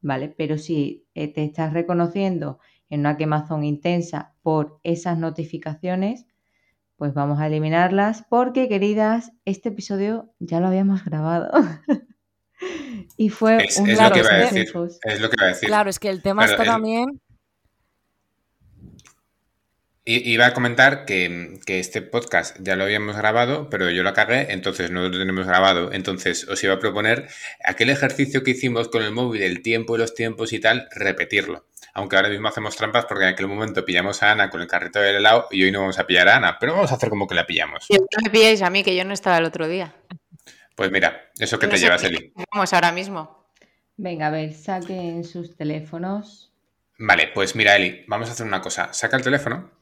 ¿vale? 0.00 0.30
Pero 0.30 0.56
si 0.56 1.06
eh, 1.14 1.28
te 1.28 1.44
estás 1.44 1.74
reconociendo 1.74 2.58
en 2.88 3.00
una 3.00 3.18
quemazón 3.18 3.64
intensa 3.64 4.32
por 4.40 4.80
esas 4.82 5.18
notificaciones, 5.18 6.24
pues 6.96 7.12
vamos 7.12 7.38
a 7.38 7.48
eliminarlas 7.48 8.24
porque, 8.30 8.66
queridas, 8.66 9.32
este 9.44 9.68
episodio 9.68 10.32
ya 10.38 10.58
lo 10.58 10.68
habíamos 10.68 11.04
grabado. 11.04 11.50
y 13.18 13.28
fue 13.28 13.56
un 13.78 13.90
es 13.90 14.00
lo 14.00 14.10
que 14.10 14.20
a 14.20 14.36
decir, 14.38 14.72
Es 15.02 15.20
lo 15.20 15.28
que 15.28 15.36
iba 15.36 15.44
a 15.44 15.48
decir. 15.48 15.68
Claro, 15.68 15.90
es 15.90 15.98
que 15.98 16.08
el 16.08 16.22
tema 16.22 16.46
está 16.46 16.64
también 16.64 17.20
Iba 20.04 20.46
a 20.46 20.52
comentar 20.52 21.04
que, 21.04 21.60
este 21.64 22.02
podcast 22.02 22.56
ya 22.60 22.74
lo 22.74 22.82
habíamos 22.82 23.16
grabado, 23.16 23.70
pero 23.70 23.88
yo 23.88 24.02
lo 24.02 24.12
cagué, 24.12 24.50
entonces 24.50 24.90
no 24.90 25.02
lo 25.02 25.16
tenemos 25.16 25.46
grabado. 25.46 25.92
Entonces 25.92 26.48
os 26.48 26.62
iba 26.64 26.74
a 26.74 26.80
proponer 26.80 27.28
aquel 27.64 27.88
ejercicio 27.88 28.42
que 28.42 28.50
hicimos 28.50 28.88
con 28.88 29.04
el 29.04 29.12
móvil, 29.12 29.42
el 29.42 29.62
tiempo 29.62 29.94
y 29.94 30.00
los 30.00 30.14
tiempos 30.14 30.52
y 30.52 30.58
tal, 30.58 30.88
repetirlo. 30.90 31.66
Aunque 31.94 32.16
ahora 32.16 32.30
mismo 32.30 32.48
hacemos 32.48 32.74
trampas 32.74 33.04
porque 33.04 33.24
en 33.24 33.30
aquel 33.30 33.46
momento 33.46 33.84
pillamos 33.84 34.24
a 34.24 34.32
Ana 34.32 34.50
con 34.50 34.60
el 34.60 34.66
carrito 34.66 34.98
del 34.98 35.16
helado 35.16 35.46
y 35.52 35.62
hoy 35.62 35.70
no 35.70 35.80
vamos 35.80 36.00
a 36.00 36.06
pillar 36.06 36.28
a 36.30 36.36
Ana, 36.36 36.56
pero 36.58 36.72
vamos 36.72 36.90
a 36.90 36.96
hacer 36.96 37.08
como 37.08 37.28
que 37.28 37.36
la 37.36 37.46
pillamos. 37.46 37.86
Y 37.88 37.94
no 37.94 38.02
me 38.24 38.30
pilláis 38.30 38.60
a 38.62 38.70
mí, 38.70 38.82
que 38.82 38.96
yo 38.96 39.04
no 39.04 39.14
estaba 39.14 39.38
el 39.38 39.44
otro 39.44 39.68
día. 39.68 39.94
Pues 40.74 40.90
mira, 40.90 41.30
eso 41.38 41.60
que 41.60 41.68
te 41.68 41.78
llevas, 41.78 42.02
Eli. 42.02 42.32
Vamos 42.52 42.72
ahora 42.72 42.90
mismo. 42.90 43.46
Venga, 43.96 44.26
a 44.26 44.30
ver, 44.30 44.52
saquen 44.52 45.22
sus 45.22 45.56
teléfonos. 45.56 46.52
Vale, 46.98 47.30
pues 47.32 47.54
mira, 47.54 47.76
Eli, 47.76 48.04
vamos 48.08 48.28
a 48.28 48.32
hacer 48.32 48.46
una 48.46 48.60
cosa. 48.60 48.92
Saca 48.92 49.16
el 49.16 49.22
teléfono 49.22 49.81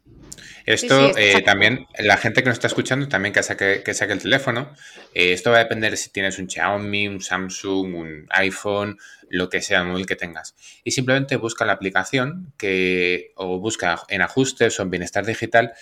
esto 0.67 1.17
eh, 1.17 1.43
también, 1.43 1.87
la 1.99 2.17
gente 2.17 2.43
que 2.43 2.49
nos 2.49 2.57
está 2.57 2.67
escuchando 2.67 3.09
también 3.09 3.33
que 3.33 3.43
saque, 3.43 3.83
que 3.85 3.95
saque 3.95 4.13
el 4.13 4.23
teléfono. 4.23 4.73
Eh, 5.15 5.33
esto 5.33 5.51
va 5.51 5.57
a 5.57 5.61
depender 5.61 5.97
si 5.97 6.11
tienes 6.11 6.39
un 6.39 6.49
Xiaomi, 6.49 7.09
un 7.09 7.21
Samsung, 7.21 7.95
un 7.95 8.27
iPhone, 8.31 8.99
lo 9.29 9.49
que 9.49 9.63
sea 9.63 9.81
el 9.81 9.89
móvil 9.89 10.07
que 10.07 10.17
tengas. 10.17 10.55
Y 10.85 10.91
simplemente 10.91 11.37
busca 11.37 11.65
la 11.65 11.73
aplicación 11.73 12.53
que, 12.57 13.33
o 13.37 13.59
busca 13.59 14.03
en 14.09 14.23
ajustes 14.23 14.79
o 14.79 14.83
en 14.83 14.91
bienestar 14.91 15.25
digital 15.25 15.73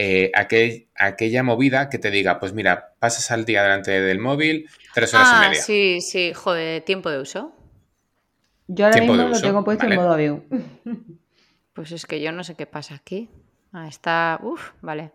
eh, 0.00 0.30
aquella 0.94 1.42
movida 1.42 1.88
que 1.88 1.98
te 1.98 2.12
diga, 2.12 2.38
pues 2.38 2.52
mira, 2.52 2.94
pasas 3.00 3.32
al 3.32 3.44
día 3.44 3.64
delante 3.64 3.90
del 3.90 4.20
móvil 4.20 4.68
tres 4.94 5.12
horas 5.12 5.28
y 5.28 5.32
ah, 5.34 5.40
media. 5.48 5.60
Sí, 5.60 6.00
sí, 6.00 6.32
joder, 6.32 6.82
tiempo 6.82 7.10
de 7.10 7.20
uso. 7.20 7.52
Yo 8.68 8.86
ahora 8.86 9.00
mismo 9.00 9.16
lo 9.16 9.40
tengo 9.40 9.64
puesto 9.64 9.86
en 9.86 9.96
modo 9.96 10.12
avión. 10.12 10.44
Pues 11.72 11.92
es 11.92 12.06
que 12.06 12.20
yo 12.20 12.32
no 12.32 12.42
sé 12.42 12.54
qué 12.54 12.66
pasa 12.66 12.96
aquí. 12.96 13.28
Ah, 13.72 13.86
está. 13.88 14.38
Uf, 14.42 14.72
vale. 14.80 15.12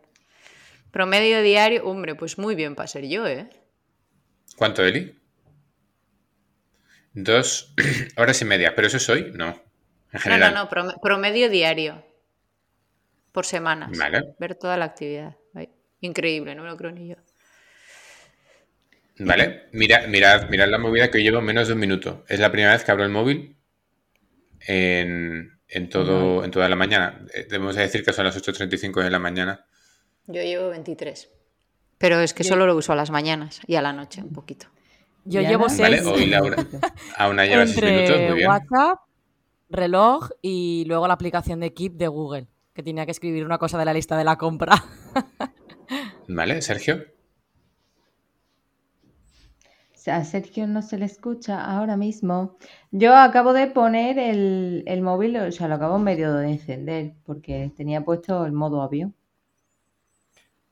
Promedio 0.92 1.42
diario. 1.42 1.86
Hombre, 1.86 2.16
pues 2.16 2.38
muy 2.38 2.56
bien 2.56 2.76
para 2.76 2.88
ser 2.88 3.08
yo, 3.08 3.28
¿eh? 3.28 3.50
¿Cuánto, 4.56 4.84
Eli? 4.84 5.18
Dos 7.14 7.74
horas 8.18 8.42
y 8.42 8.46
media. 8.46 8.76
¿Pero 8.76 8.88
eso 8.88 8.98
es 8.98 9.10
hoy? 9.10 9.32
No. 9.34 9.62
En 10.12 10.20
general. 10.20 10.54
No, 10.54 10.70
no, 10.72 10.84
no. 10.84 11.02
Promedio 11.02 11.50
diario. 11.50 12.06
Por 13.32 13.46
semanas. 13.46 13.98
Vale. 13.98 14.36
Ver 14.38 14.56
toda 14.56 14.78
la 14.78 14.86
actividad. 14.86 15.36
Increíble, 16.02 16.54
no 16.54 16.64
me 16.64 16.70
lo 16.70 16.76
creo 16.76 16.92
ni 16.92 17.08
yo. 17.08 17.16
Vale. 19.20 19.70
Mira, 19.72 20.06
mirad, 20.08 20.50
mirad 20.50 20.68
la 20.68 20.78
movida 20.78 21.10
que 21.10 21.20
llevo 21.20 21.42
menos 21.42 21.68
de 21.68 21.76
un 21.76 21.80
minuto. 21.80 22.26
Es 22.28 22.42
la 22.42 22.52
primera 22.52 22.74
vez 22.74 22.84
que 22.84 22.92
abro 22.92 23.06
el 23.06 23.10
móvil 23.10 23.56
en, 24.68 25.53
en, 25.74 25.90
todo, 25.90 26.44
en 26.44 26.52
toda 26.52 26.70
la 26.70 26.76
mañana. 26.76 27.26
Eh, 27.34 27.48
debemos 27.50 27.76
decir 27.76 28.04
que 28.04 28.14
son 28.14 28.26
las 28.26 28.38
8.35 28.38 29.04
de 29.04 29.10
la 29.10 29.20
mañana. 29.20 29.66
Yo 30.28 30.42
llevo 30.42 30.70
23. 30.70 31.30
Pero 31.98 32.20
es 32.20 32.34
que 32.34 32.44
solo 32.44 32.66
lo 32.66 32.76
uso 32.76 32.94
a 32.94 32.96
las 32.96 33.12
mañanas 33.12 33.62
y 33.66 33.76
a 33.76 33.82
la 33.82 33.94
noche 33.94 34.22
un 34.22 34.32
poquito. 34.32 34.68
Yo 35.26 35.42
llevo 35.42 35.70
6. 35.70 35.82
Vale, 35.82 36.02
hoy 36.02 36.26
Laura. 36.26 36.58
A 37.18 37.30
una 37.30 37.46
lleva 37.46 37.66
6 37.66 37.82
minutos, 37.82 38.22
muy 38.22 38.36
bien. 38.36 38.50
WhatsApp, 38.50 39.00
reloj 39.70 40.30
y 40.42 40.84
luego 40.86 41.08
la 41.08 41.14
aplicación 41.14 41.60
de 41.62 41.74
Keep 41.74 41.94
de 41.94 42.08
Google, 42.08 42.48
que 42.74 42.84
tenía 42.84 43.06
que 43.06 43.12
escribir 43.12 43.46
una 43.46 43.58
cosa 43.58 43.78
de 43.78 43.86
la 43.86 43.94
lista 43.94 44.18
de 44.18 44.26
la 44.26 44.38
compra. 44.38 44.84
Vale, 46.28 46.62
Sergio 46.62 47.13
a 50.08 50.24
Sergio 50.26 50.68
no 50.68 50.82
se 50.82 50.98
le 50.98 51.06
escucha 51.06 51.64
ahora 51.64 51.98
mismo. 51.98 52.58
Yo 52.92 53.16
acabo 53.16 53.54
de 53.54 53.68
poner 53.68 54.20
el, 54.20 55.02
móvil, 55.02 55.38
o 55.38 55.52
sea, 55.52 55.68
lo 55.68 55.76
acabo 55.76 56.00
medio 56.00 56.34
de 56.34 56.52
encender 56.52 57.14
porque 57.26 57.72
tenía 57.76 58.04
puesto 58.04 58.46
el 58.46 58.52
modo 58.52 58.82
avión. 58.82 59.16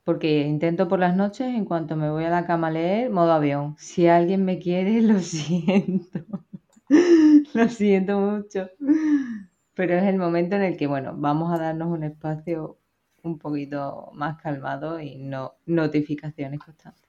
Porque 0.04 0.40
intento 0.40 0.88
por 0.88 0.98
las 0.98 1.16
noches, 1.16 1.46
en 1.46 1.64
cuanto 1.64 1.94
me 1.96 2.10
voy 2.10 2.24
a 2.24 2.30
la 2.30 2.44
cama 2.44 2.68
a 2.68 2.70
leer, 2.72 3.10
modo 3.10 3.32
avión. 3.32 3.76
Si 3.78 4.08
alguien 4.08 4.44
me 4.44 4.58
quiere, 4.58 5.00
lo 5.02 5.20
siento. 5.20 6.24
lo 7.54 7.68
siento 7.68 8.18
mucho. 8.18 8.68
Pero 9.74 9.94
es 9.94 10.04
el 10.04 10.18
momento 10.18 10.56
en 10.56 10.62
el 10.62 10.76
que, 10.76 10.86
bueno, 10.86 11.14
vamos 11.16 11.52
a 11.52 11.58
darnos 11.58 11.88
un 11.88 12.04
espacio 12.04 12.78
un 13.22 13.38
poquito 13.38 14.10
más 14.14 14.40
calmado 14.42 15.00
y 15.00 15.16
no 15.16 15.54
notificaciones 15.66 16.58
constantes. 16.58 17.08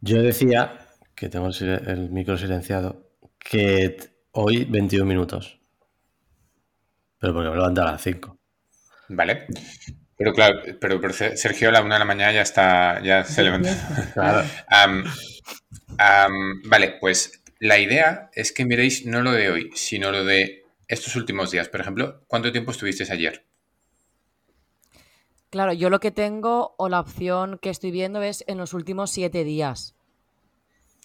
Yo 0.00 0.22
decía 0.22 0.78
que 1.14 1.28
tengo 1.28 1.48
el, 1.48 2.10
micro 2.10 2.36
silenciado, 2.36 3.10
que 3.38 3.96
hoy 4.32 4.64
21 4.64 5.04
minutos. 5.04 5.60
Pero 7.18 7.32
porque 7.32 7.50
me 7.50 7.56
levanté 7.56 7.80
a 7.80 7.84
las 7.84 8.02
5. 8.02 8.38
Vale. 9.08 9.46
Pero 10.16 10.32
claro, 10.32 10.60
pero, 10.80 11.00
Sergio 11.12 11.68
a 11.68 11.72
la 11.72 11.82
una 11.82 11.96
de 11.96 11.98
la 11.98 12.04
mañana 12.04 12.32
ya 12.32 12.42
está, 12.42 13.02
ya 13.02 13.24
se 13.24 13.42
levanta. 13.42 13.74
vale, 16.68 16.96
pues 17.00 17.42
la 17.58 17.78
idea 17.78 18.30
es 18.34 18.52
que 18.52 18.64
miréis 18.64 19.06
no 19.06 19.22
lo 19.22 19.32
de 19.32 19.50
hoy, 19.50 19.70
sino 19.74 20.12
lo 20.12 20.24
de 20.24 20.64
estos 20.86 21.16
últimos 21.16 21.50
días. 21.50 21.68
Por 21.68 21.80
ejemplo, 21.80 22.24
¿cuánto 22.26 22.52
tiempo 22.52 22.70
estuvisteis 22.70 23.10
ayer? 23.10 23.44
Claro, 25.50 25.72
yo 25.72 25.88
lo 25.88 26.00
que 26.00 26.10
tengo 26.10 26.74
o 26.78 26.88
la 26.88 27.00
opción 27.00 27.58
que 27.62 27.70
estoy 27.70 27.90
viendo 27.90 28.22
es 28.22 28.44
en 28.48 28.58
los 28.58 28.74
últimos 28.74 29.10
siete 29.10 29.44
días. 29.44 29.94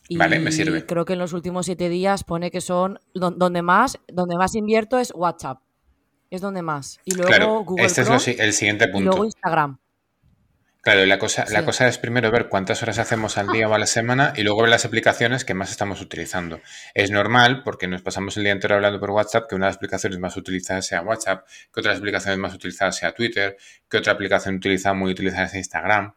Y 0.07 0.17
vale, 0.17 0.39
me 0.39 0.51
sirve. 0.51 0.85
Creo 0.85 1.05
que 1.05 1.13
en 1.13 1.19
los 1.19 1.33
últimos 1.33 1.65
siete 1.65 1.89
días 1.89 2.23
pone 2.23 2.51
que 2.51 2.61
son 2.61 2.99
donde 3.13 3.61
más, 3.61 3.99
donde 4.07 4.37
más 4.37 4.55
invierto 4.55 4.97
es 4.97 5.11
WhatsApp. 5.15 5.61
Es 6.29 6.41
donde 6.41 6.61
más. 6.61 6.99
Y 7.05 7.15
luego 7.15 7.63
Google 7.63 7.85
este 7.85 8.01
es 8.01 8.27
el 8.39 8.53
siguiente 8.53 8.87
punto. 8.87 8.99
Y 8.99 9.05
luego 9.05 9.25
Instagram. 9.25 9.79
Claro, 10.81 11.05
la 11.05 11.19
cosa, 11.19 11.45
la 11.49 11.65
cosa 11.65 11.89
es 11.89 11.97
primero 11.97 12.31
ver 12.31 12.47
cuántas 12.47 12.81
horas 12.81 12.99
hacemos 12.99 13.37
al 13.37 13.49
día 13.49 13.67
o 13.67 13.73
a 13.73 13.77
la 13.77 13.85
semana 13.85 14.33
y 14.37 14.43
luego 14.43 14.61
ver 14.61 14.69
las 14.69 14.85
aplicaciones 14.85 15.43
que 15.43 15.53
más 15.53 15.71
estamos 15.71 16.01
utilizando. 16.01 16.61
Es 16.93 17.11
normal, 17.11 17.63
porque 17.63 17.87
nos 17.87 18.01
pasamos 18.01 18.37
el 18.37 18.43
día 18.43 18.53
entero 18.53 18.75
hablando 18.75 18.97
por 18.97 19.11
WhatsApp, 19.11 19.49
que 19.49 19.55
una 19.55 19.65
de 19.65 19.71
las 19.71 19.75
aplicaciones 19.75 20.19
más 20.19 20.37
utilizadas 20.37 20.87
sea 20.87 21.01
WhatsApp, 21.01 21.45
que 21.73 21.81
otras 21.81 21.97
aplicaciones 21.97 22.39
más 22.39 22.53
utilizadas 22.53 22.95
sea 22.95 23.11
Twitter, 23.11 23.57
que 23.89 23.97
otra 23.97 24.13
aplicación 24.13 24.55
utilizada 24.55 24.95
muy 24.95 25.11
utilizada 25.11 25.49
sea 25.49 25.59
Instagram. 25.59 26.13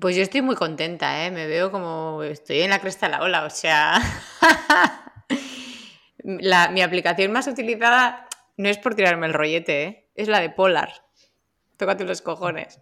Pues 0.00 0.16
yo 0.16 0.22
estoy 0.22 0.42
muy 0.42 0.56
contenta, 0.56 1.24
¿eh? 1.24 1.30
Me 1.30 1.46
veo 1.46 1.70
como 1.70 2.22
estoy 2.22 2.60
en 2.60 2.70
la 2.70 2.80
cresta 2.80 3.06
de 3.06 3.12
la 3.12 3.22
ola, 3.22 3.44
o 3.44 3.50
sea... 3.50 4.00
mi 6.24 6.82
aplicación 6.82 7.32
más 7.32 7.48
utilizada 7.48 8.28
no 8.56 8.68
es 8.68 8.78
por 8.78 8.94
tirarme 8.94 9.26
el 9.26 9.34
rollete, 9.34 9.82
¿eh? 9.82 10.08
Es 10.14 10.28
la 10.28 10.40
de 10.40 10.50
Polar. 10.50 10.92
Tócate 11.76 12.04
los 12.04 12.22
cojones. 12.22 12.80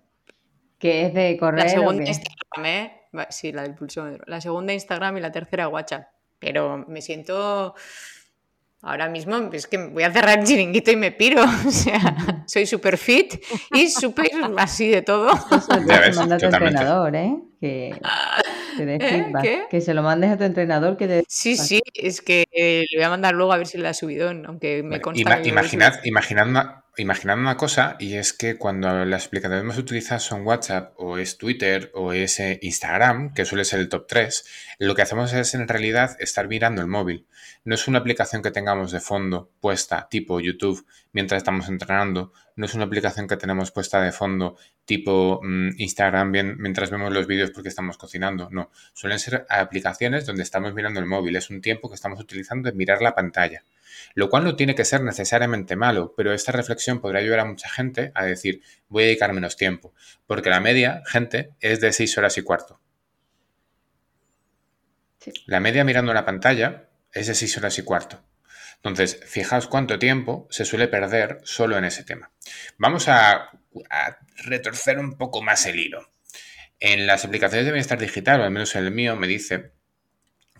Que 0.78 1.06
es 1.06 1.14
de 1.14 1.36
correr. 1.38 1.64
La 1.64 1.68
segunda 1.68 2.04
Instagram, 2.06 2.66
¿eh? 2.66 3.00
Sí, 3.30 3.52
la 3.52 3.62
del 3.62 3.74
pulsómetro. 3.74 4.24
La 4.26 4.40
segunda 4.40 4.72
Instagram 4.72 5.16
y 5.16 5.20
la 5.20 5.32
tercera 5.32 5.68
WhatsApp. 5.68 6.08
Pero 6.38 6.84
me 6.88 7.02
siento 7.02 7.74
Ahora 8.82 9.10
mismo 9.10 9.50
es 9.52 9.66
que 9.66 9.76
voy 9.76 10.04
a 10.04 10.12
cerrar 10.12 10.38
el 10.38 10.46
chiringuito 10.46 10.90
y 10.90 10.96
me 10.96 11.12
piro. 11.12 11.44
O 11.66 11.70
sea, 11.70 12.44
soy 12.46 12.66
súper 12.66 12.96
fit 12.96 13.34
y 13.72 13.88
súper 13.88 14.30
así 14.56 14.88
de 14.88 15.02
todo. 15.02 15.30
Eso 15.32 16.20
manda 16.20 16.36
a 16.36 16.38
tu 16.38 16.46
entrenador, 16.46 17.14
¿eh? 17.14 17.36
Que, 17.60 18.00
¿Eh? 18.78 19.62
que 19.70 19.80
se 19.80 19.92
lo 19.92 20.02
mandes 20.02 20.30
a 20.30 20.38
tu 20.38 20.44
entrenador. 20.44 20.96
que 20.96 21.22
Sí, 21.28 21.56
sí, 21.56 21.82
es 21.94 22.22
que 22.22 22.44
le 22.52 22.86
voy 22.96 23.04
a 23.04 23.10
mandar 23.10 23.34
luego 23.34 23.52
a 23.52 23.58
ver 23.58 23.66
si 23.66 23.76
le 23.76 23.88
ha 23.88 23.94
subido, 23.94 24.30
aunque 24.30 24.82
me 24.82 25.00
consta. 25.00 25.46
imaginad, 25.46 26.02
imaginad, 26.04 26.48
una, 26.48 26.84
imaginad 26.96 27.38
una 27.38 27.56
cosa, 27.56 27.96
y 27.98 28.14
es 28.14 28.32
que 28.32 28.56
cuando 28.56 29.04
las 29.04 29.26
aplicaciones 29.26 29.64
más 29.64 29.78
utilizadas 29.78 30.22
son 30.22 30.46
WhatsApp, 30.46 30.94
o 30.96 31.18
es 31.18 31.36
Twitter, 31.36 31.90
o 31.94 32.14
es 32.14 32.40
eh, 32.40 32.58
Instagram, 32.62 33.34
que 33.34 33.44
suele 33.44 33.64
ser 33.64 33.80
el 33.80 33.88
top 33.88 34.06
3, 34.08 34.44
lo 34.78 34.94
que 34.94 35.02
hacemos 35.02 35.32
es 35.34 35.54
en 35.54 35.68
realidad 35.68 36.16
estar 36.20 36.48
mirando 36.48 36.80
el 36.80 36.88
móvil. 36.88 37.26
No 37.64 37.74
es 37.74 37.86
una 37.88 37.98
aplicación 37.98 38.42
que 38.42 38.50
tengamos 38.50 38.90
de 38.90 39.00
fondo 39.00 39.50
puesta 39.60 40.08
tipo 40.08 40.40
YouTube 40.40 40.86
mientras 41.12 41.38
estamos 41.38 41.68
entrenando, 41.68 42.32
no 42.56 42.66
es 42.66 42.74
una 42.74 42.84
aplicación 42.84 43.28
que 43.28 43.36
tenemos 43.36 43.70
puesta 43.70 44.00
de 44.00 44.12
fondo 44.12 44.56
tipo 44.84 45.40
mm, 45.42 45.72
Instagram 45.76 46.30
mientras 46.30 46.90
vemos 46.90 47.12
los 47.12 47.26
vídeos 47.26 47.50
porque 47.50 47.68
estamos 47.68 47.98
cocinando, 47.98 48.48
no, 48.50 48.70
suelen 48.94 49.18
ser 49.18 49.46
aplicaciones 49.48 50.24
donde 50.24 50.42
estamos 50.42 50.74
mirando 50.74 51.00
el 51.00 51.06
móvil, 51.06 51.36
es 51.36 51.50
un 51.50 51.60
tiempo 51.60 51.88
que 51.88 51.96
estamos 51.96 52.18
utilizando 52.18 52.68
en 52.68 52.76
mirar 52.76 53.02
la 53.02 53.14
pantalla 53.14 53.62
lo 54.14 54.30
cual 54.30 54.44
no 54.44 54.56
tiene 54.56 54.74
que 54.74 54.84
ser 54.84 55.02
necesariamente 55.02 55.76
malo, 55.76 56.14
pero 56.16 56.32
esta 56.32 56.52
reflexión 56.52 57.00
podría 57.00 57.20
ayudar 57.20 57.40
a 57.40 57.44
mucha 57.44 57.68
gente 57.68 58.12
a 58.14 58.24
decir, 58.24 58.62
voy 58.88 59.04
a 59.04 59.06
dedicar 59.06 59.32
menos 59.32 59.56
tiempo, 59.56 59.94
porque 60.26 60.50
la 60.50 60.60
media, 60.60 61.02
gente, 61.06 61.50
es 61.60 61.80
de 61.80 61.92
6 61.92 62.18
horas 62.18 62.38
y 62.38 62.42
cuarto. 62.42 62.80
La 65.46 65.60
media 65.60 65.84
mirando 65.84 66.14
la 66.14 66.24
pantalla 66.24 66.88
es 67.12 67.26
de 67.26 67.34
6 67.34 67.58
horas 67.58 67.78
y 67.78 67.82
cuarto. 67.82 68.22
Entonces, 68.82 69.20
fijaos 69.26 69.66
cuánto 69.66 69.98
tiempo 69.98 70.48
se 70.50 70.64
suele 70.64 70.88
perder 70.88 71.40
solo 71.44 71.76
en 71.76 71.84
ese 71.84 72.02
tema. 72.02 72.30
Vamos 72.78 73.08
a, 73.08 73.50
retorcer 74.44 74.98
un 74.98 75.18
poco 75.18 75.42
más 75.42 75.66
el 75.66 75.78
hilo. 75.78 76.10
En 76.80 77.06
las 77.06 77.26
aplicaciones 77.26 77.66
de 77.66 77.72
bienestar 77.72 77.98
digital, 77.98 78.40
o 78.40 78.44
al 78.44 78.50
menos 78.50 78.74
en 78.74 78.84
el 78.84 78.90
mío, 78.90 79.16
me 79.16 79.26
dice 79.26 79.72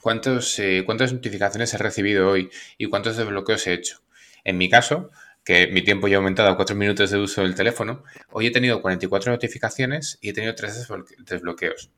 cuántos, 0.03 0.59
eh, 0.59 0.83
cuántas 0.85 1.15
notificaciones 1.15 1.73
he 1.73 1.79
recibido 1.79 2.29
hoy 2.29 2.51
y 2.77 2.87
cuántos 2.87 3.17
desbloqueos 3.17 3.67
he 3.67 3.73
hecho. 3.73 4.03
En 4.45 4.59
mi 4.59 4.69
caso, 4.69 5.11
que 5.45 5.69
mi 5.69 5.83
tiempo 5.83 6.09
ya 6.09 6.17
ha 6.17 6.19
aumentado 6.19 6.51
a 6.51 6.57
4 6.57 6.77
minutos 6.77 7.11
de 7.11 7.19
uso 7.19 7.43
del 7.43 7.55
teléfono, 7.55 8.05
hoy 8.31 8.49
he 8.49 8.51
tenido 8.51 8.83
44 8.83 9.33
notificaciones 9.33 10.19
y 10.21 10.29
he 10.29 10.33
tenido 10.35 10.55
3 10.55 10.89
desbloqueos. 11.21 11.91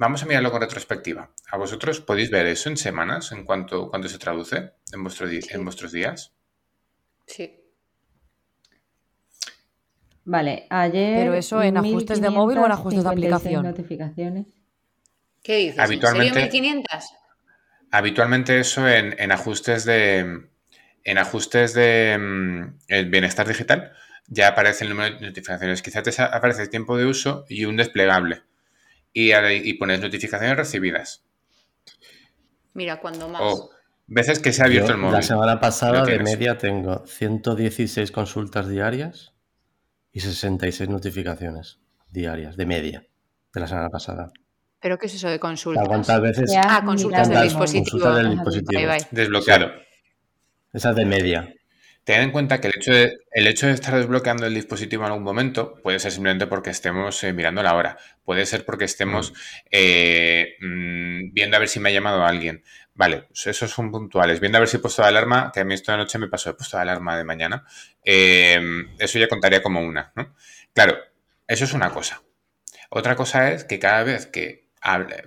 Vamos 0.00 0.22
a 0.22 0.26
mirarlo 0.26 0.52
con 0.52 0.60
retrospectiva. 0.60 1.32
¿A 1.50 1.56
vosotros 1.56 2.00
podéis 2.00 2.30
ver 2.30 2.46
eso 2.46 2.68
en 2.68 2.76
semanas, 2.76 3.32
en 3.32 3.44
cuanto, 3.44 3.90
cuánto 3.90 4.08
se 4.08 4.18
traduce 4.18 4.74
en, 4.92 5.02
vuestro 5.02 5.26
en 5.28 5.64
vuestros 5.64 5.90
días? 5.90 6.32
Sí. 7.26 7.60
Vale, 10.24 10.68
ayer. 10.70 11.16
Pero 11.18 11.34
eso 11.34 11.60
en 11.64 11.78
ajustes 11.78 12.20
de 12.20 12.30
móvil 12.30 12.58
o 12.58 12.66
en 12.66 12.70
ajustes 12.72 13.02
de 13.02 13.10
1556 13.10 13.34
aplicación. 13.34 13.64
notificaciones. 13.64 14.46
¿Qué 15.42 15.56
dices? 15.56 15.80
Habitualmente- 15.80 16.42
¿En 16.44 16.50
serio 16.52 16.62
1500? 16.62 17.04
Habitualmente 17.90 18.60
eso 18.60 18.86
en, 18.88 19.16
en 19.18 19.32
ajustes 19.32 19.84
de. 19.84 20.48
En 21.02 21.18
ajustes 21.18 21.74
de 21.74 22.18
mm, 22.20 22.78
el 22.86 23.10
bienestar 23.10 23.48
digital 23.48 23.92
ya 24.28 24.46
aparece 24.48 24.84
el 24.84 24.90
número 24.90 25.18
de 25.18 25.26
notificaciones. 25.26 25.82
Quizá 25.82 26.04
te 26.04 26.12
aparece 26.22 26.62
el 26.62 26.70
tiempo 26.70 26.96
de 26.96 27.06
uso 27.06 27.46
y 27.48 27.64
un 27.64 27.76
desplegable. 27.76 28.42
Y, 29.12 29.32
y 29.32 29.74
pones 29.74 30.00
notificaciones 30.00 30.56
recibidas. 30.56 31.24
Mira, 32.74 33.00
cuando 33.00 33.28
más. 33.28 33.40
O 33.42 33.70
veces 34.06 34.38
que 34.38 34.52
se 34.52 34.62
ha 34.62 34.66
abierto 34.66 34.88
Yo, 34.88 34.94
el 34.94 35.00
móvil. 35.00 35.14
La 35.14 35.22
semana 35.22 35.60
pasada 35.60 36.04
de 36.04 36.18
media 36.20 36.58
tengo 36.58 37.04
116 37.06 38.10
consultas 38.12 38.68
diarias 38.68 39.34
y 40.12 40.20
66 40.20 40.88
notificaciones 40.88 41.80
diarias, 42.10 42.56
de 42.56 42.66
media, 42.66 43.06
de 43.52 43.60
la 43.60 43.66
semana 43.66 43.90
pasada. 43.90 44.30
¿Pero 44.80 44.96
qué 44.96 45.06
es 45.06 45.14
eso 45.14 45.28
de 45.28 45.40
consultas? 45.40 45.86
¿Cuántas 45.88 46.20
veces? 46.20 46.52
Ah, 46.56 46.82
consultas 46.84 47.28
del 47.28 47.38
el 47.38 47.52
¿Cuántas 47.52 47.54
móvil. 47.54 47.72
dispositivo. 47.72 47.84
consultas 47.84 48.16
del 48.16 48.30
dispositivo? 48.30 48.92
Desbloqueado. 49.10 49.70
Esa 50.72 50.90
es 50.90 50.96
de 50.96 51.04
media. 51.04 51.54
Ten 52.08 52.22
en 52.22 52.30
cuenta 52.30 52.58
que 52.58 52.68
el 52.68 52.72
hecho, 52.74 52.90
de, 52.90 53.18
el 53.32 53.46
hecho 53.46 53.66
de 53.66 53.74
estar 53.74 53.94
desbloqueando 53.94 54.46
el 54.46 54.54
dispositivo 54.54 55.04
en 55.04 55.10
algún 55.10 55.24
momento 55.24 55.74
puede 55.82 55.98
ser 55.98 56.10
simplemente 56.10 56.46
porque 56.46 56.70
estemos 56.70 57.22
eh, 57.22 57.34
mirando 57.34 57.62
la 57.62 57.74
hora. 57.74 57.98
Puede 58.24 58.46
ser 58.46 58.64
porque 58.64 58.86
estemos 58.86 59.34
eh, 59.70 60.56
mm, 60.58 61.34
viendo 61.34 61.58
a 61.58 61.60
ver 61.60 61.68
si 61.68 61.80
me 61.80 61.90
ha 61.90 61.92
llamado 61.92 62.24
alguien. 62.24 62.64
Vale, 62.94 63.24
pues 63.28 63.48
esos 63.48 63.70
son 63.70 63.90
puntuales. 63.90 64.40
Viendo 64.40 64.56
a 64.56 64.60
ver 64.60 64.70
si 64.70 64.78
he 64.78 64.80
puesto 64.80 65.02
la 65.02 65.08
alarma, 65.08 65.50
que 65.52 65.60
a 65.60 65.64
mí 65.66 65.74
esta 65.74 65.98
noche 65.98 66.18
me 66.18 66.28
pasó, 66.28 66.48
he 66.48 66.54
puesto 66.54 66.78
la 66.78 66.84
alarma 66.84 67.14
de 67.18 67.24
mañana. 67.24 67.66
Eh, 68.02 68.58
eso 68.98 69.18
ya 69.18 69.28
contaría 69.28 69.62
como 69.62 69.82
una, 69.82 70.10
¿no? 70.16 70.34
Claro, 70.72 70.96
eso 71.46 71.66
es 71.66 71.74
una 71.74 71.90
cosa. 71.90 72.22
Otra 72.88 73.16
cosa 73.16 73.52
es 73.52 73.64
que 73.64 73.78
cada 73.78 74.02
vez 74.02 74.24
que 74.24 74.70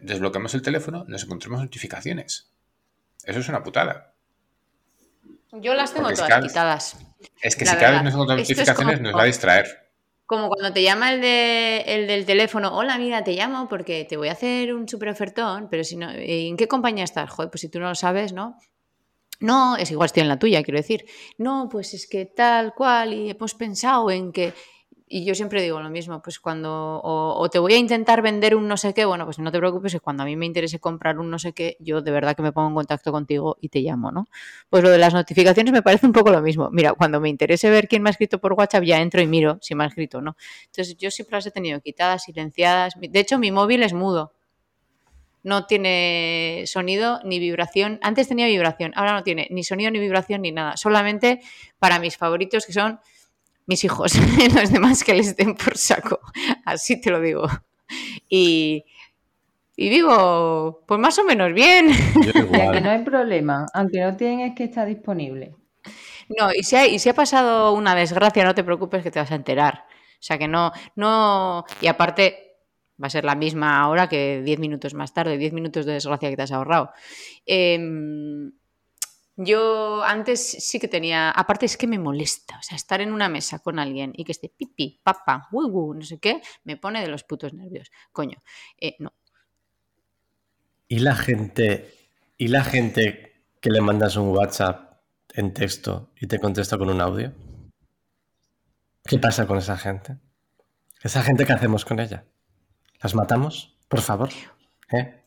desbloqueemos 0.01 0.55
el 0.55 0.63
teléfono 0.63 1.05
nos 1.07 1.25
encontremos 1.25 1.61
notificaciones. 1.61 2.51
Eso 3.23 3.39
es 3.39 3.49
una 3.49 3.61
putada. 3.61 4.11
Yo 5.54 5.74
las 5.74 5.91
tengo 5.93 6.04
Porque 6.04 6.14
es 6.14 6.20
todas 6.20 6.30
cada- 6.30 6.47
quitadas. 6.47 6.97
Es 7.41 7.56
que 7.56 7.66
La 7.66 7.72
si 7.72 7.78
cada 7.78 7.91
vez 7.91 7.99
verdad, 7.99 8.04
nos 8.06 8.14
encontramos 8.14 8.41
esto 8.49 8.54
es 8.54 8.58
notificaciones 8.68 8.95
como- 8.97 9.08
nos 9.10 9.18
va 9.20 9.24
a 9.24 9.26
distraer. 9.26 9.66
Como 10.26 10.47
cuando 10.47 10.72
te 10.72 10.82
llama 10.82 11.12
el, 11.14 11.20
de, 11.20 11.84
el 11.88 12.08
del 12.08 12.26
teléfono, 12.26 12.74
hola, 12.74 12.97
mira, 12.97 13.22
te 13.24 13.34
llamo 13.34 13.68
porque 13.68 14.06
te 14.06 14.16
voy 14.16 14.30
a 14.30 14.32
hacer 14.32 14.74
un 14.74 14.88
super 14.88 15.10
ofertón, 15.10 15.68
pero 15.70 15.84
si 15.84 15.97
no, 15.97 16.10
¿en 16.10 16.56
qué 16.56 16.70
compañía 16.70 17.04
estás? 17.04 17.30
Joder, 17.30 17.52
pues 17.52 17.60
si 17.62 17.70
tú 17.70 17.80
no 17.82 17.89
lo 17.89 17.95
sabes, 17.95 18.32
¿no? 18.32 18.56
No, 19.41 19.76
es 19.76 19.91
igual 19.91 20.06
estoy 20.06 20.22
en 20.22 20.30
la 20.30 20.39
tuya, 20.39 20.64
quiero 20.64 20.78
decir. 20.80 21.04
No, 21.38 21.68
pues 21.70 21.93
es 21.93 22.08
que 22.08 22.26
tal 22.26 22.74
cual, 22.74 23.14
y 23.14 23.30
hemos 23.32 23.54
pensado 23.56 24.10
en 24.10 24.32
que. 24.32 24.54
Y 25.14 25.26
yo 25.26 25.36
siempre 25.36 25.62
digo 25.62 25.82
lo 25.82 25.89
mismo, 25.89 26.22
pues 26.22 26.39
cuando 26.39 27.01
o, 27.03 27.49
te 27.49 27.59
voy 27.59 27.74
a 27.74 27.78
intentar 27.78 28.22
vender 28.22 28.55
un 28.55 28.70
no 28.70 28.78
sé 28.78 28.93
qué, 28.93 29.03
bueno, 29.03 29.26
pues 29.26 29.39
no 29.39 29.51
te 29.51 29.57
preocupes, 29.57 29.91
que 29.91 29.99
cuando 29.99 30.24
a 30.24 30.26
mí 30.26 30.38
me 30.38 30.45
interese 30.45 30.80
comprar 30.80 31.20
un 31.20 31.30
no 31.30 31.38
sé 31.38 31.51
qué, 31.51 31.76
yo 31.82 32.01
de 32.01 32.12
verdad 32.12 32.34
que 32.34 32.41
me 32.41 32.53
pongo 32.53 32.70
en 32.70 32.76
contacto 32.76 33.12
contigo 33.12 33.57
y 33.59 33.68
te 33.68 33.82
llamo, 33.82 34.09
¿no? 34.14 34.30
Pues 34.70 34.84
lo 34.84 34.89
de 34.89 34.97
las 34.97 35.14
notificaciones 35.14 35.74
me 35.74 35.82
parece 35.82 36.05
un 36.05 36.14
poco 36.14 36.32
lo 36.32 36.41
mismo. 36.41 36.70
Mira, 36.72 36.93
cuando 36.93 37.20
me 37.20 37.28
interese 37.28 37.70
ver 37.70 37.89
quién 37.89 38.03
me 38.03 38.09
ha 38.09 38.12
escrito 38.12 38.39
por 38.39 38.53
WhatsApp, 38.53 38.86
ya 38.86 39.01
entro 39.01 39.22
y 39.22 39.28
miro 39.28 39.57
si 39.59 39.76
me 39.76 39.84
ha 39.84 39.88
escrito 39.88 40.20
o 40.20 40.22
no. 40.22 40.38
Entonces 40.68 40.95
yo 40.95 41.12
siempre 41.12 41.36
las 41.36 41.45
he 41.45 41.51
tenido 41.51 41.82
quitadas, 41.82 42.24
silenciadas. 42.24 42.93
De 42.97 43.20
hecho, 43.20 43.38
mi 43.38 43.51
móvil 43.51 43.84
es 43.84 43.91
mudo. 43.91 44.32
No 45.43 45.66
tiene 45.66 46.64
sonido 46.68 47.20
ni 47.26 47.39
vibración. 47.39 47.99
Antes 48.01 48.30
tenía 48.30 48.45
vibración, 48.45 48.93
ahora 48.95 49.12
no 49.12 49.24
tiene 49.24 49.49
ni 49.51 49.66
sonido 49.66 49.91
ni 49.91 49.99
vibración 49.99 50.43
ni 50.43 50.53
nada. 50.53 50.78
Solamente 50.78 51.41
para 51.80 51.99
mis 51.99 52.16
favoritos 52.16 52.66
que 52.66 52.72
son 52.72 53.01
mis 53.72 53.84
hijos. 53.86 54.13
Los 54.55 54.72
demás 54.72 55.03
que 55.03 55.13
les 55.13 55.36
den 55.36 55.55
por 55.55 55.78
saco. 55.78 56.19
Así 56.65 56.99
te 56.99 57.09
lo 57.09 57.22
digo. 57.22 57.47
Y, 58.30 58.86
y 59.78 59.89
vivo 59.89 60.84
pues 60.86 60.99
más 60.99 61.17
o 61.19 61.24
menos 61.24 61.53
bien. 61.53 61.89
Yo 62.22 62.43
O 62.51 62.53
sea, 62.53 62.72
que 62.72 62.82
no 62.82 62.89
hay 62.89 63.03
problema, 63.03 63.65
aunque 63.74 64.01
no 64.01 64.15
tienes 64.15 64.53
que 64.55 64.65
estar 64.65 64.88
disponible. 64.88 65.55
No, 66.38 66.49
y 66.53 66.63
si, 66.63 66.76
ha, 66.76 66.86
y 66.86 66.99
si 66.99 67.09
ha 67.09 67.13
pasado 67.13 67.74
una 67.74 67.95
desgracia, 67.95 68.43
no 68.43 68.55
te 68.55 68.63
preocupes 68.63 69.03
que 69.03 69.11
te 69.11 69.19
vas 69.19 69.32
a 69.32 69.36
enterar. 69.36 69.86
O 69.86 70.24
sea 70.24 70.38
que 70.38 70.47
no, 70.47 70.72
no. 70.95 71.65
Y 71.82 71.88
aparte, 71.88 72.57
va 73.01 73.07
a 73.07 73.09
ser 73.09 73.26
la 73.26 73.36
misma 73.36 73.88
hora 73.89 74.07
que 74.07 74.41
10 74.43 74.59
minutos 74.59 74.93
más 74.93 75.13
tarde, 75.13 75.38
10 75.38 75.53
minutos 75.53 75.86
de 75.86 75.93
desgracia 75.93 76.30
que 76.30 76.36
te 76.36 76.43
has 76.43 76.51
ahorrado. 76.51 76.91
Em, 77.45 78.51
yo 79.36 80.03
antes 80.03 80.39
sí 80.41 80.79
que 80.79 80.88
tenía. 80.88 81.32
Aparte, 81.32 81.65
es 81.65 81.77
que 81.77 81.88
me 81.88 81.99
molesta. 81.99 82.57
O 82.57 82.63
sea, 82.63 82.75
estar 82.75 83.01
en 83.01 83.11
una 83.11 83.29
mesa 83.29 83.59
con 83.59 83.79
alguien 83.79 84.13
y 84.15 84.23
que 84.23 84.32
esté 84.32 84.49
pipi, 84.49 85.01
papa, 85.03 85.47
wugu, 85.51 85.93
no 85.93 86.01
sé 86.01 86.19
qué, 86.19 86.41
me 86.63 86.77
pone 86.77 87.01
de 87.01 87.07
los 87.07 87.23
putos 87.23 87.53
nervios. 87.53 87.91
Coño, 88.11 88.38
eh, 88.79 88.95
no. 88.99 89.13
¿Y 90.88 90.99
la 90.99 91.15
gente, 91.15 91.93
y 92.38 92.49
la 92.49 92.63
gente 92.63 93.45
que 93.61 93.69
le 93.69 93.82
mandas 93.82 94.17
un 94.17 94.29
WhatsApp 94.29 95.01
en 95.34 95.53
texto 95.53 96.11
y 96.19 96.27
te 96.27 96.39
contesta 96.39 96.77
con 96.77 96.89
un 96.89 96.99
audio? 96.99 97.34
¿Qué 99.05 99.17
pasa 99.17 99.47
con 99.47 99.57
esa 99.57 99.77
gente? 99.77 100.17
¿Esa 101.01 101.23
gente 101.23 101.45
qué 101.45 101.53
hacemos 101.53 101.86
con 101.86 101.99
ella? 101.99 102.25
¿Las 103.01 103.15
matamos? 103.15 103.77
Por 103.88 104.01
favor. 104.01 104.29
¿Eh? 104.91 105.20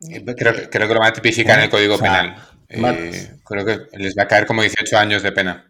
Creo, 0.00 0.54
que- 0.54 0.70
creo 0.70 0.88
que 0.88 0.94
lo 0.94 1.00
van 1.00 1.10
a 1.10 1.12
tipificar 1.12 1.58
en 1.58 1.64
el 1.64 1.70
Código 1.70 1.94
O 1.94 1.98
sea, 1.98 2.20
Penal. 2.68 2.96
Eh, 2.96 3.36
creo 3.44 3.64
que 3.66 3.98
les 3.98 4.14
va 4.16 4.22
a 4.22 4.28
caer 4.28 4.46
como 4.46 4.62
18 4.62 4.96
años 4.96 5.22
de 5.22 5.32
pena. 5.32 5.66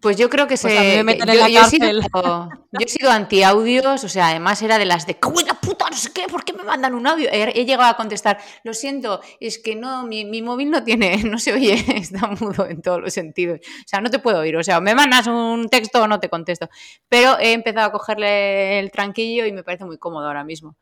Pues 0.00 0.16
yo 0.18 0.28
creo 0.28 0.46
que 0.46 0.56
Pues 0.60 0.74
se. 0.74 0.78
a 0.78 0.82
mí 0.98 1.02
me 1.04 1.16
yo, 1.16 1.22
en 1.22 1.28
la 1.28 1.48
yo 1.48 1.60
he 1.62 1.70
sido, 1.70 1.86
yo 1.90 2.50
he 2.80 2.88
sido 2.88 3.10
anti-audios, 3.10 4.04
o 4.04 4.08
sea, 4.08 4.28
además 4.28 4.60
era 4.60 4.76
de 4.78 4.84
las 4.84 5.06
de 5.06 5.18
¡Cago 5.18 5.40
en 5.40 5.46
la 5.46 5.54
puta! 5.54 5.88
No 5.88 5.96
sé 5.96 6.10
qué, 6.12 6.26
¿por 6.28 6.44
qué 6.44 6.52
me 6.52 6.64
mandan 6.64 6.94
un 6.94 7.06
audio? 7.06 7.30
He, 7.32 7.58
he 7.58 7.64
llegado 7.64 7.88
a 7.88 7.96
contestar, 7.96 8.38
lo 8.64 8.74
siento, 8.74 9.22
es 9.40 9.58
que 9.58 9.74
no, 9.74 10.04
mi, 10.06 10.24
mi 10.26 10.42
móvil 10.42 10.70
no 10.70 10.82
tiene, 10.84 11.16
no 11.24 11.38
se 11.38 11.52
oye, 11.54 11.82
está 11.96 12.26
mudo 12.26 12.66
en 12.66 12.82
todos 12.82 13.00
los 13.00 13.14
sentidos. 13.14 13.60
O 13.62 13.84
sea, 13.88 14.00
no 14.00 14.10
te 14.10 14.18
puedo 14.18 14.40
oír, 14.40 14.56
o 14.56 14.64
sea, 14.64 14.80
me 14.80 14.94
mandas 14.94 15.28
un 15.28 15.68
texto 15.70 16.02
o 16.02 16.08
no 16.08 16.20
te 16.20 16.28
contesto. 16.28 16.68
Pero 17.08 17.38
he 17.38 17.52
empezado 17.52 17.86
a 17.86 17.92
cogerle 17.92 18.78
el 18.80 18.90
tranquillo 18.90 19.46
y 19.46 19.52
me 19.52 19.62
parece 19.62 19.84
muy 19.86 19.96
cómodo 19.96 20.26
ahora 20.26 20.44
mismo. 20.44 20.76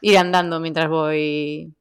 Ir 0.00 0.16
andando 0.16 0.58
mientras 0.58 0.88
voy. 0.88 1.74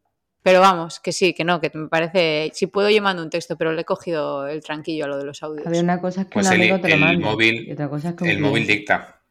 Pero 0.44 0.60
vamos, 0.60 1.00
que 1.00 1.12
sí, 1.12 1.34
que 1.34 1.44
no, 1.44 1.62
que 1.62 1.70
me 1.74 1.88
parece. 1.88 2.50
Si 2.56 2.66
puedo, 2.66 2.89
yo 2.89 3.02
mando 3.04 3.22
un 3.22 3.30
texto, 3.30 3.58
pero 3.58 3.74
le 3.74 3.82
he 3.82 3.86
cogido 3.86 4.48
el 4.48 4.64
tranquillo 4.64 5.06
a 5.06 5.08
lo 5.08 5.18
de 5.18 5.26
los 5.26 5.44
audios. 5.44 5.68
A 5.68 5.70
ver, 5.70 5.84
una 5.84 6.02
cosa 6.02 6.22
es 6.22 6.28
que 6.28 6.34
Pues 6.34 6.48
un 6.48 6.54
el- 6.54 6.62
amigo 6.62 6.82
te 6.82 6.89
lo 6.98 7.08
el 7.08 7.20
móvil- 7.20 7.68
y 7.68 7.72
otra 7.74 7.89
cosa 7.89 8.10
es 8.10 8.16
que 8.16 8.32
El 8.32 8.39
móvil 8.39 8.66
dicta. 8.66 9.22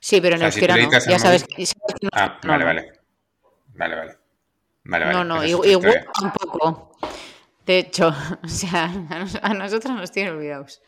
Sí, 0.00 0.20
pero 0.20 0.34
en 0.36 0.42
O 0.42 0.44
sea, 0.44 0.48
euskera 0.48 0.76
no. 0.76 0.90
Ya 0.90 1.18
sabes 1.18 1.44
móvil- 1.44 1.56
que, 1.56 1.66
sabes 1.66 1.94
que 2.00 2.06
no, 2.06 2.10
Ah, 2.12 2.40
vale, 2.44 2.58
no. 2.58 2.64
vale. 2.66 2.92
Vale, 3.74 3.94
vale. 3.96 4.16
Vale, 4.84 5.04
vale. 5.04 5.16
No, 5.16 5.24
no, 5.24 5.42
es 5.42 5.50
historia. 5.50 5.78
Word 5.78 6.04
tampoco. 6.20 6.98
De 7.66 7.78
hecho, 7.78 8.08
o 8.42 8.48
sea, 8.48 8.84
a, 8.84 9.18
nos- 9.20 9.36
a 9.42 9.54
nosotros 9.54 9.94
nos 9.94 10.10
tienen 10.10 10.34
olvidados. 10.34 10.82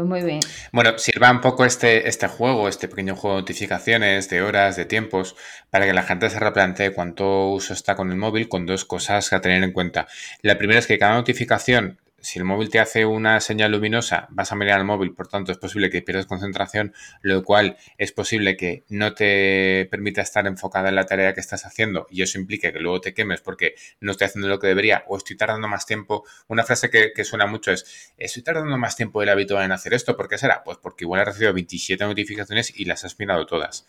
Pues 0.00 0.08
muy 0.08 0.22
bien. 0.22 0.40
Bueno, 0.72 0.96
sirva 0.96 1.30
un 1.30 1.42
poco 1.42 1.66
este, 1.66 2.08
este 2.08 2.26
juego, 2.26 2.68
este 2.68 2.88
pequeño 2.88 3.16
juego 3.16 3.36
de 3.36 3.42
notificaciones, 3.42 4.30
de 4.30 4.40
horas, 4.40 4.76
de 4.76 4.86
tiempos, 4.86 5.36
para 5.68 5.84
que 5.84 5.92
la 5.92 6.02
gente 6.02 6.30
se 6.30 6.40
replantee 6.40 6.94
cuánto 6.94 7.50
uso 7.50 7.74
está 7.74 7.96
con 7.96 8.10
el 8.10 8.16
móvil 8.16 8.48
con 8.48 8.64
dos 8.64 8.86
cosas 8.86 9.30
a 9.34 9.42
tener 9.42 9.62
en 9.62 9.72
cuenta. 9.72 10.08
La 10.40 10.56
primera 10.56 10.78
es 10.78 10.86
que 10.86 10.98
cada 10.98 11.12
notificación, 11.16 11.98
si 12.20 12.38
el 12.38 12.44
móvil 12.44 12.70
te 12.70 12.80
hace 12.80 13.06
una 13.06 13.40
señal 13.40 13.72
luminosa, 13.72 14.28
vas 14.30 14.52
a 14.52 14.56
mirar 14.56 14.78
al 14.78 14.84
móvil, 14.84 15.14
por 15.14 15.28
tanto 15.28 15.52
es 15.52 15.58
posible 15.58 15.90
que 15.90 16.02
pierdas 16.02 16.26
concentración, 16.26 16.92
lo 17.22 17.42
cual 17.44 17.76
es 17.98 18.12
posible 18.12 18.56
que 18.56 18.84
no 18.88 19.14
te 19.14 19.88
permita 19.90 20.22
estar 20.22 20.46
enfocada 20.46 20.88
en 20.88 20.94
la 20.94 21.06
tarea 21.06 21.34
que 21.34 21.40
estás 21.40 21.66
haciendo 21.66 22.06
y 22.10 22.22
eso 22.22 22.38
implica 22.38 22.72
que 22.72 22.80
luego 22.80 23.00
te 23.00 23.14
quemes 23.14 23.40
porque 23.40 23.74
no 24.00 24.12
estoy 24.12 24.26
haciendo 24.26 24.48
lo 24.48 24.58
que 24.58 24.66
debería 24.66 25.04
o 25.08 25.16
estoy 25.16 25.36
tardando 25.36 25.68
más 25.68 25.86
tiempo. 25.86 26.24
Una 26.48 26.64
frase 26.64 26.90
que, 26.90 27.24
suena 27.24 27.46
mucho 27.46 27.72
es, 27.72 28.12
estoy 28.16 28.42
tardando 28.42 28.76
más 28.78 28.96
tiempo 28.96 29.20
del 29.20 29.28
habitual 29.28 29.64
en 29.64 29.72
hacer 29.72 29.94
esto. 29.94 30.16
¿Por 30.16 30.28
qué 30.28 30.38
será? 30.38 30.62
Pues 30.64 30.78
porque 30.78 31.04
igual 31.04 31.20
has 31.20 31.28
recibido 31.28 31.52
27 31.52 32.04
notificaciones 32.04 32.72
y 32.78 32.84
las 32.84 33.04
has 33.04 33.18
mirado 33.18 33.46
todas. 33.46 33.86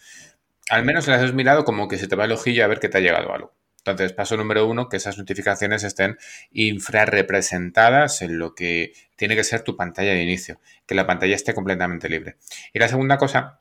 Al 0.69 0.85
menos 0.85 1.07
las 1.07 1.21
has 1.21 1.33
mirado 1.33 1.65
como 1.65 1.87
que 1.87 1.97
se 1.97 2.07
te 2.07 2.15
va 2.15 2.25
el 2.25 2.31
ojillo 2.31 2.63
a 2.63 2.67
ver 2.67 2.79
que 2.79 2.89
te 2.89 2.97
ha 2.97 3.01
llegado 3.01 3.33
algo. 3.33 3.60
Entonces, 3.83 4.13
paso 4.13 4.37
número 4.37 4.67
uno, 4.67 4.89
que 4.89 4.97
esas 4.97 5.17
notificaciones 5.17 5.83
estén 5.83 6.17
infrarrepresentadas 6.51 8.21
en 8.21 8.37
lo 8.37 8.53
que 8.53 8.93
tiene 9.15 9.35
que 9.35 9.43
ser 9.43 9.63
tu 9.63 9.75
pantalla 9.75 10.11
de 10.11 10.21
inicio, 10.21 10.59
que 10.85 10.93
la 10.93 11.07
pantalla 11.07 11.35
esté 11.35 11.55
completamente 11.55 12.07
libre. 12.07 12.37
Y 12.73 12.79
la 12.79 12.87
segunda 12.87 13.17
cosa 13.17 13.59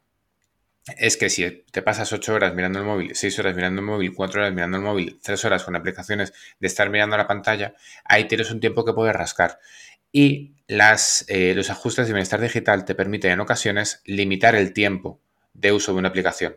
es 0.98 1.16
que 1.16 1.30
si 1.30 1.64
te 1.70 1.82
pasas 1.82 2.12
8 2.12 2.34
horas 2.34 2.54
mirando 2.54 2.78
el 2.80 2.84
móvil, 2.84 3.14
6 3.14 3.38
horas 3.38 3.54
mirando 3.54 3.80
el 3.80 3.86
móvil, 3.86 4.12
4 4.14 4.40
horas 4.42 4.52
mirando 4.52 4.76
el 4.76 4.82
móvil, 4.82 5.18
3 5.22 5.44
horas 5.46 5.64
con 5.64 5.74
aplicaciones 5.74 6.34
de 6.58 6.66
estar 6.66 6.90
mirando 6.90 7.16
la 7.16 7.26
pantalla, 7.26 7.74
ahí 8.04 8.26
tienes 8.26 8.50
un 8.50 8.60
tiempo 8.60 8.84
que 8.84 8.92
puedes 8.92 9.14
rascar. 9.14 9.58
y 10.12 10.56
las, 10.66 11.24
eh, 11.28 11.54
los 11.54 11.70
ajustes 11.70 12.08
de 12.08 12.12
bienestar 12.12 12.40
digital 12.40 12.84
te 12.84 12.96
permiten 12.96 13.30
en 13.30 13.40
ocasiones 13.40 14.02
limitar 14.04 14.56
el 14.56 14.72
tiempo 14.72 15.20
de 15.54 15.72
uso 15.72 15.92
de 15.92 15.98
una 15.98 16.08
aplicación. 16.08 16.56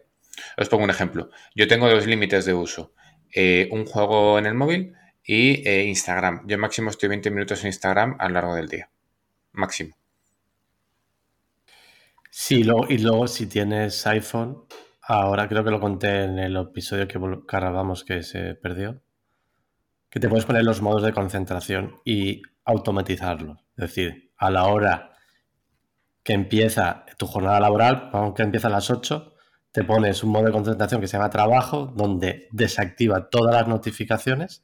Os 0.58 0.70
pongo 0.70 0.84
un 0.84 0.90
ejemplo. 0.90 1.30
Yo 1.56 1.68
tengo 1.68 1.90
dos 1.90 2.08
límites 2.08 2.46
de 2.46 2.54
uso. 2.54 2.94
Eh, 3.36 3.68
un 3.72 3.86
juego 3.86 4.38
en 4.38 4.46
el 4.46 4.54
móvil 4.54 4.94
y 5.24 5.68
eh, 5.68 5.86
Instagram. 5.86 6.48
Yo 6.48 6.58
máximo 6.58 6.90
estoy 6.90 7.10
20 7.10 7.32
minutos 7.32 7.62
en 7.62 7.68
Instagram 7.68 8.16
a 8.20 8.28
lo 8.28 8.34
largo 8.36 8.56
del 8.56 8.68
día. 8.68 8.90
Máximo. 9.54 9.96
Sí, 12.30 12.66
y 12.90 12.98
luego 12.98 13.28
si 13.28 13.46
tienes 13.48 14.06
iPhone, 14.08 14.64
ahora 15.02 15.48
creo 15.48 15.64
que 15.64 15.70
lo 15.70 15.80
conté 15.80 16.24
en 16.24 16.40
el 16.40 16.58
episodio 16.58 17.08
que 17.08 17.20
grabamos 17.48 18.04
que 18.04 18.24
se 18.24 18.56
perdió, 18.56 19.02
que 20.10 20.20
te 20.20 20.30
puedes 20.30 20.46
poner 20.46 20.64
los 20.64 20.82
modos 20.82 21.04
de 21.04 21.14
concentración 21.14 22.02
y 22.04 22.42
automatizarlos. 22.66 23.60
Es 23.78 23.82
decir, 23.90 24.32
a 24.38 24.50
la 24.50 24.66
hora 24.66 25.12
que 26.24 26.34
empieza 26.34 27.06
tu 27.18 27.28
jornada 27.28 27.60
laboral, 27.60 28.10
aunque 28.14 28.44
empieza 28.44 28.68
a 28.68 28.72
las 28.72 28.90
8, 28.90 29.33
te 29.74 29.84
pones 29.84 30.24
un 30.24 30.30
modo 30.30 30.46
de 30.46 30.52
concentración 30.52 31.02
que 31.02 31.08
se 31.08 31.18
llama 31.18 31.32
trabajo, 31.32 31.92
donde 31.96 32.48
desactiva 32.52 33.30
todas 33.30 33.56
las 33.56 33.68
notificaciones, 33.68 34.64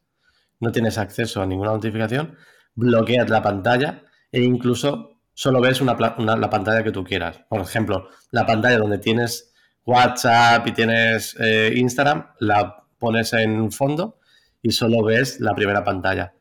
no 0.60 0.72
tienes 0.72 1.00
acceso 1.00 1.42
a 1.42 1.48
ninguna 1.48 1.72
notificación, 1.72 2.38
bloqueas 2.76 3.28
la 3.28 3.42
pantalla 3.42 4.04
e 4.32 4.44
incluso 4.44 5.20
solo 5.34 5.62
ves 5.62 5.82
una, 5.82 5.96
la 5.96 6.50
pantalla 6.52 6.84
que 6.84 6.92
tú 6.92 7.04
quieras. 7.04 7.42
Por 7.50 7.60
ejemplo, 7.60 8.10
la 8.30 8.46
pantalla 8.46 8.78
donde 8.78 9.00
tienes 9.00 9.52
WhatsApp 9.84 10.68
y 10.68 10.74
tienes 10.74 11.36
eh, 11.40 11.74
Instagram, 11.76 12.28
la 12.40 12.84
pones 13.00 13.34
en 13.34 13.72
fondo 13.72 14.20
y 14.62 14.72
solo 14.72 15.04
ves 15.04 15.40
la 15.40 15.56
primera 15.56 15.84
pantalla. 15.84 16.34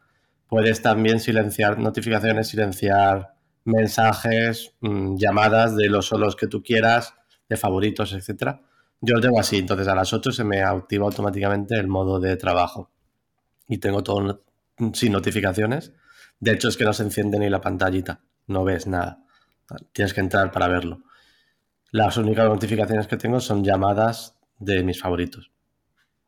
Puedes 0.47 0.83
también 0.83 1.21
silenciar 1.21 1.79
notificaciones, 1.79 2.49
silenciar 2.49 3.35
mensajes, 3.64 4.75
mm, 4.81 5.16
llamadas 5.16 5.75
de 5.75 5.89
los 5.89 6.07
solos 6.07 6.37
que 6.37 6.49
tú 6.49 6.62
quieras, 6.62 7.14
de 7.49 7.57
favoritos, 7.57 8.13
etcétera. 8.13 8.61
Yo 9.01 9.15
lo 9.15 9.21
tengo 9.21 9.39
así, 9.41 9.59
entonces 9.59 9.89
a 9.89 9.95
las 9.95 10.13
8 10.13 10.33
se 10.33 10.45
me 10.45 10.63
activa 10.63 11.07
automáticamente 11.07 11.77
el 11.77 11.89
modo 11.89 12.19
de 12.19 12.37
trabajo 12.37 12.91
y 13.69 13.79
tengo 13.79 14.03
todo 14.03 14.43
sin 14.93 15.13
notificaciones. 15.13 15.93
De 16.41 16.53
hecho, 16.53 16.69
es 16.69 16.77
que 16.77 16.85
no 16.85 16.93
se 16.93 17.05
enciende 17.05 17.39
ni 17.39 17.49
la 17.49 17.61
pantallita 17.61 18.21
no 18.49 18.65
ves 18.65 18.87
nada. 18.87 19.23
Tienes 19.93 20.13
que 20.13 20.21
entrar 20.21 20.51
para 20.51 20.67
verlo. 20.69 21.03
Las 21.93 22.17
únicas 22.17 22.49
notificaciones 22.49 23.07
que 23.07 23.17
tengo 23.17 23.41
son 23.41 23.63
llamadas 23.63 24.37
de 24.59 24.83
mis 24.83 25.01
favoritos. 25.01 25.53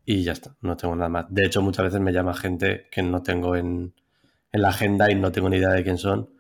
Y 0.05 0.23
ya 0.23 0.33
está, 0.33 0.57
no 0.61 0.77
tengo 0.77 0.95
nada 0.95 1.09
más. 1.09 1.27
De 1.29 1.45
hecho, 1.45 1.61
muchas 1.63 1.87
veces 1.87 2.01
me 2.01 2.13
llama 2.13 2.35
gente 2.35 2.89
que 2.91 3.03
no 3.03 3.23
tengo 3.23 3.57
en, 3.57 3.95
la 4.53 4.69
agenda 4.69 5.11
y 5.11 5.15
no 5.15 5.33
tengo 5.33 5.49
ni 5.49 5.57
idea 5.57 5.71
de 5.71 5.83
quién 5.83 5.99
son. 5.99 6.31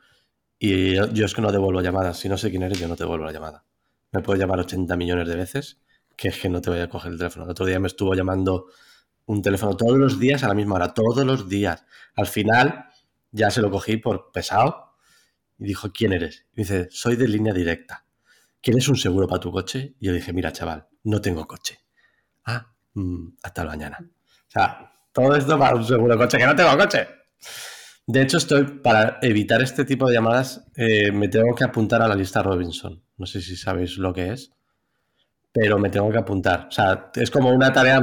Y 0.59 0.95
yo, 0.95 1.25
es 1.25 1.35
que 1.35 1.43
no 1.43 1.53
devuelvo 1.53 1.81
llamadas. 1.81 2.19
Si 2.19 2.29
no 2.29 2.37
sé 2.37 2.51
quién 2.51 2.63
eres, 2.63 2.79
yo 2.79 2.89
no 2.89 2.97
te 2.97 3.05
devuelvo 3.05 3.25
la 3.25 3.33
llamada. 3.33 3.65
Me 4.13 4.21
puedo 4.21 4.39
llamar 4.39 4.61
80 4.61 4.97
millones 4.97 5.29
de 5.29 5.37
veces, 5.37 5.81
que 6.17 6.29
es 6.29 6.39
que 6.39 6.49
no 6.49 6.61
te 6.61 6.71
voy 6.71 6.81
a 6.81 6.89
coger 6.89 7.13
el 7.13 7.19
teléfono. 7.19 7.45
El 7.45 7.51
otro 7.53 7.67
día 7.67 7.79
me 7.79 7.87
estuvo 7.87 8.15
llamando 8.15 8.67
un 9.27 9.43
teléfono 9.43 9.77
todos 9.77 9.97
los 9.99 10.19
días 10.19 10.43
a 10.43 10.49
la 10.49 10.55
misma 10.55 10.77
hora, 10.77 10.93
todos 10.93 11.25
los 11.25 11.49
días. 11.49 11.85
Al 12.17 12.27
final 12.27 12.87
ya 13.31 13.51
se 13.51 13.63
lo 13.63 13.71
cogí 13.71 13.97
por 13.97 14.33
pesado 14.33 14.97
y 15.59 15.65
dijo, 15.65 15.93
¿quién 15.93 16.13
eres? 16.13 16.47
Y 16.55 16.63
dice, 16.63 16.89
soy 16.91 17.17
de 17.17 17.29
línea 17.29 17.53
directa. 17.53 18.05
¿Quieres 18.61 18.89
un 18.89 18.97
seguro 18.97 19.29
para 19.29 19.41
tu 19.41 19.53
coche? 19.53 19.95
Y 20.01 20.07
yo 20.07 20.13
dije, 20.13 20.33
mira, 20.33 20.53
chaval, 20.53 20.89
no 21.05 21.21
tengo 21.21 21.47
coche. 21.47 21.79
Ah, 22.45 22.73
mm, 22.95 23.29
hasta 23.43 23.65
mañana. 23.65 23.99
O 24.01 24.51
sea, 24.51 24.93
todo 25.13 25.35
esto 25.37 25.59
para 25.59 25.77
un 25.77 25.85
seguro 25.85 26.19
coche, 26.19 26.39
que 26.39 26.47
no 26.47 26.57
tengo 26.57 26.77
coche. 26.77 27.07
De 28.07 28.23
hecho, 28.23 28.39
estoy, 28.39 28.65
para 28.65 29.19
evitar 29.23 29.63
este 29.63 29.85
tipo 29.85 30.09
de 30.09 30.15
llamadas, 30.15 30.65
eh, 30.75 31.13
me 31.13 31.29
tengo 31.29 31.55
que 31.55 31.65
apuntar 31.65 32.03
a 32.03 32.09
la 32.09 32.15
lista 32.15 32.43
Robinson. 32.43 33.01
No 33.21 33.27
sé 33.27 33.43
si 33.43 33.55
sabéis 33.55 33.99
lo 33.99 34.15
que 34.15 34.33
es, 34.33 34.51
pero 35.53 35.79
me 35.79 35.91
tengo 35.91 36.11
que 36.11 36.17
apuntar. 36.17 36.69
O 36.69 36.71
sea, 36.71 37.11
es 37.15 37.31
como 37.31 37.51
una 37.51 37.71
tarea... 37.71 38.01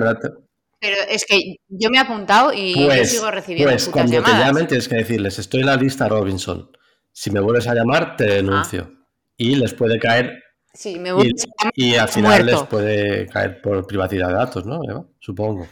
Pero 0.79 0.95
es 1.09 1.25
que 1.25 1.55
yo 1.67 1.89
me 1.89 1.97
he 1.97 2.01
apuntado 2.01 2.53
y 2.53 2.79
yo 2.79 2.85
pues, 2.85 3.09
sigo 3.09 3.31
recibiendo 3.31 3.71
Pues 3.71 3.89
cuando 3.89 4.21
te 4.21 4.29
llamen 4.29 4.67
tienes 4.67 4.87
que 4.87 4.97
decirles, 4.97 5.39
estoy 5.39 5.61
en 5.61 5.65
la 5.65 5.75
lista 5.75 6.07
Robinson. 6.07 6.69
Si 7.11 7.31
me 7.31 7.39
vuelves 7.39 7.67
a 7.67 7.73
llamar, 7.73 8.15
te 8.15 8.25
denuncio. 8.25 8.91
Ah. 8.91 9.07
Y 9.37 9.55
les 9.55 9.73
puede 9.73 9.97
caer. 9.97 10.43
Sí, 10.71 10.99
me 10.99 11.09
y, 11.09 11.33
y, 11.73 11.95
al 11.95 12.09
final 12.09 12.45
les 12.45 12.61
puede 12.63 13.25
caer 13.25 13.59
por 13.59 13.87
privacidad 13.87 14.27
de 14.27 14.33
datos, 14.35 14.67
¿no? 14.67 14.79
Supongo. 15.17 15.65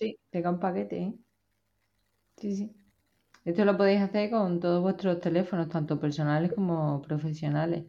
Sí, 0.00 0.18
te 0.28 0.42
cae 0.42 0.52
un 0.52 0.58
paquete. 0.58 0.98
¿eh? 0.98 1.14
Sí, 2.36 2.56
sí. 2.56 2.72
Esto 3.44 3.64
lo 3.64 3.76
podéis 3.76 4.00
hacer 4.00 4.28
con 4.28 4.58
todos 4.58 4.82
vuestros 4.82 5.20
teléfonos, 5.20 5.68
tanto 5.68 6.00
personales 6.00 6.52
como 6.52 7.00
profesionales. 7.00 7.84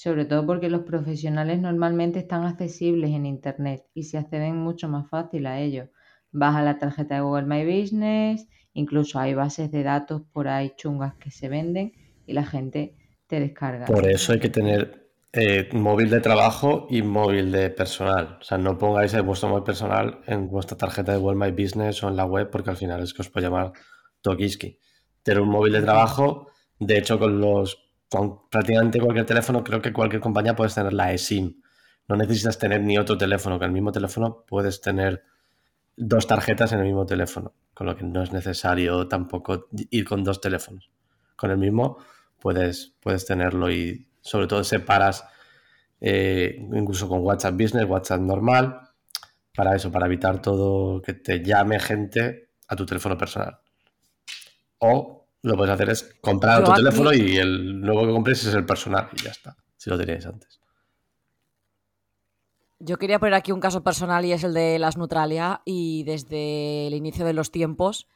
Sobre 0.00 0.26
todo 0.26 0.46
porque 0.46 0.70
los 0.70 0.82
profesionales 0.82 1.58
normalmente 1.58 2.20
están 2.20 2.44
accesibles 2.44 3.10
en 3.10 3.26
Internet 3.26 3.84
y 3.94 4.04
se 4.04 4.16
acceden 4.16 4.54
mucho 4.54 4.88
más 4.88 5.10
fácil 5.10 5.44
a 5.46 5.58
ellos. 5.58 5.88
Vas 6.30 6.54
a 6.54 6.62
la 6.62 6.78
tarjeta 6.78 7.16
de 7.16 7.22
Google 7.22 7.46
My 7.46 7.64
Business, 7.64 8.46
incluso 8.74 9.18
hay 9.18 9.34
bases 9.34 9.72
de 9.72 9.82
datos 9.82 10.22
por 10.32 10.46
ahí 10.46 10.72
chungas 10.76 11.16
que 11.16 11.32
se 11.32 11.48
venden 11.48 11.94
y 12.26 12.32
la 12.32 12.46
gente 12.46 12.94
te 13.26 13.40
descarga. 13.40 13.86
Por 13.86 14.08
eso 14.08 14.32
hay 14.32 14.38
que 14.38 14.50
tener 14.50 15.10
eh, 15.32 15.68
móvil 15.72 16.10
de 16.10 16.20
trabajo 16.20 16.86
y 16.88 17.02
móvil 17.02 17.50
de 17.50 17.68
personal. 17.70 18.38
O 18.40 18.44
sea, 18.44 18.56
no 18.56 18.78
pongáis 18.78 19.14
el 19.14 19.22
vuestro 19.22 19.48
móvil 19.48 19.64
personal 19.64 20.20
en 20.28 20.48
vuestra 20.48 20.78
tarjeta 20.78 21.10
de 21.10 21.18
World 21.18 21.42
My 21.42 21.50
Business 21.50 22.04
o 22.04 22.08
en 22.08 22.14
la 22.14 22.24
web 22.24 22.50
porque 22.50 22.70
al 22.70 22.76
final 22.76 23.02
es 23.02 23.12
que 23.12 23.22
os 23.22 23.30
puede 23.30 23.46
llamar 23.46 23.72
Tokiski. 24.20 24.78
Tener 25.24 25.42
un 25.42 25.48
móvil 25.48 25.72
de 25.72 25.82
trabajo, 25.82 26.46
de 26.78 26.98
hecho, 26.98 27.18
con 27.18 27.40
los 27.40 27.87
con 28.08 28.48
prácticamente 28.48 29.00
cualquier 29.00 29.26
teléfono, 29.26 29.62
creo 29.62 29.82
que 29.82 29.92
cualquier 29.92 30.20
compañía 30.20 30.56
puedes 30.56 30.74
tener 30.74 30.92
la 30.92 31.12
eSIM. 31.12 31.60
No 32.08 32.16
necesitas 32.16 32.58
tener 32.58 32.80
ni 32.82 32.96
otro 32.98 33.18
teléfono, 33.18 33.58
que 33.58 33.66
el 33.66 33.72
mismo 33.72 33.92
teléfono 33.92 34.44
puedes 34.46 34.80
tener 34.80 35.24
dos 35.96 36.26
tarjetas 36.26 36.72
en 36.72 36.78
el 36.80 36.86
mismo 36.86 37.04
teléfono, 37.04 37.52
con 37.74 37.86
lo 37.86 37.96
que 37.96 38.04
no 38.04 38.22
es 38.22 38.32
necesario 38.32 39.08
tampoco 39.08 39.68
ir 39.90 40.04
con 40.04 40.24
dos 40.24 40.40
teléfonos. 40.40 40.90
Con 41.36 41.50
el 41.50 41.58
mismo 41.58 41.98
puedes, 42.40 42.94
puedes 43.00 43.26
tenerlo 43.26 43.70
y 43.70 44.08
sobre 44.20 44.46
todo 44.46 44.64
separas 44.64 45.24
eh, 46.00 46.56
incluso 46.72 47.08
con 47.08 47.20
WhatsApp 47.20 47.54
Business, 47.54 47.84
WhatsApp 47.86 48.20
normal, 48.20 48.80
para 49.54 49.74
eso, 49.74 49.90
para 49.90 50.06
evitar 50.06 50.40
todo 50.40 51.02
que 51.02 51.14
te 51.14 51.42
llame 51.42 51.80
gente 51.80 52.50
a 52.68 52.76
tu 52.76 52.86
teléfono 52.86 53.18
personal. 53.18 53.58
O 54.78 55.17
lo 55.48 55.54
que 55.54 55.58
puedes 55.58 55.74
hacer 55.74 55.90
es 55.90 56.14
comprar 56.20 56.62
tu 56.62 56.72
teléfono 56.72 57.12
y 57.12 57.38
el 57.38 57.80
nuevo 57.80 58.06
que 58.06 58.12
compres 58.12 58.44
es 58.44 58.54
el 58.54 58.66
personal 58.66 59.08
y 59.16 59.22
ya 59.22 59.30
está, 59.30 59.56
si 59.76 59.90
lo 59.90 59.98
teníais 59.98 60.26
antes. 60.26 60.60
Yo 62.78 62.96
quería 62.98 63.18
poner 63.18 63.34
aquí 63.34 63.50
un 63.50 63.60
caso 63.60 63.82
personal 63.82 64.24
y 64.24 64.32
es 64.32 64.44
el 64.44 64.54
de 64.54 64.78
las 64.78 64.96
Nutralia 64.96 65.62
y 65.64 66.04
desde 66.04 66.86
el 66.86 66.94
inicio 66.94 67.24
de 67.24 67.32
los 67.32 67.50
tiempos 67.50 68.06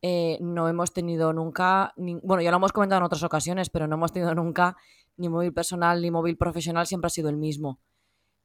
eh, 0.00 0.38
no 0.40 0.68
hemos 0.68 0.92
tenido 0.92 1.32
nunca, 1.32 1.92
bueno, 1.96 2.40
ya 2.40 2.50
lo 2.50 2.58
hemos 2.58 2.72
comentado 2.72 3.00
en 3.00 3.06
otras 3.06 3.24
ocasiones, 3.24 3.68
pero 3.68 3.86
no 3.88 3.96
hemos 3.96 4.12
tenido 4.12 4.34
nunca 4.34 4.76
ni 5.16 5.28
móvil 5.28 5.52
personal 5.52 6.00
ni 6.00 6.10
móvil 6.10 6.36
profesional, 6.36 6.86
siempre 6.86 7.06
ha 7.06 7.10
sido 7.10 7.28
el 7.28 7.36
mismo. 7.36 7.80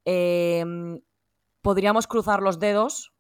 Em, 0.04 1.00
podríamos 1.62 2.08
cruzar 2.08 2.42
los 2.42 2.60
dedos 2.60 3.14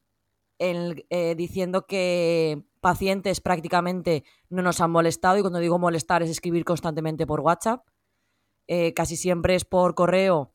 eh, 0.64 1.34
diciendo 1.36 1.88
que 1.88 2.64
pacientes 2.82 3.42
prácticamente 3.42 4.24
no 4.50 4.62
nos 4.62 4.80
han 4.80 4.92
molestado 4.92 5.40
y 5.40 5.42
cuando 5.42 5.58
digo 5.58 5.80
molestar 5.80 6.22
es 6.22 6.30
escribir 6.30 6.66
constantemente 6.66 7.26
por 7.26 7.40
WhatsApp. 7.40 7.84
Eh, 8.68 8.94
casi 8.94 9.18
siempre 9.18 9.56
es 9.56 9.66
por 9.66 9.96
correo 9.96 10.54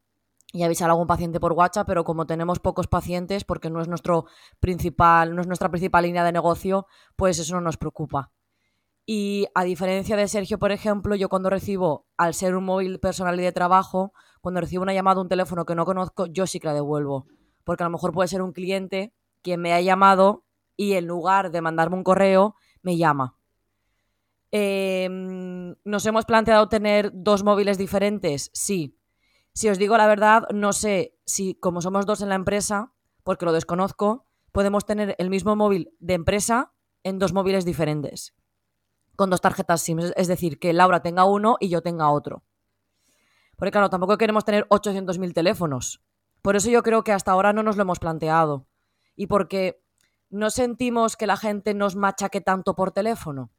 y 0.52 0.62
avisar 0.62 0.88
a 0.88 0.92
algún 0.92 1.08
paciente 1.08 1.40
por 1.40 1.54
WhatsApp, 1.54 1.88
pero 1.88 2.04
como 2.04 2.24
tenemos 2.24 2.60
pocos 2.60 2.86
pacientes, 2.86 3.44
porque 3.44 3.68
no 3.68 3.80
es, 3.80 3.88
nuestro 3.88 4.26
principal, 4.60 5.34
no 5.34 5.40
es 5.40 5.48
nuestra 5.48 5.70
principal 5.70 6.04
línea 6.04 6.22
de 6.22 6.30
negocio, 6.30 6.86
pues 7.16 7.40
eso 7.40 7.56
no 7.56 7.60
nos 7.60 7.76
preocupa. 7.76 8.30
Y 9.04 9.48
a 9.54 9.64
diferencia 9.64 10.16
de 10.16 10.28
Sergio, 10.28 10.60
por 10.60 10.70
ejemplo, 10.70 11.16
yo 11.16 11.28
cuando 11.28 11.50
recibo, 11.50 12.06
al 12.16 12.32
ser 12.32 12.54
un 12.54 12.64
móvil 12.64 13.00
personal 13.00 13.38
y 13.40 13.42
de 13.42 13.52
trabajo, 13.52 14.12
cuando 14.40 14.60
recibo 14.60 14.84
una 14.84 14.94
llamada 14.94 15.18
a 15.18 15.22
un 15.22 15.28
teléfono 15.28 15.66
que 15.66 15.74
no 15.74 15.84
conozco, 15.84 16.26
yo 16.26 16.46
sí 16.46 16.60
que 16.60 16.68
la 16.68 16.74
devuelvo. 16.74 17.26
Porque 17.64 17.82
a 17.82 17.86
lo 17.86 17.90
mejor 17.90 18.12
puede 18.12 18.28
ser 18.28 18.40
un 18.40 18.52
cliente 18.52 19.12
quien 19.46 19.60
me 19.60 19.72
ha 19.72 19.80
llamado 19.80 20.44
y 20.76 20.94
en 20.94 21.06
lugar 21.06 21.52
de 21.52 21.60
mandarme 21.60 21.94
un 21.94 22.02
correo, 22.02 22.56
me 22.82 22.96
llama. 22.96 23.38
Em, 24.50 25.76
¿Nos 25.84 26.04
hemos 26.04 26.24
planteado 26.24 26.68
tener 26.68 27.12
dos 27.14 27.44
móviles 27.44 27.78
diferentes? 27.78 28.50
Sí. 28.52 28.98
Si 29.52 29.68
os 29.68 29.78
digo 29.78 29.96
la 29.96 30.08
verdad, 30.08 30.48
no 30.52 30.72
sé 30.72 31.16
si 31.24 31.54
como 31.54 31.80
somos 31.80 32.06
dos 32.06 32.22
en 32.22 32.28
la 32.28 32.34
empresa, 32.34 32.92
porque 33.22 33.44
lo 33.44 33.52
desconozco, 33.52 34.26
podemos 34.50 34.84
tener 34.84 35.14
el 35.18 35.30
mismo 35.30 35.54
móvil 35.54 35.94
de 36.00 36.14
empresa 36.14 36.72
en 37.04 37.20
dos 37.20 37.32
móviles 37.32 37.64
diferentes, 37.64 38.34
con 39.14 39.30
dos 39.30 39.40
tarjetas 39.40 39.80
SIM. 39.80 40.00
Es 40.16 40.26
decir, 40.26 40.58
que 40.58 40.72
Laura 40.72 41.02
tenga 41.02 41.24
uno 41.24 41.56
y 41.60 41.68
yo 41.68 41.82
tenga 41.82 42.10
otro. 42.10 42.42
Porque 43.54 43.70
claro, 43.70 43.90
tampoco 43.90 44.18
queremos 44.18 44.44
tener 44.44 44.66
800.000 44.70 45.32
teléfonos. 45.32 46.02
Por 46.42 46.56
eso 46.56 46.68
yo 46.68 46.82
creo 46.82 47.04
que 47.04 47.12
hasta 47.12 47.30
ahora 47.30 47.52
no 47.52 47.62
nos 47.62 47.76
lo 47.76 47.82
hemos 47.82 48.00
planteado. 48.00 48.66
Y 49.16 49.26
porque 49.26 49.82
no 50.30 50.50
sentimos 50.50 51.16
que 51.16 51.26
la 51.26 51.36
gente 51.36 51.74
nos 51.74 51.96
machaque 51.96 52.40
tanto 52.40 52.74
por 52.74 52.92
teléfono. 52.92 53.50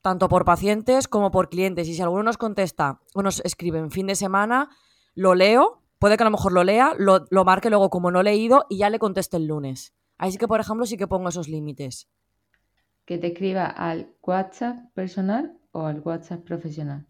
tanto 0.00 0.28
por 0.28 0.44
pacientes 0.44 1.08
como 1.08 1.30
por 1.32 1.48
clientes. 1.48 1.88
Y 1.88 1.94
si 1.94 2.00
alguno 2.02 2.22
nos 2.22 2.38
contesta 2.38 3.00
o 3.14 3.22
nos 3.22 3.40
escribe 3.44 3.78
en 3.80 3.90
fin 3.90 4.06
de 4.06 4.14
semana, 4.14 4.70
lo 5.14 5.34
leo, 5.34 5.82
puede 5.98 6.16
que 6.16 6.22
a 6.22 6.26
lo 6.26 6.30
mejor 6.30 6.52
lo 6.52 6.62
lea, 6.62 6.94
lo, 6.96 7.26
lo 7.30 7.44
marque 7.44 7.68
luego 7.68 7.90
como 7.90 8.10
no 8.12 8.22
leído 8.22 8.64
y 8.70 8.78
ya 8.78 8.90
le 8.90 9.00
conteste 9.00 9.36
el 9.36 9.46
lunes. 9.46 9.92
Así 10.16 10.38
que, 10.38 10.46
por 10.48 10.60
ejemplo, 10.60 10.86
sí 10.86 10.96
que 10.96 11.08
pongo 11.08 11.28
esos 11.28 11.48
límites. 11.48 12.08
¿Que 13.04 13.18
te 13.18 13.28
escriba 13.28 13.66
al 13.66 14.14
WhatsApp 14.22 14.76
personal 14.94 15.58
o 15.72 15.86
al 15.86 16.00
WhatsApp 16.00 16.44
profesional? 16.44 17.06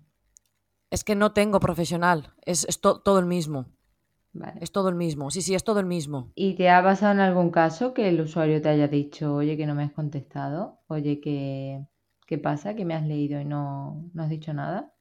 Es 0.90 1.04
que 1.04 1.14
no 1.14 1.32
tengo 1.32 1.61
profesional, 1.61 2.34
es, 2.46 2.64
es 2.68 2.80
to- 2.80 3.00
todo 3.02 3.18
el 3.18 3.26
mismo. 3.26 3.66
Vale. 4.32 4.58
Es 4.60 4.70
todo 4.72 4.88
el 4.88 4.94
mismo. 4.94 5.30
Sí, 5.30 5.42
sí, 5.42 5.54
es 5.54 5.64
todo 5.64 5.80
el 5.80 5.86
mismo. 5.86 6.30
¿Y 6.34 6.54
te 6.54 6.68
ha 6.70 6.82
pasado 6.82 7.12
en 7.12 7.20
algún 7.20 7.50
caso 7.50 7.92
que 7.94 8.08
el 8.08 8.20
usuario 8.20 8.60
te 8.62 8.68
haya 8.68 8.86
dicho, 8.88 9.34
oye, 9.34 9.56
que 9.56 9.66
no 9.66 9.74
me 9.74 9.82
has 9.84 9.92
contestado? 9.92 10.78
Oye, 10.88 11.20
que 11.20 11.84
¿qué 12.26 12.38
pasa? 12.38 12.74
¿Que 12.74 12.84
me 12.84 12.94
has 12.94 13.04
leído 13.06 13.40
y 13.40 13.44
no, 13.44 14.04
no 14.12 14.22
has 14.22 14.28
dicho 14.28 14.52
nada? 14.52 14.92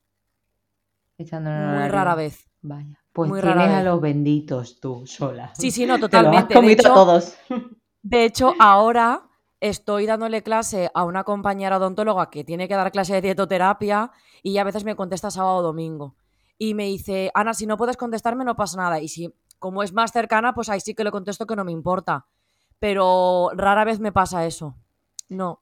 Echando 1.17 1.49
Muy 1.49 1.59
horario. 1.59 1.91
rara 1.91 2.15
vez. 2.15 2.49
Vaya. 2.61 2.99
Pues 3.13 3.29
Muy 3.29 3.41
rara 3.41 3.61
tienes 3.61 3.75
a 3.75 3.77
vez. 3.77 3.85
los 3.85 4.01
benditos 4.01 4.79
tú 4.79 5.05
sola. 5.05 5.51
Sí, 5.55 5.71
sí, 5.71 5.85
no, 5.85 5.97
Te 6.09 6.19
has 6.19 6.23
totalmente. 6.23 6.53
De 6.53 6.53
comido 6.53 6.71
a 6.71 6.73
hecho, 6.73 6.93
todos. 6.93 7.37
de 8.01 8.25
hecho, 8.25 8.53
ahora 8.59 9.23
estoy 9.59 10.05
dándole 10.05 10.43
clase 10.43 10.89
a 10.93 11.03
una 11.03 11.23
compañera 11.23 11.77
odontóloga 11.77 12.29
que 12.29 12.43
tiene 12.43 12.67
que 12.67 12.75
dar 12.75 12.91
clase 12.91 13.13
de 13.15 13.21
dietoterapia 13.21 14.11
y 14.43 14.57
a 14.59 14.63
veces 14.63 14.83
me 14.85 14.95
contesta 14.95 15.31
sábado 15.31 15.57
o 15.57 15.63
domingo. 15.63 16.15
Y 16.57 16.73
me 16.73 16.85
dice, 16.85 17.31
Ana, 17.33 17.53
si 17.53 17.65
no 17.67 17.77
puedes 17.77 17.97
contestarme 17.97 18.43
no 18.43 18.55
pasa 18.55 18.77
nada. 18.77 18.99
Y 18.99 19.07
si, 19.07 19.33
como 19.59 19.83
es 19.83 19.93
más 19.93 20.11
cercana, 20.11 20.53
pues 20.53 20.69
ahí 20.69 20.79
sí 20.79 20.93
que 20.95 21.03
le 21.03 21.11
contesto 21.11 21.45
que 21.45 21.55
no 21.55 21.63
me 21.63 21.71
importa. 21.71 22.25
Pero 22.79 23.49
rara 23.55 23.83
vez 23.85 23.99
me 23.99 24.11
pasa 24.11 24.45
eso. 24.45 24.75
No. 25.29 25.61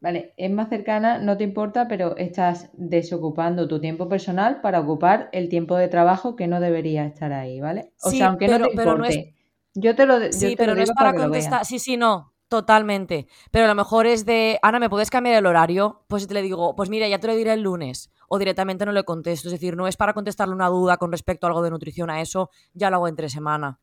Vale, 0.00 0.32
es 0.38 0.50
más 0.50 0.70
cercana, 0.70 1.18
no 1.18 1.36
te 1.36 1.44
importa, 1.44 1.86
pero 1.86 2.16
estás 2.16 2.70
desocupando 2.72 3.68
tu 3.68 3.80
tiempo 3.80 4.08
personal 4.08 4.62
para 4.62 4.80
ocupar 4.80 5.28
el 5.32 5.50
tiempo 5.50 5.76
de 5.76 5.88
trabajo 5.88 6.36
que 6.36 6.46
no 6.46 6.58
debería 6.58 7.04
estar 7.04 7.32
ahí, 7.34 7.60
¿vale? 7.60 7.92
O 8.02 8.10
Sí, 8.10 8.18
sea, 8.18 8.28
aunque 8.28 8.46
pero- 8.46 8.58
no 8.60 8.68
te 8.70 8.76
pero 8.76 8.96
no 8.96 9.04
es- 9.04 9.16
importe. 9.16 9.36
Yo 9.74 9.94
te 9.94 10.06
lo, 10.06 10.18
yo 10.20 10.32
Sí, 10.32 10.50
te 10.50 10.56
pero 10.56 10.72
lo 10.72 10.78
no 10.78 10.82
es 10.82 10.92
para 10.92 11.14
contestar. 11.14 11.64
Sí, 11.66 11.78
sí, 11.78 11.96
no, 11.98 12.32
totalmente. 12.48 13.26
Pero 13.50 13.66
a 13.66 13.68
lo 13.68 13.74
mejor 13.74 14.06
es 14.06 14.24
de, 14.24 14.58
Ana, 14.62 14.80
¿me 14.80 14.88
puedes 14.90 15.10
cambiar 15.10 15.36
el 15.36 15.46
horario? 15.46 16.02
Pues 16.08 16.26
te 16.26 16.34
le 16.34 16.42
digo, 16.42 16.74
pues 16.74 16.88
mira, 16.90 17.06
ya 17.06 17.20
te 17.20 17.26
lo 17.28 17.36
diré 17.36 17.52
el 17.52 17.60
lunes. 17.62 18.10
O 18.32 18.38
directamente 18.38 18.86
no 18.86 18.92
le 18.92 19.02
contesto. 19.02 19.48
Es 19.48 19.52
decir, 19.52 19.76
no 19.76 19.88
es 19.88 19.96
para 19.96 20.14
contestarle 20.14 20.54
una 20.54 20.68
duda 20.68 20.98
con 20.98 21.10
respecto 21.10 21.46
a 21.46 21.50
algo 21.50 21.62
de 21.62 21.70
nutrición 21.70 22.10
a 22.10 22.20
eso, 22.20 22.48
ya 22.74 22.88
lo 22.88 22.96
hago 22.96 23.08
entre 23.08 23.28
semana. 23.28 23.80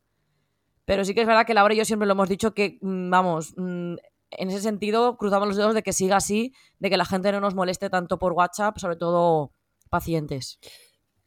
Pero 0.85 1.03
sí 1.03 1.13
que 1.13 1.19
es 1.21 1.27
verdad 1.27 1.45
que 1.45 1.53
Laura 1.53 1.73
y 1.73 1.77
yo 1.77 1.83
siempre 1.85 2.07
lo 2.07 2.13
hemos 2.13 2.29
dicho 2.29 2.53
que, 2.53 2.77
mm, 2.81 3.09
vamos, 3.09 3.53
mm, 3.57 3.95
en 4.31 4.49
ese 4.49 4.61
sentido 4.61 5.17
cruzamos 5.17 5.47
los 5.49 5.57
dedos 5.57 5.73
de 5.73 5.83
que 5.83 5.91
siga 5.91 6.15
así, 6.15 6.53
de 6.79 6.89
que 6.89 6.95
la 6.97 7.03
gente 7.05 7.31
no 7.33 7.41
nos 7.41 7.55
moleste 7.55 7.89
tanto 7.89 8.17
por 8.19 8.31
WhatsApp, 8.33 8.77
sobre 8.77 8.95
todo 8.95 9.51
pacientes. 9.89 10.59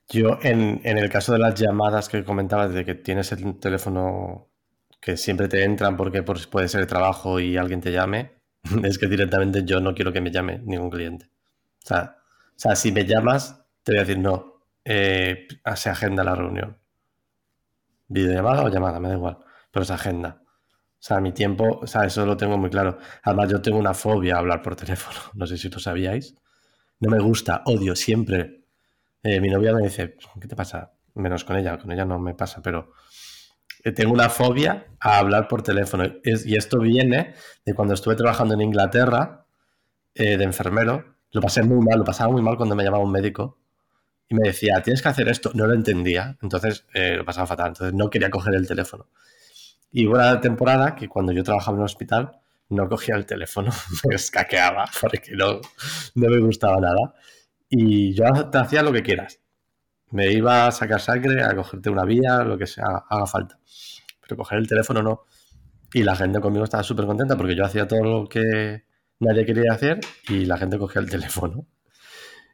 Yo, 0.09 0.39
en, 0.43 0.81
en 0.85 0.99
el 0.99 1.11
caso 1.11 1.33
de 1.33 1.39
las 1.41 1.55
llamadas 1.55 2.09
que 2.09 2.25
comentabas, 2.25 2.73
de 2.73 2.85
que 2.85 2.95
tienes 2.95 3.33
el 3.33 3.59
teléfono 3.61 4.49
que 5.01 5.17
siempre 5.17 5.49
te 5.49 5.63
entran 5.65 5.97
porque 5.97 6.23
por- 6.23 6.49
puede 6.49 6.69
ser 6.69 6.81
el 6.81 6.87
trabajo 6.87 7.39
y 7.39 7.57
alguien 7.57 7.81
te 7.81 7.93
llame, 7.93 8.33
es 8.85 8.99
que 8.99 9.07
directamente 9.09 9.63
yo 9.65 9.81
no 9.81 9.95
quiero 9.95 10.13
que 10.13 10.21
me 10.21 10.31
llame 10.31 10.59
ningún 10.65 10.91
cliente. 10.91 11.27
O 11.85 11.87
sea, 11.87 12.17
sea 12.61 12.77
si 12.77 12.93
me 12.93 13.05
llamas, 13.05 13.63
te 13.83 13.93
voy 13.93 13.99
a 13.99 14.05
decir 14.05 14.19
no, 14.19 14.63
eh, 14.85 15.49
se 15.77 15.91
agenda 15.91 16.25
la 16.25 16.35
reunión. 16.35 16.79
Videollamada 18.09 18.65
o 18.65 18.69
llamada, 18.69 19.01
me 19.01 19.09
da 19.09 19.15
igual, 19.15 19.39
pero 19.71 19.85
se 19.85 19.93
agenda. 19.93 20.43
O 20.43 21.03
sea, 21.03 21.21
mi 21.21 21.33
tiempo, 21.33 21.81
o 21.83 21.87
sea, 21.87 22.05
eso 22.05 22.27
lo 22.27 22.37
tengo 22.37 22.59
muy 22.59 22.71
claro. 22.71 22.99
Además, 23.23 23.51
yo 23.51 23.63
tengo 23.63 23.79
una 23.79 23.95
fobia 23.95 24.37
a 24.37 24.39
hablar 24.39 24.63
por 24.63 24.77
teléfono, 24.77 25.19
no 25.35 25.47
sé 25.47 25.57
si 25.57 25.69
lo 25.69 25.79
sabíais. 25.79 26.35
No 26.99 27.11
me 27.11 27.19
gusta, 27.19 27.63
odio 27.65 27.97
siempre 27.97 28.61
eh, 29.23 29.41
mi 29.41 29.49
novia 29.49 29.75
me 29.75 29.83
dice, 29.83 30.17
¿qué 30.41 30.49
te 30.49 30.57
pasa? 30.57 30.93
Menos 31.15 31.45
con 31.45 31.57
ella, 31.57 31.77
con 31.79 31.93
ella 31.93 32.05
no 32.05 32.19
me 32.19 32.35
pasa, 32.35 32.63
pero 32.63 32.93
eh, 33.85 33.93
tengo 33.93 34.13
una 34.13 34.31
fobia 34.31 34.87
a 34.99 35.19
hablar 35.19 35.47
por 35.49 35.63
teléfono. 35.63 36.05
Y 36.25 36.57
esto 36.57 36.79
viene 36.79 37.35
de 37.65 37.75
cuando 37.75 37.95
estuve 37.95 38.17
trabajando 38.17 38.55
en 38.55 38.63
Inglaterra 38.63 39.47
eh, 40.15 40.37
de 40.37 40.45
enfermero. 40.45 41.17
Lo 41.33 41.41
pasé 41.41 41.63
muy 41.63 41.85
mal, 41.85 41.99
lo 41.99 42.05
pasaba 42.05 42.33
muy 42.33 42.43
mal 42.43 42.57
cuando 42.57 42.75
me 42.75 42.85
llamaba 42.85 43.05
un 43.05 43.13
médico 43.13 43.59
y 44.29 44.35
me 44.35 44.49
decía, 44.49 44.81
tienes 44.83 45.03
que 45.03 45.09
hacer 45.09 45.29
esto. 45.29 45.51
No 45.55 45.67
lo 45.67 45.75
entendía, 45.75 46.39
entonces 46.41 46.87
eh, 46.95 47.17
lo 47.17 47.25
pasaba 47.25 47.49
fatal. 47.49 47.69
Entonces 47.69 47.95
no 47.95 48.09
quería 48.11 48.31
coger 48.31 48.55
el 48.55 48.67
teléfono. 48.67 49.09
Y 49.91 50.07
hubo 50.07 50.15
una 50.15 50.41
temporada 50.41 50.95
que 50.95 51.09
cuando 51.09 51.33
yo 51.33 51.43
trabajaba 51.43 51.77
en 51.77 51.81
un 51.81 51.87
hospital 51.87 52.33
no 52.69 52.89
cogía 52.89 53.17
el 53.17 53.27
teléfono, 53.27 53.73
me 54.09 54.15
escaqueaba 54.15 54.89
porque 55.01 55.33
no, 55.33 55.61
no 56.15 56.29
me 56.29 56.39
gustaba 56.39 56.77
nada. 56.81 57.15
Y 57.69 58.15
yo 58.15 58.25
te 58.51 58.59
hacía 58.59 58.83
lo 58.83 58.93
que 58.93 59.03
quieras. 59.03 59.41
Me 60.11 60.33
iba 60.33 60.67
a 60.67 60.73
sacar 60.73 61.01
sangre, 61.01 61.43
a 61.43 61.55
cogerte 61.55 61.91
una 61.91 62.05
vía, 62.05 62.39
lo 62.45 62.57
que 62.57 62.67
sea, 62.67 63.05
haga 63.09 63.27
falta. 63.27 63.59
Pero 64.23 64.37
coger 64.37 64.59
el 64.59 64.69
teléfono 64.69 65.03
no. 65.03 65.25
Y 65.93 66.05
la 66.05 66.15
gente 66.15 66.41
conmigo 66.41 66.65
estaba 66.65 66.85
súper 66.85 67.07
contenta 67.07 67.37
porque 67.37 67.57
yo 67.57 67.65
hacía 67.65 67.89
todo 67.89 68.05
lo 68.05 68.29
que 68.29 68.85
nadie 69.21 69.47
quería 69.47 69.73
hacer 69.73 70.01
y 70.29 70.47
la 70.47 70.59
gente 70.59 70.79
cogía 70.79 71.01
el 71.01 71.09
teléfono. 71.09 71.67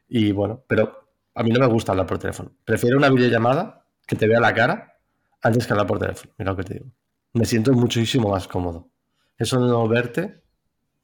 Y 0.07 0.31
bueno, 0.31 0.63
pero 0.67 1.09
a 1.33 1.43
mí 1.43 1.51
no 1.51 1.59
me 1.59 1.67
gusta 1.67 1.91
hablar 1.91 2.05
por 2.05 2.19
teléfono. 2.19 2.51
Prefiero 2.63 2.97
una 2.97 3.09
videollamada 3.09 3.85
que 4.05 4.15
te 4.15 4.27
vea 4.27 4.39
la 4.39 4.53
cara 4.53 4.99
antes 5.41 5.65
que 5.65 5.73
hablar 5.73 5.87
por 5.87 5.99
teléfono. 5.99 6.33
Mira 6.37 6.51
lo 6.51 6.57
que 6.57 6.63
te 6.63 6.73
digo. 6.75 6.91
Me 7.33 7.45
siento 7.45 7.73
muchísimo 7.73 8.29
más 8.29 8.47
cómodo. 8.47 8.89
Eso 9.37 9.59
de 9.59 9.67
no 9.67 9.87
verte, 9.87 10.41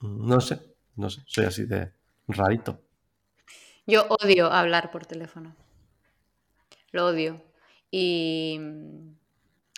no 0.02 0.42
sé, 0.42 0.60
no 0.96 1.10
sé, 1.10 1.22
soy 1.26 1.46
así 1.46 1.66
de 1.66 1.94
rarito. 2.28 2.82
Yo 3.86 4.08
odio 4.08 4.52
hablar 4.52 4.92
por 4.92 5.06
teléfono. 5.06 5.56
Lo 6.92 7.08
odio. 7.08 7.42
Y, 7.92 8.60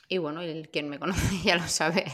y 0.08 0.18
bueno, 0.18 0.42
el, 0.42 0.70
quien 0.70 0.90
me 0.90 1.00
conoce 1.00 1.36
ya 1.44 1.56
lo 1.58 1.68
sabe. 1.68 2.06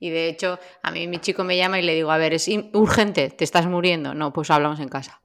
Y 0.00 0.10
de 0.10 0.28
hecho, 0.28 0.58
a 0.82 0.90
mí 0.90 1.06
mi 1.06 1.18
chico 1.18 1.44
me 1.44 1.56
llama 1.56 1.78
y 1.78 1.82
le 1.82 1.94
digo, 1.94 2.10
a 2.10 2.18
ver, 2.18 2.34
es 2.34 2.48
urgente, 2.72 3.30
te 3.30 3.44
estás 3.44 3.66
muriendo. 3.66 4.14
No, 4.14 4.32
pues 4.32 4.50
hablamos 4.50 4.80
en 4.80 4.88
casa. 4.88 5.20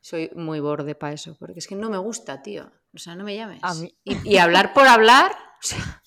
Soy 0.00 0.30
muy 0.34 0.60
borde 0.60 0.94
para 0.94 1.14
eso, 1.14 1.36
porque 1.38 1.58
es 1.60 1.66
que 1.66 1.74
no 1.76 1.88
me 1.88 1.98
gusta, 1.98 2.42
tío. 2.42 2.70
O 2.94 2.98
sea, 2.98 3.14
no 3.16 3.24
me 3.24 3.34
llames. 3.34 3.60
A 3.62 3.74
mí- 3.74 3.94
Y, 4.04 4.34
y 4.34 4.38
hablar 4.38 4.74
por 4.74 4.86
hablar, 4.86 5.32
o 5.32 5.66
sea, 5.66 6.02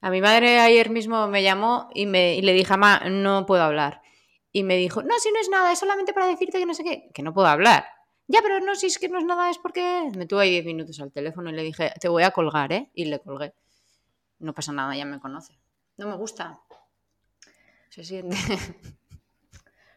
a 0.00 0.10
mi 0.10 0.20
madre 0.20 0.58
ayer 0.60 0.90
mismo 0.90 1.28
me 1.28 1.42
llamó 1.42 1.88
y, 1.94 2.06
me, 2.06 2.34
y 2.34 2.42
le 2.42 2.52
dije, 2.52 2.70
mamá, 2.70 3.02
no 3.08 3.46
puedo 3.46 3.62
hablar. 3.62 4.02
Y 4.52 4.64
me 4.64 4.76
dijo, 4.76 5.02
no, 5.02 5.18
si 5.20 5.30
no 5.30 5.38
es 5.40 5.48
nada, 5.48 5.70
es 5.72 5.78
solamente 5.78 6.12
para 6.12 6.26
decirte 6.26 6.58
que 6.58 6.66
no 6.66 6.74
sé 6.74 6.82
qué, 6.82 7.10
que 7.14 7.22
no 7.22 7.32
puedo 7.32 7.46
hablar. 7.46 7.86
Ya, 8.26 8.40
pero 8.42 8.60
no, 8.60 8.74
si 8.74 8.86
es 8.86 8.98
que 8.98 9.08
no 9.08 9.18
es 9.18 9.24
nada, 9.24 9.50
es 9.50 9.58
porque 9.58 10.10
me 10.16 10.26
tuve 10.26 10.42
ahí 10.42 10.50
10 10.50 10.64
minutos 10.64 11.00
al 11.00 11.12
teléfono 11.12 11.50
y 11.50 11.52
le 11.52 11.62
dije, 11.62 11.92
te 12.00 12.08
voy 12.08 12.22
a 12.22 12.30
colgar, 12.32 12.72
¿eh? 12.72 12.90
Y 12.94 13.04
le 13.04 13.20
colgué. 13.20 13.52
No 14.40 14.54
pasa 14.54 14.72
nada, 14.72 14.96
ya 14.96 15.04
me 15.04 15.20
conoce. 15.20 15.54
No 15.96 16.08
me 16.08 16.16
gusta. 16.16 16.58
Se 17.90 18.04
siente. 18.04 18.36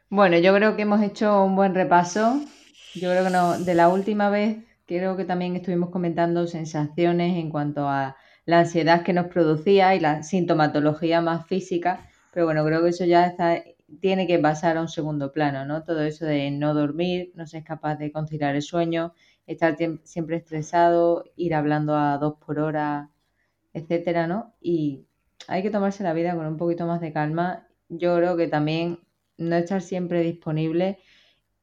Bueno, 0.09 0.37
yo 0.37 0.53
creo 0.53 0.75
que 0.75 0.83
hemos 0.83 1.01
hecho 1.01 1.43
un 1.43 1.55
buen 1.55 1.73
repaso. 1.73 2.39
Yo 2.93 3.09
creo 3.09 3.23
que 3.23 3.31
no, 3.31 3.57
de 3.57 3.73
la 3.73 3.89
última 3.89 4.29
vez, 4.29 4.57
creo 4.85 5.17
que 5.17 5.25
también 5.25 5.55
estuvimos 5.55 5.89
comentando 5.89 6.45
sensaciones 6.45 7.35
en 7.37 7.49
cuanto 7.49 7.89
a 7.89 8.15
la 8.45 8.59
ansiedad 8.59 9.03
que 9.03 9.13
nos 9.13 9.27
producía 9.27 9.95
y 9.95 9.99
la 9.99 10.21
sintomatología 10.21 11.21
más 11.21 11.47
física, 11.47 12.07
pero 12.31 12.45
bueno, 12.45 12.63
creo 12.63 12.83
que 12.83 12.89
eso 12.89 13.05
ya 13.05 13.25
está, 13.25 13.63
tiene 14.01 14.27
que 14.27 14.37
pasar 14.39 14.77
a 14.77 14.81
un 14.81 14.87
segundo 14.89 15.31
plano, 15.31 15.65
¿no? 15.65 15.83
Todo 15.83 16.03
eso 16.03 16.25
de 16.25 16.51
no 16.51 16.73
dormir, 16.73 17.31
no 17.35 17.47
ser 17.47 17.63
capaz 17.63 17.95
de 17.95 18.11
conciliar 18.11 18.55
el 18.55 18.61
sueño, 18.61 19.13
estar 19.47 19.75
siempre 20.03 20.37
estresado, 20.37 21.25
ir 21.35 21.55
hablando 21.55 21.95
a 21.95 22.17
dos 22.19 22.35
por 22.45 22.59
hora, 22.59 23.09
etcétera, 23.74 24.28
¿no? 24.28 24.53
Y 24.61 25.05
hay 25.47 25.63
que 25.63 25.71
tomarse 25.71 26.03
la 26.03 26.13
vida 26.13 26.36
con 26.36 26.45
un 26.45 26.57
poquito 26.57 26.86
más 26.86 27.01
de 27.01 27.13
calma. 27.13 27.67
Yo 27.89 28.15
creo 28.17 28.38
que 28.38 28.47
también 28.47 28.99
no 29.38 29.55
estar 29.55 29.82
siempre 29.82 30.21
disponible 30.21 30.99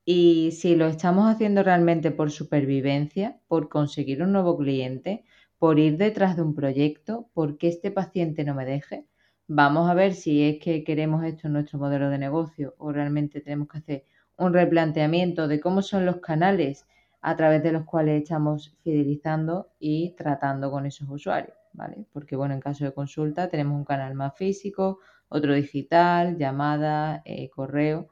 y 0.04 0.52
si 0.52 0.76
lo 0.76 0.86
estamos 0.86 1.30
haciendo 1.30 1.62
realmente 1.62 2.10
por 2.10 2.30
supervivencia, 2.30 3.38
por 3.48 3.68
conseguir 3.68 4.22
un 4.22 4.32
nuevo 4.32 4.56
cliente, 4.58 5.24
por 5.58 5.78
ir 5.78 5.98
detrás 5.98 6.36
de 6.36 6.42
un 6.42 6.54
proyecto, 6.54 7.28
porque 7.34 7.68
este 7.68 7.90
paciente 7.90 8.44
no 8.44 8.54
me 8.54 8.64
deje, 8.64 9.06
vamos 9.46 9.90
a 9.90 9.94
ver 9.94 10.14
si 10.14 10.42
es 10.42 10.58
que 10.58 10.84
queremos 10.84 11.24
esto 11.24 11.46
en 11.46 11.54
nuestro 11.54 11.78
modelo 11.78 12.08
de 12.08 12.18
negocio 12.18 12.74
o 12.78 12.92
realmente 12.92 13.40
tenemos 13.40 13.68
que 13.68 13.78
hacer 13.78 14.04
un 14.38 14.52
replanteamiento 14.54 15.48
de 15.48 15.60
cómo 15.60 15.82
son 15.82 16.06
los 16.06 16.16
canales 16.18 16.86
a 17.20 17.36
través 17.36 17.62
de 17.62 17.72
los 17.72 17.84
cuales 17.84 18.22
estamos 18.22 18.76
fidelizando 18.82 19.72
y 19.78 20.14
tratando 20.16 20.70
con 20.70 20.86
esos 20.86 21.08
usuarios, 21.10 21.56
¿vale? 21.72 22.06
Porque 22.12 22.36
bueno, 22.36 22.54
en 22.54 22.60
caso 22.60 22.84
de 22.84 22.92
consulta 22.92 23.48
tenemos 23.48 23.76
un 23.76 23.84
canal 23.84 24.14
más 24.14 24.36
físico, 24.36 24.98
otro 25.28 25.54
digital, 25.54 26.36
llamada, 26.36 27.22
eh, 27.24 27.50
correo 27.50 28.08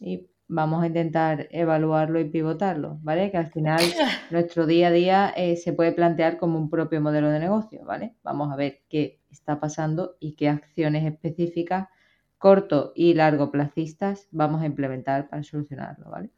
y 0.00 0.28
vamos 0.48 0.82
a 0.82 0.86
intentar 0.88 1.48
evaluarlo 1.50 2.20
y 2.20 2.28
pivotarlo, 2.28 2.98
¿vale? 3.02 3.30
Que 3.30 3.38
al 3.38 3.50
final 3.50 3.80
nuestro 4.30 4.66
día 4.66 4.88
a 4.88 4.90
día 4.90 5.32
eh, 5.36 5.56
se 5.56 5.72
puede 5.72 5.92
plantear 5.92 6.38
como 6.38 6.58
un 6.58 6.68
propio 6.70 7.00
modelo 7.00 7.30
de 7.30 7.40
negocio, 7.40 7.84
¿vale? 7.84 8.16
Vamos 8.22 8.52
a 8.52 8.56
ver 8.56 8.82
qué 8.88 9.20
está 9.30 9.60
pasando 9.60 10.16
y 10.20 10.34
qué 10.34 10.48
acciones 10.48 11.04
específicas 11.04 11.88
corto 12.38 12.92
y 12.96 13.14
largo 13.14 13.50
placistas 13.52 14.28
vamos 14.32 14.62
a 14.62 14.66
implementar 14.66 15.28
para 15.28 15.42
solucionarlo, 15.44 16.10
¿vale? 16.10 16.30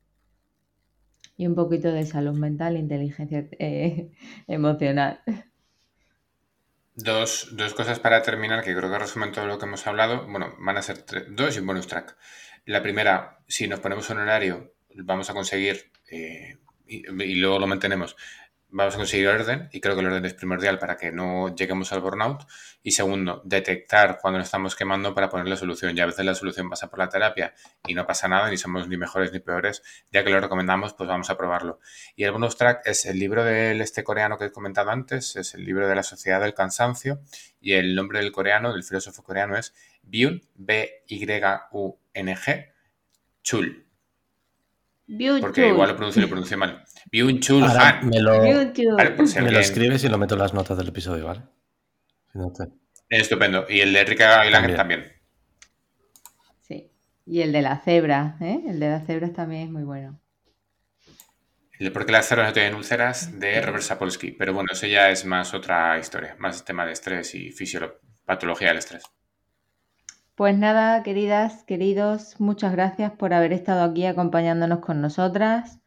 y 1.36 1.46
un 1.46 1.54
poquito 1.54 1.92
de 1.92 2.04
salud 2.06 2.36
mental 2.38 2.76
inteligencia 2.76 3.48
eh, 3.58 4.10
emocional. 4.46 5.20
Dos, 6.96 7.48
dos, 7.50 7.74
cosas 7.74 7.98
para 7.98 8.22
terminar 8.22 8.62
que 8.62 8.74
creo 8.74 8.88
que 8.88 8.98
resumen 8.98 9.32
todo 9.32 9.46
lo 9.46 9.58
que 9.58 9.66
hemos 9.66 9.86
hablado. 9.86 10.26
Bueno, 10.28 10.54
van 10.58 10.76
a 10.76 10.82
ser 10.82 11.04
dos 11.28 11.56
y 11.56 11.58
un 11.58 11.66
bonus 11.66 11.88
track. 11.88 12.16
La 12.66 12.82
primera, 12.82 13.40
si 13.48 13.66
nos 13.66 13.80
ponemos 13.80 14.08
un 14.10 14.18
horario, 14.18 14.74
vamos 14.94 15.28
a 15.28 15.34
conseguir, 15.34 15.90
eh, 16.08 16.58
y, 16.86 17.34
luego 17.34 17.58
lo 17.58 17.66
mantenemos, 17.66 18.16
vamos 18.74 18.94
a 18.94 18.96
conseguir 18.98 19.28
orden 19.28 19.68
y 19.72 19.80
creo 19.80 19.94
que 19.94 20.00
el 20.00 20.08
orden 20.08 20.24
es 20.24 20.34
primordial 20.34 20.80
para 20.80 20.96
que 20.96 21.12
no 21.12 21.54
lleguemos 21.54 21.92
al 21.92 22.00
burnout. 22.00 22.42
Y 22.82 22.90
segundo, 22.90 23.40
detectar 23.44 24.18
cuando 24.20 24.38
nos 24.38 24.48
estamos 24.48 24.74
quemando 24.74 25.14
para 25.14 25.30
poner 25.30 25.46
la 25.46 25.56
solución. 25.56 25.96
Y 25.96 26.00
a 26.00 26.06
veces 26.06 26.24
la 26.24 26.34
solución 26.34 26.68
pasa 26.68 26.90
por 26.90 26.98
la 26.98 27.08
terapia 27.08 27.54
y 27.86 27.94
no 27.94 28.04
pasa 28.04 28.26
nada, 28.26 28.50
ni 28.50 28.56
somos 28.56 28.88
ni 28.88 28.96
mejores 28.96 29.32
ni 29.32 29.38
peores. 29.38 29.82
Ya 30.10 30.24
que 30.24 30.30
lo 30.30 30.40
recomendamos, 30.40 30.92
pues 30.92 31.08
vamos 31.08 31.30
a 31.30 31.36
probarlo. 31.36 31.78
Y 32.16 32.24
el 32.24 32.32
bonus 32.32 32.56
track 32.56 32.82
es 32.84 33.06
el 33.06 33.18
libro 33.18 33.44
del 33.44 33.80
este 33.80 34.02
coreano 34.02 34.36
que 34.36 34.46
he 34.46 34.52
comentado 34.52 34.90
antes, 34.90 35.36
es 35.36 35.54
el 35.54 35.64
libro 35.64 35.86
de 35.86 35.94
la 35.94 36.02
sociedad 36.02 36.40
del 36.40 36.52
cansancio 36.52 37.20
y 37.60 37.74
el 37.74 37.94
nombre 37.94 38.18
del 38.18 38.32
coreano, 38.32 38.72
del 38.72 38.82
filósofo 38.82 39.22
coreano 39.22 39.56
es 39.56 39.72
Byung, 40.02 40.40
B-Y-U-N-G, 40.56 41.12
Chul. 43.42 43.86
Porque 45.40 45.68
igual 45.68 45.90
lo 45.90 45.96
pronuncio, 45.96 46.22
lo 46.22 46.28
pronuncio 46.28 46.56
mal. 46.56 46.82
Byung 47.12 47.40
Chul 47.40 47.64
Han. 47.64 48.08
Me 48.08 48.20
lo, 48.20 48.42
me 48.42 49.50
lo 49.52 49.58
escribes 49.58 50.04
y 50.04 50.08
lo 50.08 50.18
meto 50.18 50.34
en 50.34 50.40
las 50.40 50.54
notas 50.54 50.78
del 50.78 50.88
episodio, 50.88 51.26
¿vale? 51.26 51.42
Estupendo. 53.08 53.66
Y 53.68 53.80
el 53.80 53.92
de 53.92 54.04
Rica 54.04 54.42
también. 54.50 54.76
también. 54.76 55.12
Sí. 56.60 56.90
Y 57.26 57.42
el 57.42 57.52
de 57.52 57.62
la 57.62 57.78
cebra, 57.80 58.36
¿eh? 58.40 58.60
El 58.66 58.80
de 58.80 58.88
las 58.88 59.06
cebras 59.06 59.32
también 59.32 59.62
es 59.62 59.70
muy 59.70 59.84
bueno. 59.84 60.20
El 61.78 61.86
de 61.86 61.90
por 61.90 62.06
qué 62.06 62.12
las 62.12 62.26
cebras 62.26 62.48
no 62.48 62.52
tienen 62.54 62.74
úlceras 62.74 63.38
de 63.38 63.60
Robert 63.60 63.82
Sapolsky. 63.82 64.32
Pero 64.32 64.54
bueno, 64.54 64.68
eso 64.72 64.86
ya 64.86 65.10
es 65.10 65.24
más 65.24 65.52
otra 65.52 65.98
historia. 65.98 66.34
Más 66.38 66.64
tema 66.64 66.86
de 66.86 66.92
estrés 66.92 67.34
y 67.34 67.50
fisiopatología 67.50 68.68
del 68.68 68.78
estrés. 68.78 69.04
Pues 70.36 70.58
nada, 70.58 71.04
queridas, 71.04 71.62
queridos, 71.62 72.40
muchas 72.40 72.72
gracias 72.72 73.12
por 73.12 73.32
haber 73.32 73.52
estado 73.52 73.84
aquí 73.84 74.04
acompañándonos 74.04 74.80
con 74.80 75.00
nosotras. 75.00 75.80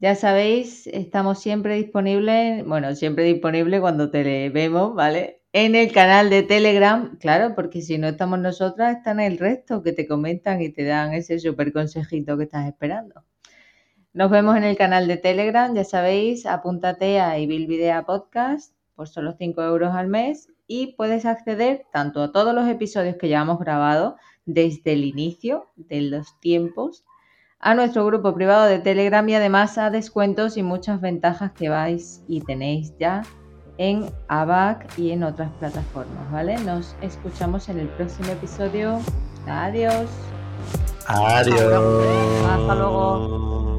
Ya 0.00 0.14
sabéis, 0.14 0.86
estamos 0.88 1.40
siempre 1.40 1.76
disponibles, 1.76 2.62
bueno, 2.66 2.94
siempre 2.94 3.24
disponible 3.24 3.80
cuando 3.80 4.10
te 4.10 4.50
vemos, 4.50 4.94
¿vale? 4.94 5.40
En 5.54 5.74
el 5.74 5.92
canal 5.92 6.28
de 6.28 6.42
Telegram, 6.42 7.16
claro, 7.18 7.54
porque 7.54 7.80
si 7.80 7.96
no 7.96 8.08
estamos 8.08 8.38
nosotras, 8.38 8.98
están 8.98 9.18
el 9.18 9.38
resto 9.38 9.82
que 9.82 9.92
te 9.92 10.06
comentan 10.06 10.60
y 10.60 10.70
te 10.70 10.84
dan 10.84 11.14
ese 11.14 11.38
súper 11.38 11.72
consejito 11.72 12.36
que 12.36 12.44
estás 12.44 12.66
esperando. 12.66 13.24
Nos 14.12 14.30
vemos 14.30 14.58
en 14.58 14.64
el 14.64 14.76
canal 14.76 15.08
de 15.08 15.16
Telegram, 15.16 15.74
ya 15.74 15.84
sabéis, 15.84 16.44
apúntate 16.44 17.18
a 17.20 17.38
Ibilvidea 17.38 18.04
Podcast 18.04 18.74
por 18.94 19.08
solo 19.08 19.32
5 19.38 19.62
euros 19.62 19.94
al 19.94 20.08
mes 20.08 20.50
y 20.66 20.94
puedes 20.96 21.26
acceder 21.26 21.86
tanto 21.92 22.22
a 22.22 22.32
todos 22.32 22.54
los 22.54 22.68
episodios 22.68 23.16
que 23.16 23.28
ya 23.28 23.42
hemos 23.42 23.58
grabado 23.58 24.16
desde 24.44 24.92
el 24.92 25.04
inicio 25.04 25.70
de 25.76 26.02
los 26.02 26.38
tiempos 26.40 27.04
a 27.58 27.74
nuestro 27.74 28.04
grupo 28.06 28.34
privado 28.34 28.66
de 28.66 28.78
Telegram 28.78 29.28
y 29.28 29.34
además 29.34 29.78
a 29.78 29.90
descuentos 29.90 30.56
y 30.56 30.62
muchas 30.62 31.00
ventajas 31.00 31.52
que 31.52 31.68
vais 31.68 32.22
y 32.28 32.40
tenéis 32.40 32.94
ya 32.98 33.22
en 33.78 34.10
ABAC 34.28 34.98
y 34.98 35.10
en 35.10 35.22
otras 35.22 35.50
plataformas, 35.58 36.30
¿vale? 36.32 36.58
Nos 36.58 36.96
escuchamos 37.02 37.68
en 37.68 37.80
el 37.80 37.88
próximo 37.88 38.30
episodio. 38.30 39.00
Adiós. 39.46 40.08
Adiós. 41.06 41.60
Hasta 42.46 42.74
luego. 42.74 43.75